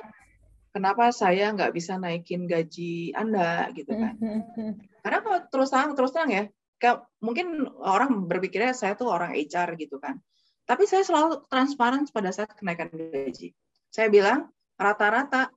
kenapa 0.76 1.16
saya 1.16 1.56
nggak 1.56 1.72
bisa 1.72 1.96
naikin 1.96 2.44
gaji 2.44 3.16
anda 3.16 3.72
gitu 3.72 3.96
kan 3.96 4.14
hmm. 4.20 4.74
karena 5.00 5.20
kalau 5.24 5.39
terus 5.48 5.70
terang 5.72 5.96
terus 5.96 6.12
terang 6.12 6.30
ya 6.30 6.44
kayak 6.84 7.07
mungkin 7.23 7.63
orang 7.79 8.27
berpikirnya 8.27 8.75
saya 8.75 8.99
tuh 8.99 9.07
orang 9.07 9.31
HR 9.31 9.79
gitu 9.79 10.03
kan. 10.03 10.19
Tapi 10.67 10.84
saya 10.84 11.07
selalu 11.07 11.47
transparan 11.47 12.03
pada 12.11 12.36
saat 12.36 12.51
kenaikan 12.59 12.91
gaji. 12.91 13.55
Saya 13.88 14.11
bilang 14.11 14.51
rata-rata 14.75 15.47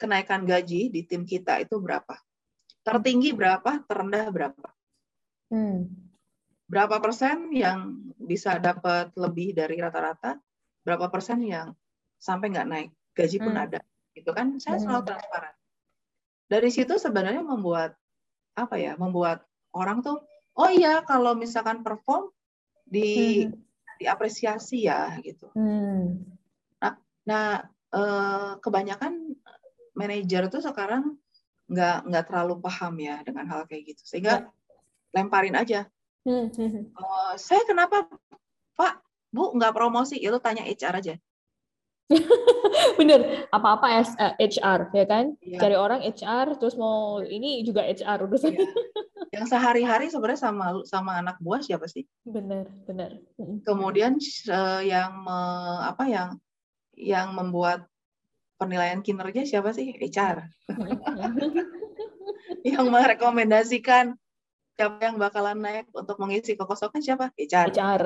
kenaikan 0.00 0.48
gaji 0.48 0.88
di 0.88 1.04
tim 1.04 1.28
kita 1.28 1.60
itu 1.60 1.76
berapa? 1.76 2.16
Tertinggi 2.80 3.36
berapa? 3.36 3.84
Terendah 3.84 4.32
berapa? 4.32 4.68
Hmm. 5.52 5.84
Berapa 6.64 6.96
persen 6.96 7.52
yang 7.52 8.00
bisa 8.16 8.56
dapat 8.56 9.12
lebih 9.20 9.52
dari 9.52 9.76
rata-rata? 9.76 10.40
Berapa 10.80 11.12
persen 11.12 11.44
yang 11.44 11.76
sampai 12.16 12.56
nggak 12.56 12.68
naik? 12.68 12.90
Gaji 13.12 13.36
pun 13.36 13.52
hmm. 13.52 13.64
ada. 13.68 13.80
Gitu 14.16 14.32
kan? 14.32 14.56
Saya 14.56 14.80
selalu 14.80 15.04
hmm. 15.04 15.10
transparan. 15.12 15.54
Dari 16.48 16.70
situ 16.72 16.96
sebenarnya 16.96 17.44
membuat 17.44 18.00
apa 18.56 18.80
ya? 18.80 18.96
Membuat 18.96 19.44
orang 19.76 20.00
tuh 20.00 20.24
oh 20.54 20.70
iya 20.70 21.02
kalau 21.02 21.34
misalkan 21.34 21.82
perform 21.82 22.30
di 22.86 23.44
hmm. 23.46 23.54
diapresiasi 23.98 24.86
ya 24.86 25.18
gitu. 25.22 25.50
Hmm. 25.54 26.22
Nah, 26.78 26.94
nah 27.26 27.46
eh, 27.94 28.52
kebanyakan 28.62 29.34
manajer 29.94 30.50
tuh 30.50 30.62
sekarang 30.62 31.18
nggak 31.64 32.06
nggak 32.06 32.24
terlalu 32.28 32.60
paham 32.60 32.94
ya 33.00 33.24
dengan 33.24 33.48
hal 33.48 33.64
kayak 33.64 33.94
gitu 33.94 34.02
sehingga 34.04 34.44
ya. 34.44 34.50
lemparin 35.16 35.56
aja. 35.56 35.88
Hmm. 36.24 36.48
Uh, 36.50 37.32
saya 37.36 37.62
kenapa 37.68 38.08
Pak 38.74 38.94
Bu 39.34 39.52
nggak 39.58 39.74
promosi? 39.74 40.20
Itu 40.22 40.38
ya, 40.38 40.42
tanya 40.42 40.62
HR 40.64 40.94
aja. 41.00 41.14
Bener, 43.00 43.48
apa-apa 43.48 44.04
HR 44.36 44.80
ya 44.92 45.04
kan? 45.08 45.34
Ya. 45.40 45.58
Cari 45.58 45.76
orang 45.76 46.04
HR, 46.04 46.60
terus 46.60 46.76
mau 46.76 47.24
ini 47.24 47.64
juga 47.64 47.84
HR 47.84 48.28
udah. 48.28 48.40
Ya 48.44 48.68
yang 49.34 49.50
sehari-hari 49.50 50.06
sebenarnya 50.06 50.46
sama 50.46 50.66
sama 50.86 51.18
anak 51.18 51.42
buah 51.42 51.58
siapa 51.58 51.90
sih? 51.90 52.06
Benar, 52.22 52.70
benar. 52.86 53.18
Kemudian 53.66 54.14
uh, 54.46 54.80
yang 54.86 55.10
me, 55.26 55.38
apa 55.82 56.06
yang 56.06 56.28
yang 56.94 57.34
membuat 57.34 57.90
penilaian 58.54 59.02
kinerja 59.02 59.42
siapa 59.42 59.74
sih? 59.74 59.90
HR. 59.98 60.46
yang 62.70 62.86
merekomendasikan 62.86 64.14
siapa 64.78 65.02
yang 65.02 65.18
bakalan 65.18 65.58
naik 65.58 65.90
untuk 65.90 66.14
mengisi 66.22 66.54
kekosongan 66.54 67.02
siapa? 67.02 67.34
HR. 67.34 67.74
HR. 67.74 68.02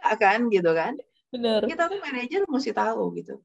Akan 0.00 0.48
gitu 0.48 0.72
kan? 0.72 0.96
Benar. 1.30 1.66
Kita 1.66 1.86
tuh 1.86 1.98
manajer 2.02 2.42
mesti 2.46 2.70
tahu 2.74 3.02
gitu. 3.18 3.38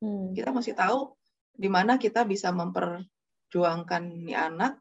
Hmm. 0.00 0.32
Kita 0.36 0.52
mesti 0.52 0.72
tahu 0.76 1.12
di 1.56 1.68
mana 1.68 2.00
kita 2.00 2.24
bisa 2.24 2.52
memper 2.52 3.04
memperjuangkan 3.50 4.30
nih 4.30 4.38
anak, 4.38 4.78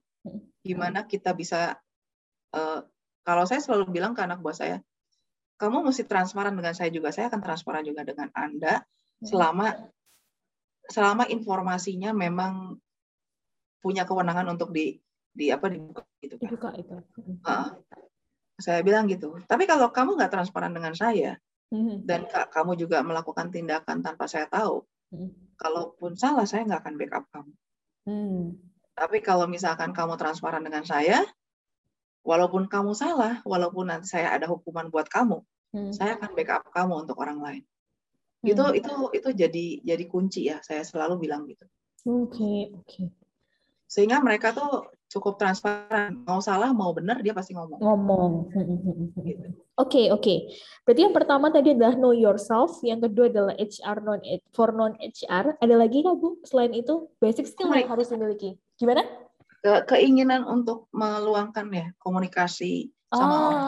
gimana 0.61 1.09
kita 1.09 1.33
bisa 1.33 1.73
uh, 2.53 2.79
kalau 3.25 3.43
saya 3.49 3.57
selalu 3.65 3.89
bilang 3.89 4.13
ke 4.13 4.21
anak 4.21 4.45
buah 4.45 4.53
saya, 4.53 4.77
kamu 5.57 5.89
mesti 5.89 6.05
transparan 6.05 6.53
dengan 6.53 6.77
saya 6.77 6.93
juga, 6.93 7.09
saya 7.09 7.33
akan 7.33 7.41
transparan 7.41 7.81
juga 7.81 8.05
dengan 8.05 8.29
Anda 8.37 8.85
selama 9.25 9.73
selama 10.85 11.25
informasinya 11.33 12.13
memang 12.13 12.77
punya 13.81 14.05
kewenangan 14.05 14.53
untuk 14.53 14.69
di 14.69 15.01
di 15.33 15.49
apa 15.49 15.65
dibuka 15.65 16.05
gitu 16.21 16.37
kan. 16.37 16.45
Dibuka 16.45 16.69
itu. 16.77 16.93
Uh, 17.41 17.73
saya 18.61 18.85
bilang 18.85 19.09
gitu. 19.09 19.33
Tapi 19.49 19.65
kalau 19.65 19.89
kamu 19.89 20.13
nggak 20.13 20.29
transparan 20.29 20.77
dengan 20.77 20.93
saya 20.93 21.41
hmm. 21.73 22.05
dan 22.05 22.25
kamu 22.29 22.77
juga 22.77 23.01
melakukan 23.01 23.49
tindakan 23.53 24.01
tanpa 24.05 24.25
saya 24.25 24.45
tahu, 24.49 24.85
hmm. 25.13 25.57
kalaupun 25.57 26.17
salah 26.17 26.45
saya 26.45 26.65
nggak 26.65 26.81
akan 26.85 26.95
backup 26.97 27.25
kamu. 27.33 27.53
Hmm. 28.09 28.43
Tapi 28.97 29.17
kalau 29.23 29.47
misalkan 29.47 29.95
kamu 29.95 30.19
transparan 30.19 30.65
dengan 30.65 30.83
saya, 30.83 31.23
walaupun 32.25 32.67
kamu 32.67 32.91
salah, 32.97 33.39
walaupun 33.47 33.87
nanti 33.87 34.11
saya 34.11 34.35
ada 34.35 34.49
hukuman 34.49 34.91
buat 34.91 35.07
kamu, 35.07 35.39
hmm. 35.73 35.91
saya 35.95 36.19
akan 36.19 36.35
backup 36.35 36.67
kamu 36.73 37.07
untuk 37.07 37.17
orang 37.21 37.39
lain. 37.39 37.63
Hmm. 38.43 38.51
Itu 38.51 38.63
itu 38.75 38.91
itu 39.15 39.29
jadi 39.35 39.65
jadi 39.83 40.03
kunci 40.09 40.51
ya. 40.51 40.59
Saya 40.59 40.83
selalu 40.83 41.27
bilang 41.27 41.47
gitu. 41.47 41.63
Oke 42.07 42.39
okay, 42.39 42.59
oke. 42.71 42.83
Okay. 42.87 43.07
Sehingga 43.89 44.21
mereka 44.21 44.53
tuh 44.53 44.85
cukup 45.09 45.41
transparan. 45.41 46.21
Mau 46.21 46.37
salah, 46.39 46.69
mau 46.69 46.93
benar, 46.93 47.25
dia 47.25 47.33
pasti 47.33 47.57
ngomong. 47.57 47.81
Ngomong. 47.81 48.31
Oke, 48.53 48.61
gitu. 49.25 49.47
oke. 49.49 49.89
Okay, 49.89 50.05
okay. 50.13 50.37
Berarti 50.85 51.01
yang 51.09 51.15
pertama 51.17 51.49
tadi 51.49 51.73
adalah 51.73 51.97
know 51.97 52.13
yourself, 52.13 52.77
yang 52.85 53.01
kedua 53.01 53.33
adalah 53.33 53.57
HR 53.57 53.97
non 54.05 54.21
for 54.53 54.69
non 54.77 54.93
HR. 55.01 55.57
Ada 55.57 55.75
lagi 55.75 56.05
nggak 56.05 56.17
Bu 56.21 56.37
selain 56.45 56.77
itu 56.77 57.09
basic 57.17 57.49
skill 57.49 57.73
yang 57.73 57.89
harus 57.89 58.13
dimiliki? 58.13 58.61
Gimana? 58.77 59.01
Ke 59.65 59.83
keinginan 59.89 60.45
untuk 60.45 60.87
meluangkan 60.93 61.67
ya 61.73 61.91
komunikasi 61.99 62.93
sama 63.09 63.25
ah, 63.25 63.41
orang. 63.41 63.65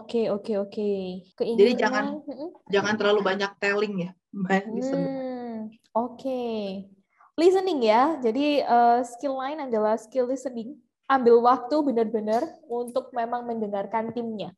oke 0.00 0.22
oke 0.32 0.52
oke. 0.64 0.90
Jadi 1.36 1.72
jangan 1.76 2.24
jangan 2.72 2.94
terlalu 2.96 3.20
banyak 3.20 3.52
telling 3.60 4.08
ya. 4.08 4.12
Hmm, 4.32 5.68
oke. 5.92 6.16
Okay 6.16 6.88
listening 7.42 7.82
ya. 7.82 8.14
Jadi 8.22 8.62
uh, 8.62 9.02
skill 9.02 9.34
lain 9.34 9.66
adalah 9.66 9.98
skill 9.98 10.30
listening. 10.30 10.78
Ambil 11.10 11.42
waktu 11.42 11.74
benar-benar 11.82 12.46
untuk 12.70 13.10
memang 13.10 13.42
mendengarkan 13.44 14.14
timnya. 14.14 14.54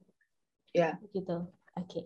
Ya. 0.77 1.01
Gitu. 1.17 1.49
Oke. 1.81 1.89
Okay. 1.89 2.05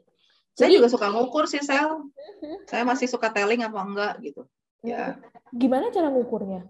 Saya 0.54 0.74
juga 0.74 0.90
suka 0.90 1.10
ngukur 1.10 1.46
sih, 1.46 1.62
Sel. 1.62 1.86
Uh-huh. 1.86 2.58
Saya 2.66 2.82
masih 2.86 3.06
suka 3.10 3.30
telling 3.30 3.62
apa 3.62 3.78
enggak 3.78 4.14
gitu. 4.22 4.42
Ya. 4.82 5.18
Gimana 5.54 5.90
cara 5.90 6.10
ngukurnya? 6.10 6.66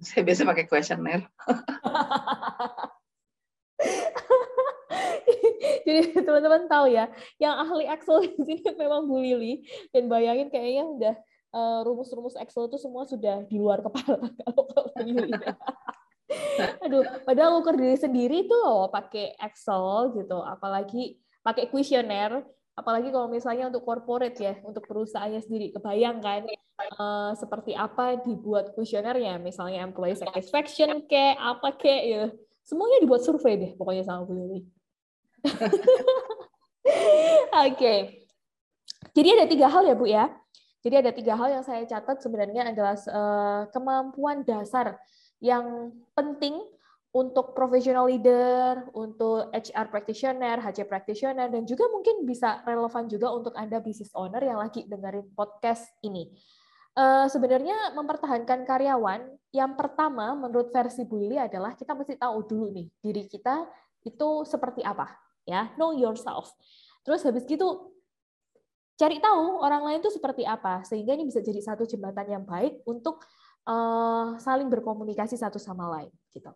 Saya 0.00 0.24
biasa 0.24 0.48
pakai 0.48 0.64
questionnaire. 0.68 1.28
Jadi 5.82 6.14
teman-teman 6.24 6.70
tahu 6.70 6.88
ya, 6.88 7.10
yang 7.36 7.58
ahli 7.58 7.84
Excel 7.90 8.32
di 8.32 8.42
sini 8.46 8.70
memang 8.78 9.04
Bu 9.04 9.18
Lili 9.20 9.66
dan 9.90 10.06
bayangin 10.08 10.48
kayaknya 10.48 10.84
udah 10.86 11.14
rumus-rumus 11.84 12.34
Excel 12.40 12.66
itu 12.66 12.80
semua 12.80 13.04
sudah 13.04 13.44
di 13.44 13.60
luar 13.60 13.84
kepala 13.84 14.18
kalau 14.40 14.64
Aduh, 16.84 17.04
padahal 17.28 17.60
ukur 17.60 17.76
diri 17.76 17.96
sendiri 17.96 18.48
itu 18.48 18.54
loh 18.56 18.88
pakai 18.88 19.36
Excel 19.36 20.16
gitu, 20.16 20.40
apalagi 20.40 21.20
pakai 21.44 21.68
kuesioner, 21.68 22.40
apalagi 22.72 23.12
kalau 23.12 23.28
misalnya 23.28 23.68
untuk 23.68 23.84
corporate 23.84 24.38
ya, 24.40 24.56
untuk 24.64 24.84
perusahaannya 24.88 25.40
sendiri. 25.44 25.76
Kebayang 25.76 26.24
kan 26.24 26.48
uh, 26.96 27.36
seperti 27.36 27.76
apa 27.76 28.20
dibuat 28.24 28.72
kuesionernya, 28.72 29.36
misalnya 29.40 29.84
employee 29.84 30.16
satisfaction 30.16 31.04
kayak 31.04 31.36
apa 31.36 31.68
kayak 31.76 32.02
ya. 32.04 32.24
Semuanya 32.62 33.02
dibuat 33.02 33.26
survei 33.26 33.58
deh 33.58 33.72
pokoknya 33.74 34.06
sama 34.06 34.22
Bu 34.22 34.38
Lili. 34.38 34.60
Oke. 35.42 35.58
okay. 37.50 38.00
Jadi 39.12 39.28
ada 39.34 39.44
tiga 39.50 39.66
hal 39.66 39.82
ya 39.82 39.98
Bu 39.98 40.06
ya. 40.06 40.30
Jadi 40.82 40.94
ada 40.98 41.10
tiga 41.14 41.38
hal 41.38 41.48
yang 41.48 41.64
saya 41.64 41.86
catat 41.86 42.18
sebenarnya 42.18 42.74
adalah 42.74 42.98
uh, 43.06 43.62
kemampuan 43.70 44.42
dasar 44.42 44.98
yang 45.38 45.94
penting 46.18 46.58
untuk 47.12 47.52
professional 47.52 48.08
leader, 48.08 48.88
untuk 48.96 49.52
HR 49.52 49.92
practitioner, 49.92 50.56
HC 50.58 50.88
practitioner, 50.88 51.52
dan 51.52 51.68
juga 51.68 51.84
mungkin 51.92 52.24
bisa 52.24 52.64
relevan 52.64 53.04
juga 53.04 53.28
untuk 53.30 53.52
Anda 53.52 53.84
business 53.84 54.10
owner 54.16 54.40
yang 54.40 54.58
lagi 54.58 54.88
dengerin 54.88 55.28
podcast 55.36 55.92
ini. 56.00 56.32
Uh, 56.92 57.28
sebenarnya 57.28 57.92
mempertahankan 57.92 58.64
karyawan, 58.64 59.28
yang 59.52 59.76
pertama 59.76 60.32
menurut 60.32 60.72
versi 60.72 61.04
Bu 61.04 61.20
Lili 61.20 61.36
adalah 61.36 61.76
kita 61.76 61.92
mesti 61.92 62.16
tahu 62.16 62.48
dulu 62.48 62.68
nih 62.72 62.88
diri 63.00 63.24
kita 63.28 63.64
itu 64.04 64.44
seperti 64.48 64.80
apa, 64.80 65.12
ya 65.44 65.68
know 65.76 65.92
yourself. 65.92 66.52
Terus 67.04 67.24
habis 67.28 67.44
gitu 67.44 67.91
cari 68.96 69.16
tahu 69.18 69.62
orang 69.64 69.82
lain 69.88 69.98
itu 70.04 70.10
seperti 70.12 70.46
apa 70.46 70.84
sehingga 70.84 71.16
ini 71.16 71.26
bisa 71.26 71.40
jadi 71.40 71.58
satu 71.58 71.88
jembatan 71.88 72.26
yang 72.28 72.44
baik 72.44 72.84
untuk 72.84 73.24
uh, 73.66 74.36
saling 74.38 74.68
berkomunikasi 74.68 75.38
satu 75.38 75.58
sama 75.58 75.88
lain 75.90 76.12
gitu. 76.34 76.50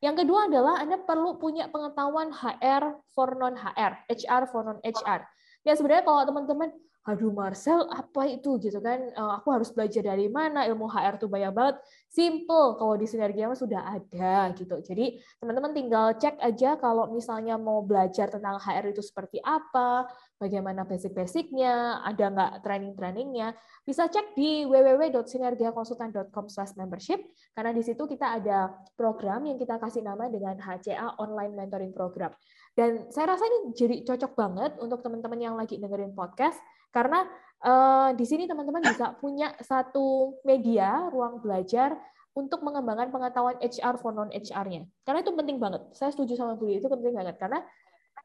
Yang 0.00 0.24
kedua 0.24 0.48
adalah 0.48 0.80
Anda 0.80 0.96
perlu 0.96 1.36
punya 1.36 1.68
pengetahuan 1.68 2.32
HR 2.32 3.04
for 3.12 3.36
non 3.36 3.52
HR, 3.52 4.08
HR 4.08 4.42
for 4.48 4.62
non 4.64 4.78
HR. 4.80 5.20
Ya 5.60 5.76
sebenarnya 5.76 6.08
kalau 6.08 6.24
teman-teman 6.24 6.72
aduh 7.00 7.32
Marcel 7.32 7.88
apa 7.88 8.28
itu 8.28 8.60
gitu 8.60 8.76
kan 8.84 9.00
eh, 9.00 9.32
aku 9.40 9.48
harus 9.56 9.72
belajar 9.72 10.04
dari 10.04 10.28
mana 10.28 10.68
ilmu 10.68 10.84
HR 10.84 11.16
tuh 11.16 11.32
banyak 11.32 11.48
banget 11.48 11.76
simple 12.12 12.76
kalau 12.76 12.92
di 13.00 13.08
sinergi 13.08 13.40
sudah 13.56 13.96
ada 13.96 14.52
gitu 14.52 14.76
jadi 14.84 15.16
teman-teman 15.40 15.72
tinggal 15.72 16.06
cek 16.20 16.36
aja 16.44 16.76
kalau 16.76 17.08
misalnya 17.08 17.56
mau 17.56 17.80
belajar 17.80 18.28
tentang 18.28 18.60
HR 18.60 18.92
itu 18.92 19.00
seperti 19.00 19.40
apa 19.40 20.12
bagaimana 20.40 20.88
basic-basicnya 20.88 22.00
ada 22.00 22.32
nggak 22.32 22.64
training-trainingnya 22.64 23.52
bisa 23.84 24.08
cek 24.08 24.32
di 24.32 24.64
www.sinergiakonsultan.com/membership 24.64 27.20
karena 27.52 27.76
di 27.76 27.84
situ 27.84 28.08
kita 28.08 28.40
ada 28.40 28.72
program 28.96 29.44
yang 29.44 29.60
kita 29.60 29.76
kasih 29.76 30.00
nama 30.00 30.32
dengan 30.32 30.56
HCA 30.56 31.20
Online 31.20 31.52
Mentoring 31.52 31.92
Program 31.92 32.32
dan 32.72 33.12
saya 33.12 33.36
rasa 33.36 33.44
ini 33.44 33.76
jadi 33.76 34.00
cocok 34.08 34.32
banget 34.32 34.80
untuk 34.80 35.04
teman-teman 35.04 35.36
yang 35.36 35.60
lagi 35.60 35.76
dengerin 35.76 36.16
podcast 36.16 36.56
karena 36.90 37.22
uh, 37.60 38.16
di 38.16 38.24
sini 38.24 38.48
teman-teman 38.48 38.80
bisa 38.80 39.12
punya 39.20 39.52
satu 39.60 40.40
media 40.42 41.06
ruang 41.12 41.44
belajar 41.44 42.00
untuk 42.34 42.62
mengembangkan 42.62 43.10
pengetahuan 43.10 43.58
HR 43.58 43.98
for 43.98 44.14
non 44.14 44.30
HR-nya. 44.30 44.86
Karena 45.02 45.18
itu 45.22 45.32
penting 45.34 45.58
banget. 45.58 45.82
Saya 45.92 46.14
setuju 46.14 46.38
sama 46.38 46.54
Bu 46.54 46.70
itu 46.70 46.86
penting 46.86 47.14
banget 47.14 47.36
karena 47.42 47.66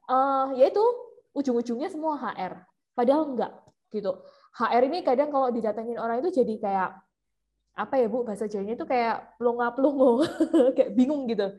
uh, 0.09 0.53
yaitu 0.53 0.81
ujung-ujungnya 1.35 1.91
semua 1.91 2.15
HR. 2.15 2.63
Padahal 2.95 3.35
enggak 3.35 3.53
gitu. 3.91 4.15
HR 4.55 4.87
ini 4.87 5.03
kadang 5.03 5.29
kalau 5.29 5.51
didatengin 5.51 5.99
orang 5.99 6.23
itu 6.23 6.41
jadi 6.41 6.55
kayak 6.57 6.89
apa 7.75 7.99
ya 7.99 8.07
Bu 8.07 8.23
bahasa 8.23 8.47
Jawanya 8.47 8.79
itu 8.79 8.87
kayak 8.87 9.35
pelongo-pelongo, 9.35 10.23
kayak 10.79 10.95
bingung 10.95 11.27
gitu 11.27 11.51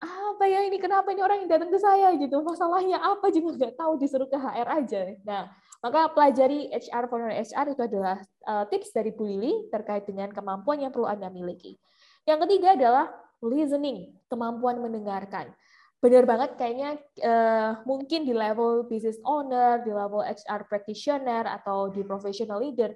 apa 0.00 0.48
ya 0.48 0.64
ini 0.64 0.80
kenapa 0.80 1.12
ini 1.12 1.20
orang 1.20 1.44
yang 1.44 1.52
datang 1.52 1.68
ke 1.68 1.76
saya 1.76 2.16
gitu 2.16 2.40
masalahnya 2.40 2.96
apa 2.96 3.28
juga 3.28 3.60
nggak 3.60 3.76
tahu 3.76 4.00
disuruh 4.00 4.24
ke 4.24 4.32
HR 4.32 4.68
aja 4.80 5.12
nah 5.20 5.52
maka 5.80 6.12
pelajari 6.12 6.68
HR 6.72 7.04
for 7.08 7.24
HR 7.24 7.66
itu 7.72 7.82
adalah 7.84 8.16
uh, 8.44 8.64
tips 8.68 8.92
dari 8.92 9.16
Bu 9.16 9.24
Lili 9.24 9.68
terkait 9.72 10.04
dengan 10.04 10.28
kemampuan 10.28 10.76
yang 10.76 10.92
perlu 10.92 11.08
Anda 11.08 11.32
miliki. 11.32 11.80
Yang 12.28 12.44
ketiga 12.44 12.76
adalah 12.76 13.08
listening, 13.40 14.12
kemampuan 14.28 14.76
mendengarkan. 14.76 15.48
Benar 16.00 16.24
banget 16.24 16.56
kayaknya 16.56 16.96
uh, 17.20 17.84
mungkin 17.84 18.24
di 18.24 18.32
level 18.32 18.88
business 18.88 19.20
owner, 19.20 19.84
di 19.84 19.92
level 19.92 20.24
HR 20.24 20.64
practitioner 20.64 21.44
atau 21.44 21.92
di 21.92 22.00
professional 22.00 22.60
leader 22.64 22.92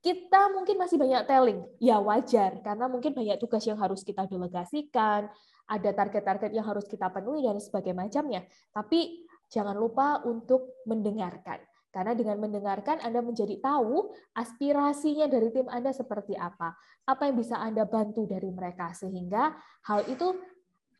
kita 0.00 0.48
mungkin 0.56 0.80
masih 0.80 0.96
banyak 0.96 1.28
telling. 1.28 1.60
Ya 1.76 2.00
wajar 2.00 2.64
karena 2.64 2.88
mungkin 2.88 3.12
banyak 3.12 3.36
tugas 3.36 3.64
yang 3.68 3.76
harus 3.76 4.00
kita 4.00 4.24
delegasikan, 4.24 5.28
ada 5.68 5.90
target-target 5.92 6.50
yang 6.56 6.64
harus 6.64 6.88
kita 6.88 7.12
penuhi 7.12 7.44
dan 7.44 7.60
sebagainya 7.60 8.08
macamnya. 8.08 8.40
Tapi 8.72 9.28
jangan 9.52 9.76
lupa 9.76 10.24
untuk 10.24 10.80
mendengarkan. 10.88 11.60
Karena 11.90 12.14
dengan 12.14 12.38
mendengarkan 12.38 13.02
Anda 13.02 13.18
menjadi 13.18 13.58
tahu 13.58 14.14
aspirasinya 14.38 15.26
dari 15.26 15.50
tim 15.50 15.66
Anda 15.66 15.90
seperti 15.90 16.38
apa, 16.38 16.78
apa 17.02 17.22
yang 17.26 17.34
bisa 17.34 17.58
Anda 17.58 17.82
bantu 17.82 18.30
dari 18.30 18.46
mereka 18.46 18.94
sehingga 18.94 19.58
hal 19.90 20.06
itu 20.06 20.38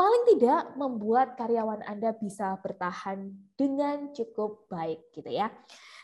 paling 0.00 0.22
tidak 0.32 0.72
membuat 0.80 1.36
karyawan 1.36 1.84
Anda 1.84 2.16
bisa 2.16 2.56
bertahan 2.64 3.36
dengan 3.52 4.16
cukup 4.16 4.64
baik 4.72 5.12
gitu 5.12 5.28
ya. 5.28 5.52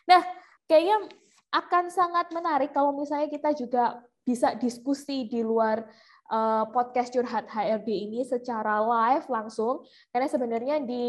Nah, 0.05 0.21
kayaknya 0.69 1.09
akan 1.49 1.89
sangat 1.89 2.29
menarik 2.37 2.77
kalau 2.77 2.93
misalnya 2.93 3.33
kita 3.33 3.57
juga 3.57 4.05
bisa 4.21 4.53
diskusi 4.61 5.25
di 5.33 5.41
luar 5.41 5.81
uh, 6.29 6.69
podcast 6.77 7.17
curhat 7.17 7.49
HRD 7.49 7.89
ini 7.89 8.21
secara 8.29 8.85
live 8.85 9.25
langsung 9.33 9.87
karena 10.13 10.29
sebenarnya 10.29 10.77
di 10.85 11.07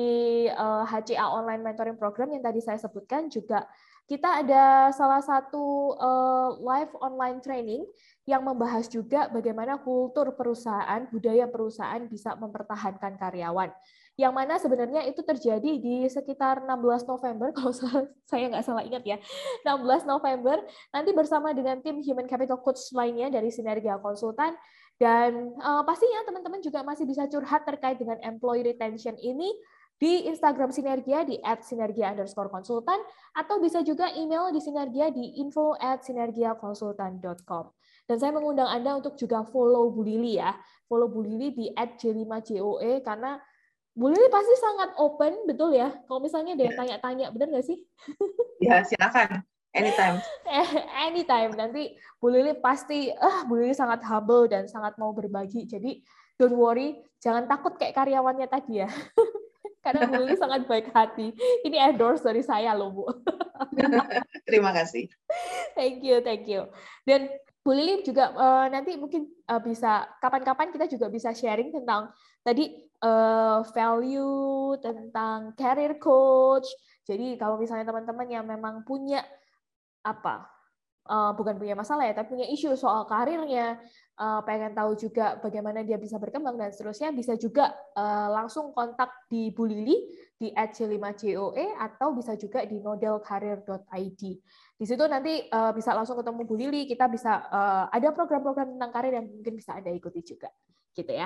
HCA 0.55 1.27
online 1.27 1.67
mentoring 1.67 1.99
program 1.99 2.31
yang 2.31 2.45
tadi 2.45 2.63
saya 2.63 2.79
sebutkan 2.79 3.27
juga 3.27 3.67
kita 4.08 4.39
ada 4.39 4.88
salah 4.95 5.20
satu 5.20 5.91
uh, 5.99 6.55
live 6.64 6.95
online 7.03 7.43
training 7.43 7.84
yang 8.24 8.39
membahas 8.39 8.88
juga 8.88 9.28
bagaimana 9.28 9.84
kultur 9.84 10.32
perusahaan, 10.32 11.03
budaya 11.12 11.43
perusahaan 11.47 11.99
bisa 12.08 12.32
mempertahankan 12.39 13.20
karyawan. 13.20 13.68
Yang 14.16 14.34
mana 14.34 14.53
sebenarnya 14.58 15.03
itu 15.12 15.20
terjadi 15.22 15.72
di 15.78 16.08
sekitar 16.08 16.64
16 16.64 17.03
November 17.03 17.51
kalau 17.58 17.76
saya 18.24 18.47
nggak 18.47 18.64
salah 18.64 18.88
ingat 18.88 19.03
ya. 19.03 19.20
16 19.68 20.08
November 20.08 20.64
nanti 20.95 21.12
bersama 21.12 21.51
dengan 21.51 21.84
tim 21.84 21.99
Human 21.99 22.32
Capital 22.32 22.64
Coach 22.64 22.95
lainnya 22.95 23.28
dari 23.28 23.51
Sinergia 23.51 23.99
Konsultan. 23.99 24.55
Dan 24.97 25.53
uh, 25.62 25.86
pastinya 25.86 26.26
teman-teman 26.26 26.64
juga 26.64 26.82
masih 26.82 27.05
bisa 27.05 27.30
curhat 27.30 27.68
terkait 27.68 28.01
dengan 28.01 28.18
employee 28.24 28.66
retention 28.66 29.14
ini 29.20 29.53
di 29.98 30.30
Instagram 30.30 30.70
Sinergia 30.70 31.26
di 31.26 31.41
@sinergia 31.41 32.14
underscore 32.14 32.54
konsultan 32.54 33.02
atau 33.34 33.58
bisa 33.58 33.82
juga 33.82 34.14
email 34.14 34.54
di 34.54 34.62
Sinergia 34.62 35.10
di 35.10 35.41
info 35.41 35.74
at 35.74 36.06
sinergiakonsultan.com. 36.06 37.66
Dan 38.08 38.18
saya 38.22 38.32
mengundang 38.32 38.70
Anda 38.70 39.02
untuk 39.02 39.18
juga 39.18 39.43
follow 39.43 39.89
Bu 39.91 40.06
Lili 40.06 40.38
ya. 40.38 40.54
Follow 40.86 41.10
Bu 41.10 41.26
Lili 41.26 41.52
di 41.52 41.66
@j5joe 41.74 43.04
karena 43.04 43.41
Bu 43.98 44.14
Lili 44.14 44.30
pasti 44.30 44.54
sangat 44.62 44.93
open, 45.02 45.50
betul 45.50 45.74
ya? 45.74 45.89
Kalau 46.06 46.22
misalnya 46.22 46.54
ada 46.54 46.64
yang 46.70 46.78
ya. 46.78 46.80
tanya-tanya, 46.86 47.26
benar 47.34 47.50
nggak 47.50 47.66
sih? 47.66 47.82
Ya, 48.62 48.86
silakan. 48.86 49.41
Anytime. 49.74 50.22
Anytime. 51.10 51.52
Nanti 51.58 51.98
Bu 52.22 52.30
Lili 52.30 52.54
pasti, 52.62 53.10
ah 53.18 53.41
Bu 53.50 53.58
Lili 53.58 53.74
sangat 53.74 54.06
humble 54.06 54.45
dan 54.45 54.70
sangat 54.70 54.95
mau 55.02 55.18
berbagi. 55.18 55.66
Jadi, 55.66 56.06
don't 56.38 56.54
worry, 56.54 57.02
jangan 57.18 57.50
takut 57.50 57.74
kayak 57.82 57.98
karyawannya 57.98 58.45
tadi 58.45 58.86
ya. 58.86 58.89
Karena 59.88 60.03
Bu 60.03 60.19
Lili 60.19 60.35
sangat 60.35 60.67
baik 60.67 60.91
hati. 60.91 61.31
Ini 61.63 61.79
endorse 61.88 62.27
dari 62.27 62.43
saya 62.43 62.75
loh, 62.75 62.91
Bu. 62.91 63.07
Terima 64.47 64.75
kasih. 64.75 65.07
Thank 65.79 66.03
you, 66.03 66.19
thank 66.19 66.43
you. 66.43 66.67
Dan 67.07 67.31
Bu 67.63 67.71
Lili 67.71 68.03
juga 68.03 68.35
uh, 68.35 68.67
nanti 68.67 68.99
mungkin 68.99 69.31
uh, 69.47 69.63
bisa 69.63 70.03
kapan-kapan 70.19 70.75
kita 70.75 70.91
juga 70.91 71.07
bisa 71.07 71.31
sharing 71.31 71.71
tentang 71.71 72.11
tadi 72.43 72.83
uh, 72.99 73.63
value, 73.71 74.75
tentang 74.83 75.55
career 75.55 75.95
coach. 75.95 76.67
Jadi 77.07 77.39
kalau 77.39 77.55
misalnya 77.55 77.88
teman-teman 77.88 78.27
yang 78.27 78.43
memang 78.43 78.83
punya 78.83 79.23
apa, 80.03 80.47
uh, 81.08 81.32
bukan 81.34 81.55
punya 81.55 81.74
masalah 81.74 82.05
ya, 82.05 82.14
tapi 82.14 82.38
punya 82.38 82.47
isu 82.51 82.76
soal 82.76 83.08
karirnya, 83.08 83.80
uh, 84.20 84.43
pengen 84.43 84.76
tahu 84.76 84.93
juga 84.99 85.39
bagaimana 85.39 85.82
dia 85.82 85.95
bisa 85.95 86.20
berkembang 86.20 86.60
dan 86.60 86.70
seterusnya, 86.70 87.16
bisa 87.16 87.34
juga 87.39 87.72
uh, 87.95 88.30
langsung 88.30 88.76
kontak 88.76 89.10
di 89.32 89.49
Bu 89.55 89.66
Lili 89.66 89.95
di 90.38 90.53
@c5coe 90.53 91.66
atau 91.82 92.14
bisa 92.14 92.38
juga 92.38 92.62
di 92.68 92.78
nodelkarir.id. 92.78 94.22
Di 94.78 94.86
situ 94.86 95.03
nanti 95.10 95.49
uh, 95.49 95.74
bisa 95.74 95.97
langsung 95.97 96.20
ketemu 96.22 96.41
Bu 96.45 96.55
Lili, 96.60 96.86
kita 96.86 97.10
bisa 97.10 97.47
uh, 97.49 97.86
ada 97.89 98.14
program-program 98.14 98.78
tentang 98.78 98.91
karir 98.93 99.18
yang 99.18 99.26
mungkin 99.26 99.58
bisa 99.58 99.74
Anda 99.74 99.89
ikuti 99.89 100.22
juga, 100.22 100.53
gitu 100.93 101.10
ya. 101.10 101.26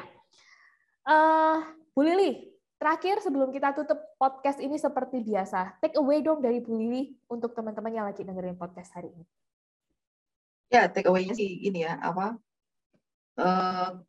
Uh, 1.04 1.60
Bu 1.92 2.08
Lili, 2.08 2.56
terakhir 2.80 3.20
sebelum 3.20 3.52
kita 3.52 3.76
tutup 3.76 4.00
podcast 4.16 4.64
ini 4.64 4.80
seperti 4.80 5.20
biasa, 5.20 5.78
take 5.84 6.00
away 6.00 6.24
dong 6.24 6.40
dari 6.40 6.64
Bu 6.64 6.80
Lili 6.80 7.12
untuk 7.28 7.52
teman-teman 7.52 7.92
yang 7.92 8.06
lagi 8.08 8.24
dengerin 8.24 8.56
podcast 8.56 8.96
hari 8.96 9.12
ini. 9.12 9.26
Ya, 10.72 10.88
take 10.88 11.12
away-nya 11.12 11.36
sih 11.36 11.68
ini 11.68 11.84
ya, 11.84 12.00
apa? 12.00 12.40
Uh, 13.36 14.00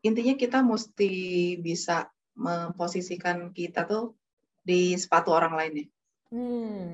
intinya 0.00 0.34
kita 0.40 0.64
mesti 0.64 1.12
bisa 1.60 2.08
memposisikan 2.32 3.52
kita 3.52 3.84
tuh 3.84 4.16
di 4.64 4.96
sepatu 4.96 5.36
orang 5.36 5.52
lain 5.52 5.72
ya. 5.84 5.86
Hmm. 6.32 6.84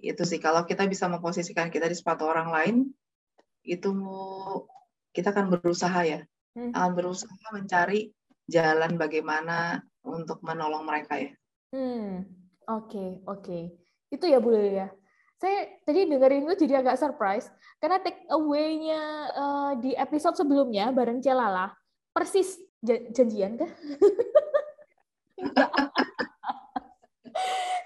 Itu 0.00 0.24
sih, 0.24 0.40
kalau 0.40 0.64
kita 0.64 0.88
bisa 0.88 1.06
memposisikan 1.12 1.68
kita 1.68 1.86
di 1.86 1.96
sepatu 1.96 2.24
orang 2.24 2.48
lain, 2.48 2.76
itu 3.62 3.92
kita 5.12 5.30
akan 5.30 5.52
berusaha 5.52 6.00
ya 6.02 6.20
hmm. 6.56 6.72
akan 6.74 6.92
berusaha 6.96 7.46
mencari 7.54 8.10
jalan 8.50 8.98
bagaimana 8.98 9.80
untuk 10.02 10.42
menolong 10.42 10.82
mereka 10.82 11.20
ya. 11.20 11.32
Hmm, 11.72 12.26
oke 12.68 12.90
okay, 12.90 13.08
oke. 13.24 13.42
Okay. 13.42 13.62
Itu 14.12 14.28
ya 14.28 14.42
Bu 14.42 14.52
ya. 14.52 14.92
Saya 15.42 15.74
tadi 15.82 16.06
dengerin 16.06 16.46
itu 16.46 16.54
jadi 16.62 16.86
agak 16.86 17.02
surprise 17.02 17.50
karena 17.82 17.98
take 17.98 18.22
away-nya 18.30 19.02
uh, 19.34 19.74
di 19.74 19.90
episode 19.98 20.38
sebelumnya 20.38 20.94
bareng 20.94 21.18
Celala 21.18 21.74
persis 22.14 22.62
janjian 22.86 23.58
kah? 23.58 23.66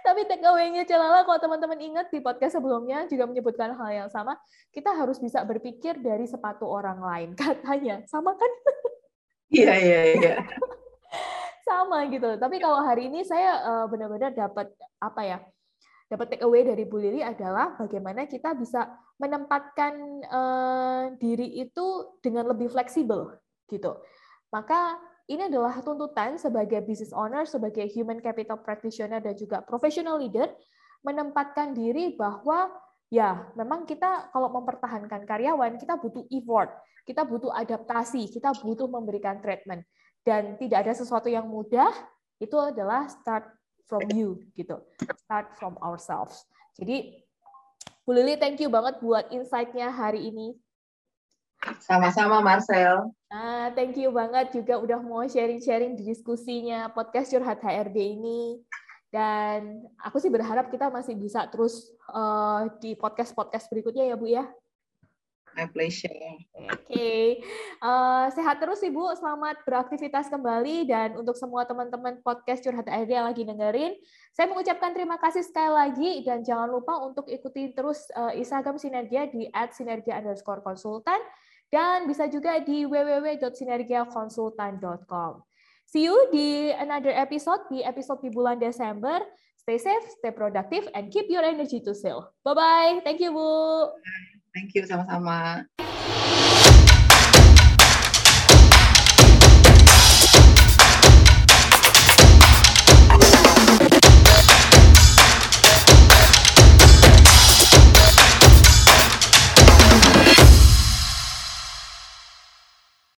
Tapi 0.05 0.21
take 0.29 0.45
away-nya 0.45 0.85
Celala, 0.85 1.25
kalau 1.25 1.41
teman-teman 1.41 1.81
ingat 1.81 2.13
di 2.13 2.21
podcast 2.21 2.61
sebelumnya 2.61 3.09
juga 3.09 3.25
menyebutkan 3.25 3.73
hal 3.75 3.91
yang 4.05 4.11
sama, 4.13 4.37
kita 4.71 4.93
harus 4.93 5.17
bisa 5.19 5.41
berpikir 5.43 5.99
dari 5.99 6.29
sepatu 6.29 6.69
orang 6.69 7.01
lain. 7.01 7.33
Katanya, 7.41 8.05
sama 8.07 8.37
kan? 8.37 8.53
Iya, 9.51 9.75
iya, 9.81 10.01
iya. 10.15 10.35
sama 11.69 12.07
gitu. 12.07 12.39
Tapi 12.39 12.63
kalau 12.63 12.87
hari 12.87 13.11
ini 13.11 13.27
saya 13.27 13.59
uh, 13.67 13.87
benar-benar 13.91 14.31
dapat 14.31 14.71
apa 15.03 15.23
ya? 15.27 15.39
Dapat 16.07 16.27
take 16.39 16.45
away 16.47 16.63
dari 16.63 16.87
Bu 16.87 17.03
Lili 17.03 17.19
adalah 17.19 17.75
bagaimana 17.75 18.31
kita 18.31 18.55
bisa 18.55 18.87
menempatkan 19.19 20.23
uh, 20.23 21.05
diri 21.19 21.59
itu 21.59 22.17
dengan 22.23 22.47
lebih 22.47 22.71
fleksibel 22.71 23.35
gitu. 23.67 23.99
Maka 24.55 25.03
ini 25.27 25.51
adalah 25.51 25.83
tuntutan 25.83 26.39
sebagai 26.39 26.79
business 26.87 27.11
owner, 27.11 27.43
sebagai 27.43 27.91
human 27.91 28.23
capital 28.23 28.63
practitioner 28.63 29.19
dan 29.19 29.35
juga 29.35 29.59
professional 29.67 30.23
leader 30.23 30.47
menempatkan 31.03 31.75
diri 31.75 32.15
bahwa 32.15 32.71
ya 33.11 33.51
memang 33.59 33.87
kita 33.87 34.31
kalau 34.31 34.51
mempertahankan 34.55 35.27
karyawan 35.27 35.75
kita 35.75 35.99
butuh 35.99 36.23
effort, 36.31 36.71
kita 37.03 37.27
butuh 37.27 37.51
adaptasi, 37.51 38.31
kita 38.31 38.55
butuh 38.63 38.87
memberikan 38.87 39.43
treatment 39.43 39.83
dan 40.23 40.55
tidak 40.59 40.87
ada 40.87 40.95
sesuatu 40.95 41.27
yang 41.27 41.51
mudah 41.51 41.91
itu 42.39 42.55
adalah 42.59 43.11
start 43.11 43.51
from 43.87 44.05
you 44.13 44.43
gitu, 44.59 44.79
start 45.27 45.55
from 45.57 45.79
ourselves. 45.81 46.45
Jadi 46.77 47.23
Bu 48.07 48.15
Lili, 48.15 48.39
thank 48.39 48.63
you 48.63 48.71
banget 48.71 49.03
buat 49.03 49.27
insight-nya 49.35 49.91
hari 49.91 50.31
ini. 50.31 50.55
Sama-sama 51.83 52.39
Marcel. 52.39 53.11
Nah, 53.27 53.75
thank 53.75 53.99
you 53.99 54.15
banget 54.15 54.55
juga 54.55 54.79
udah 54.79 55.03
mau 55.03 55.27
sharing-sharing 55.27 55.99
di 55.99 56.15
diskusinya 56.15 56.87
podcast 56.95 57.35
Curhat 57.35 57.59
HRD 57.59 57.99
ini. 57.99 58.63
Dan 59.11 59.83
aku 59.99 60.23
sih 60.23 60.31
berharap 60.31 60.71
kita 60.71 60.93
masih 60.93 61.19
bisa 61.19 61.49
terus 61.51 61.91
uh, 62.13 62.71
di 62.79 62.95
podcast-podcast 62.95 63.67
berikutnya 63.73 64.07
ya 64.13 64.15
Bu 64.15 64.31
ya. 64.31 64.47
My 65.57 65.65
pleasure. 65.73 66.13
Oke, 66.13 66.69
okay. 66.69 67.41
uh, 67.81 68.29
sehat 68.37 68.61
terus 68.61 68.85
Ibu. 68.85 69.17
Selamat 69.17 69.65
beraktivitas 69.65 70.29
kembali 70.29 70.85
dan 70.85 71.17
untuk 71.17 71.33
semua 71.33 71.65
teman-teman 71.65 72.21
podcast 72.21 72.61
Curhat 72.61 72.85
HRD 72.85 73.17
yang 73.17 73.25
lagi 73.25 73.49
dengerin, 73.49 73.97
saya 74.37 74.53
mengucapkan 74.53 74.93
terima 74.93 75.17
kasih 75.17 75.41
sekali 75.41 75.73
lagi 75.73 76.21
dan 76.29 76.45
jangan 76.45 76.69
lupa 76.69 77.01
untuk 77.01 77.25
ikuti 77.33 77.73
terus 77.73 78.05
uh, 78.13 78.37
Instagram 78.37 78.77
Sinergia 78.77 79.33
di 79.33 79.49
@sinergia_konsultan 79.49 81.25
dan 81.73 82.05
bisa 82.05 82.29
juga 82.29 82.61
di 82.61 82.85
www.sinergiakonsultan.com. 82.85 85.33
See 85.89 86.05
you 86.05 86.29
di 86.29 86.69
another 86.77 87.17
episode, 87.17 87.65
di 87.73 87.81
episode 87.81 88.21
di 88.21 88.29
bulan 88.29 88.61
Desember. 88.61 89.25
Stay 89.57 89.81
safe, 89.81 90.05
stay 90.21 90.37
productive, 90.37 90.85
and 90.93 91.09
keep 91.09 91.33
your 91.33 91.43
energy 91.43 91.81
to 91.81 91.97
sell. 91.97 92.29
Bye-bye. 92.45 93.01
Thank 93.09 93.25
you, 93.25 93.33
Bu. 93.33 93.89
Thank 94.57 94.73
you, 94.73 94.89
sama-sama. 94.89 95.69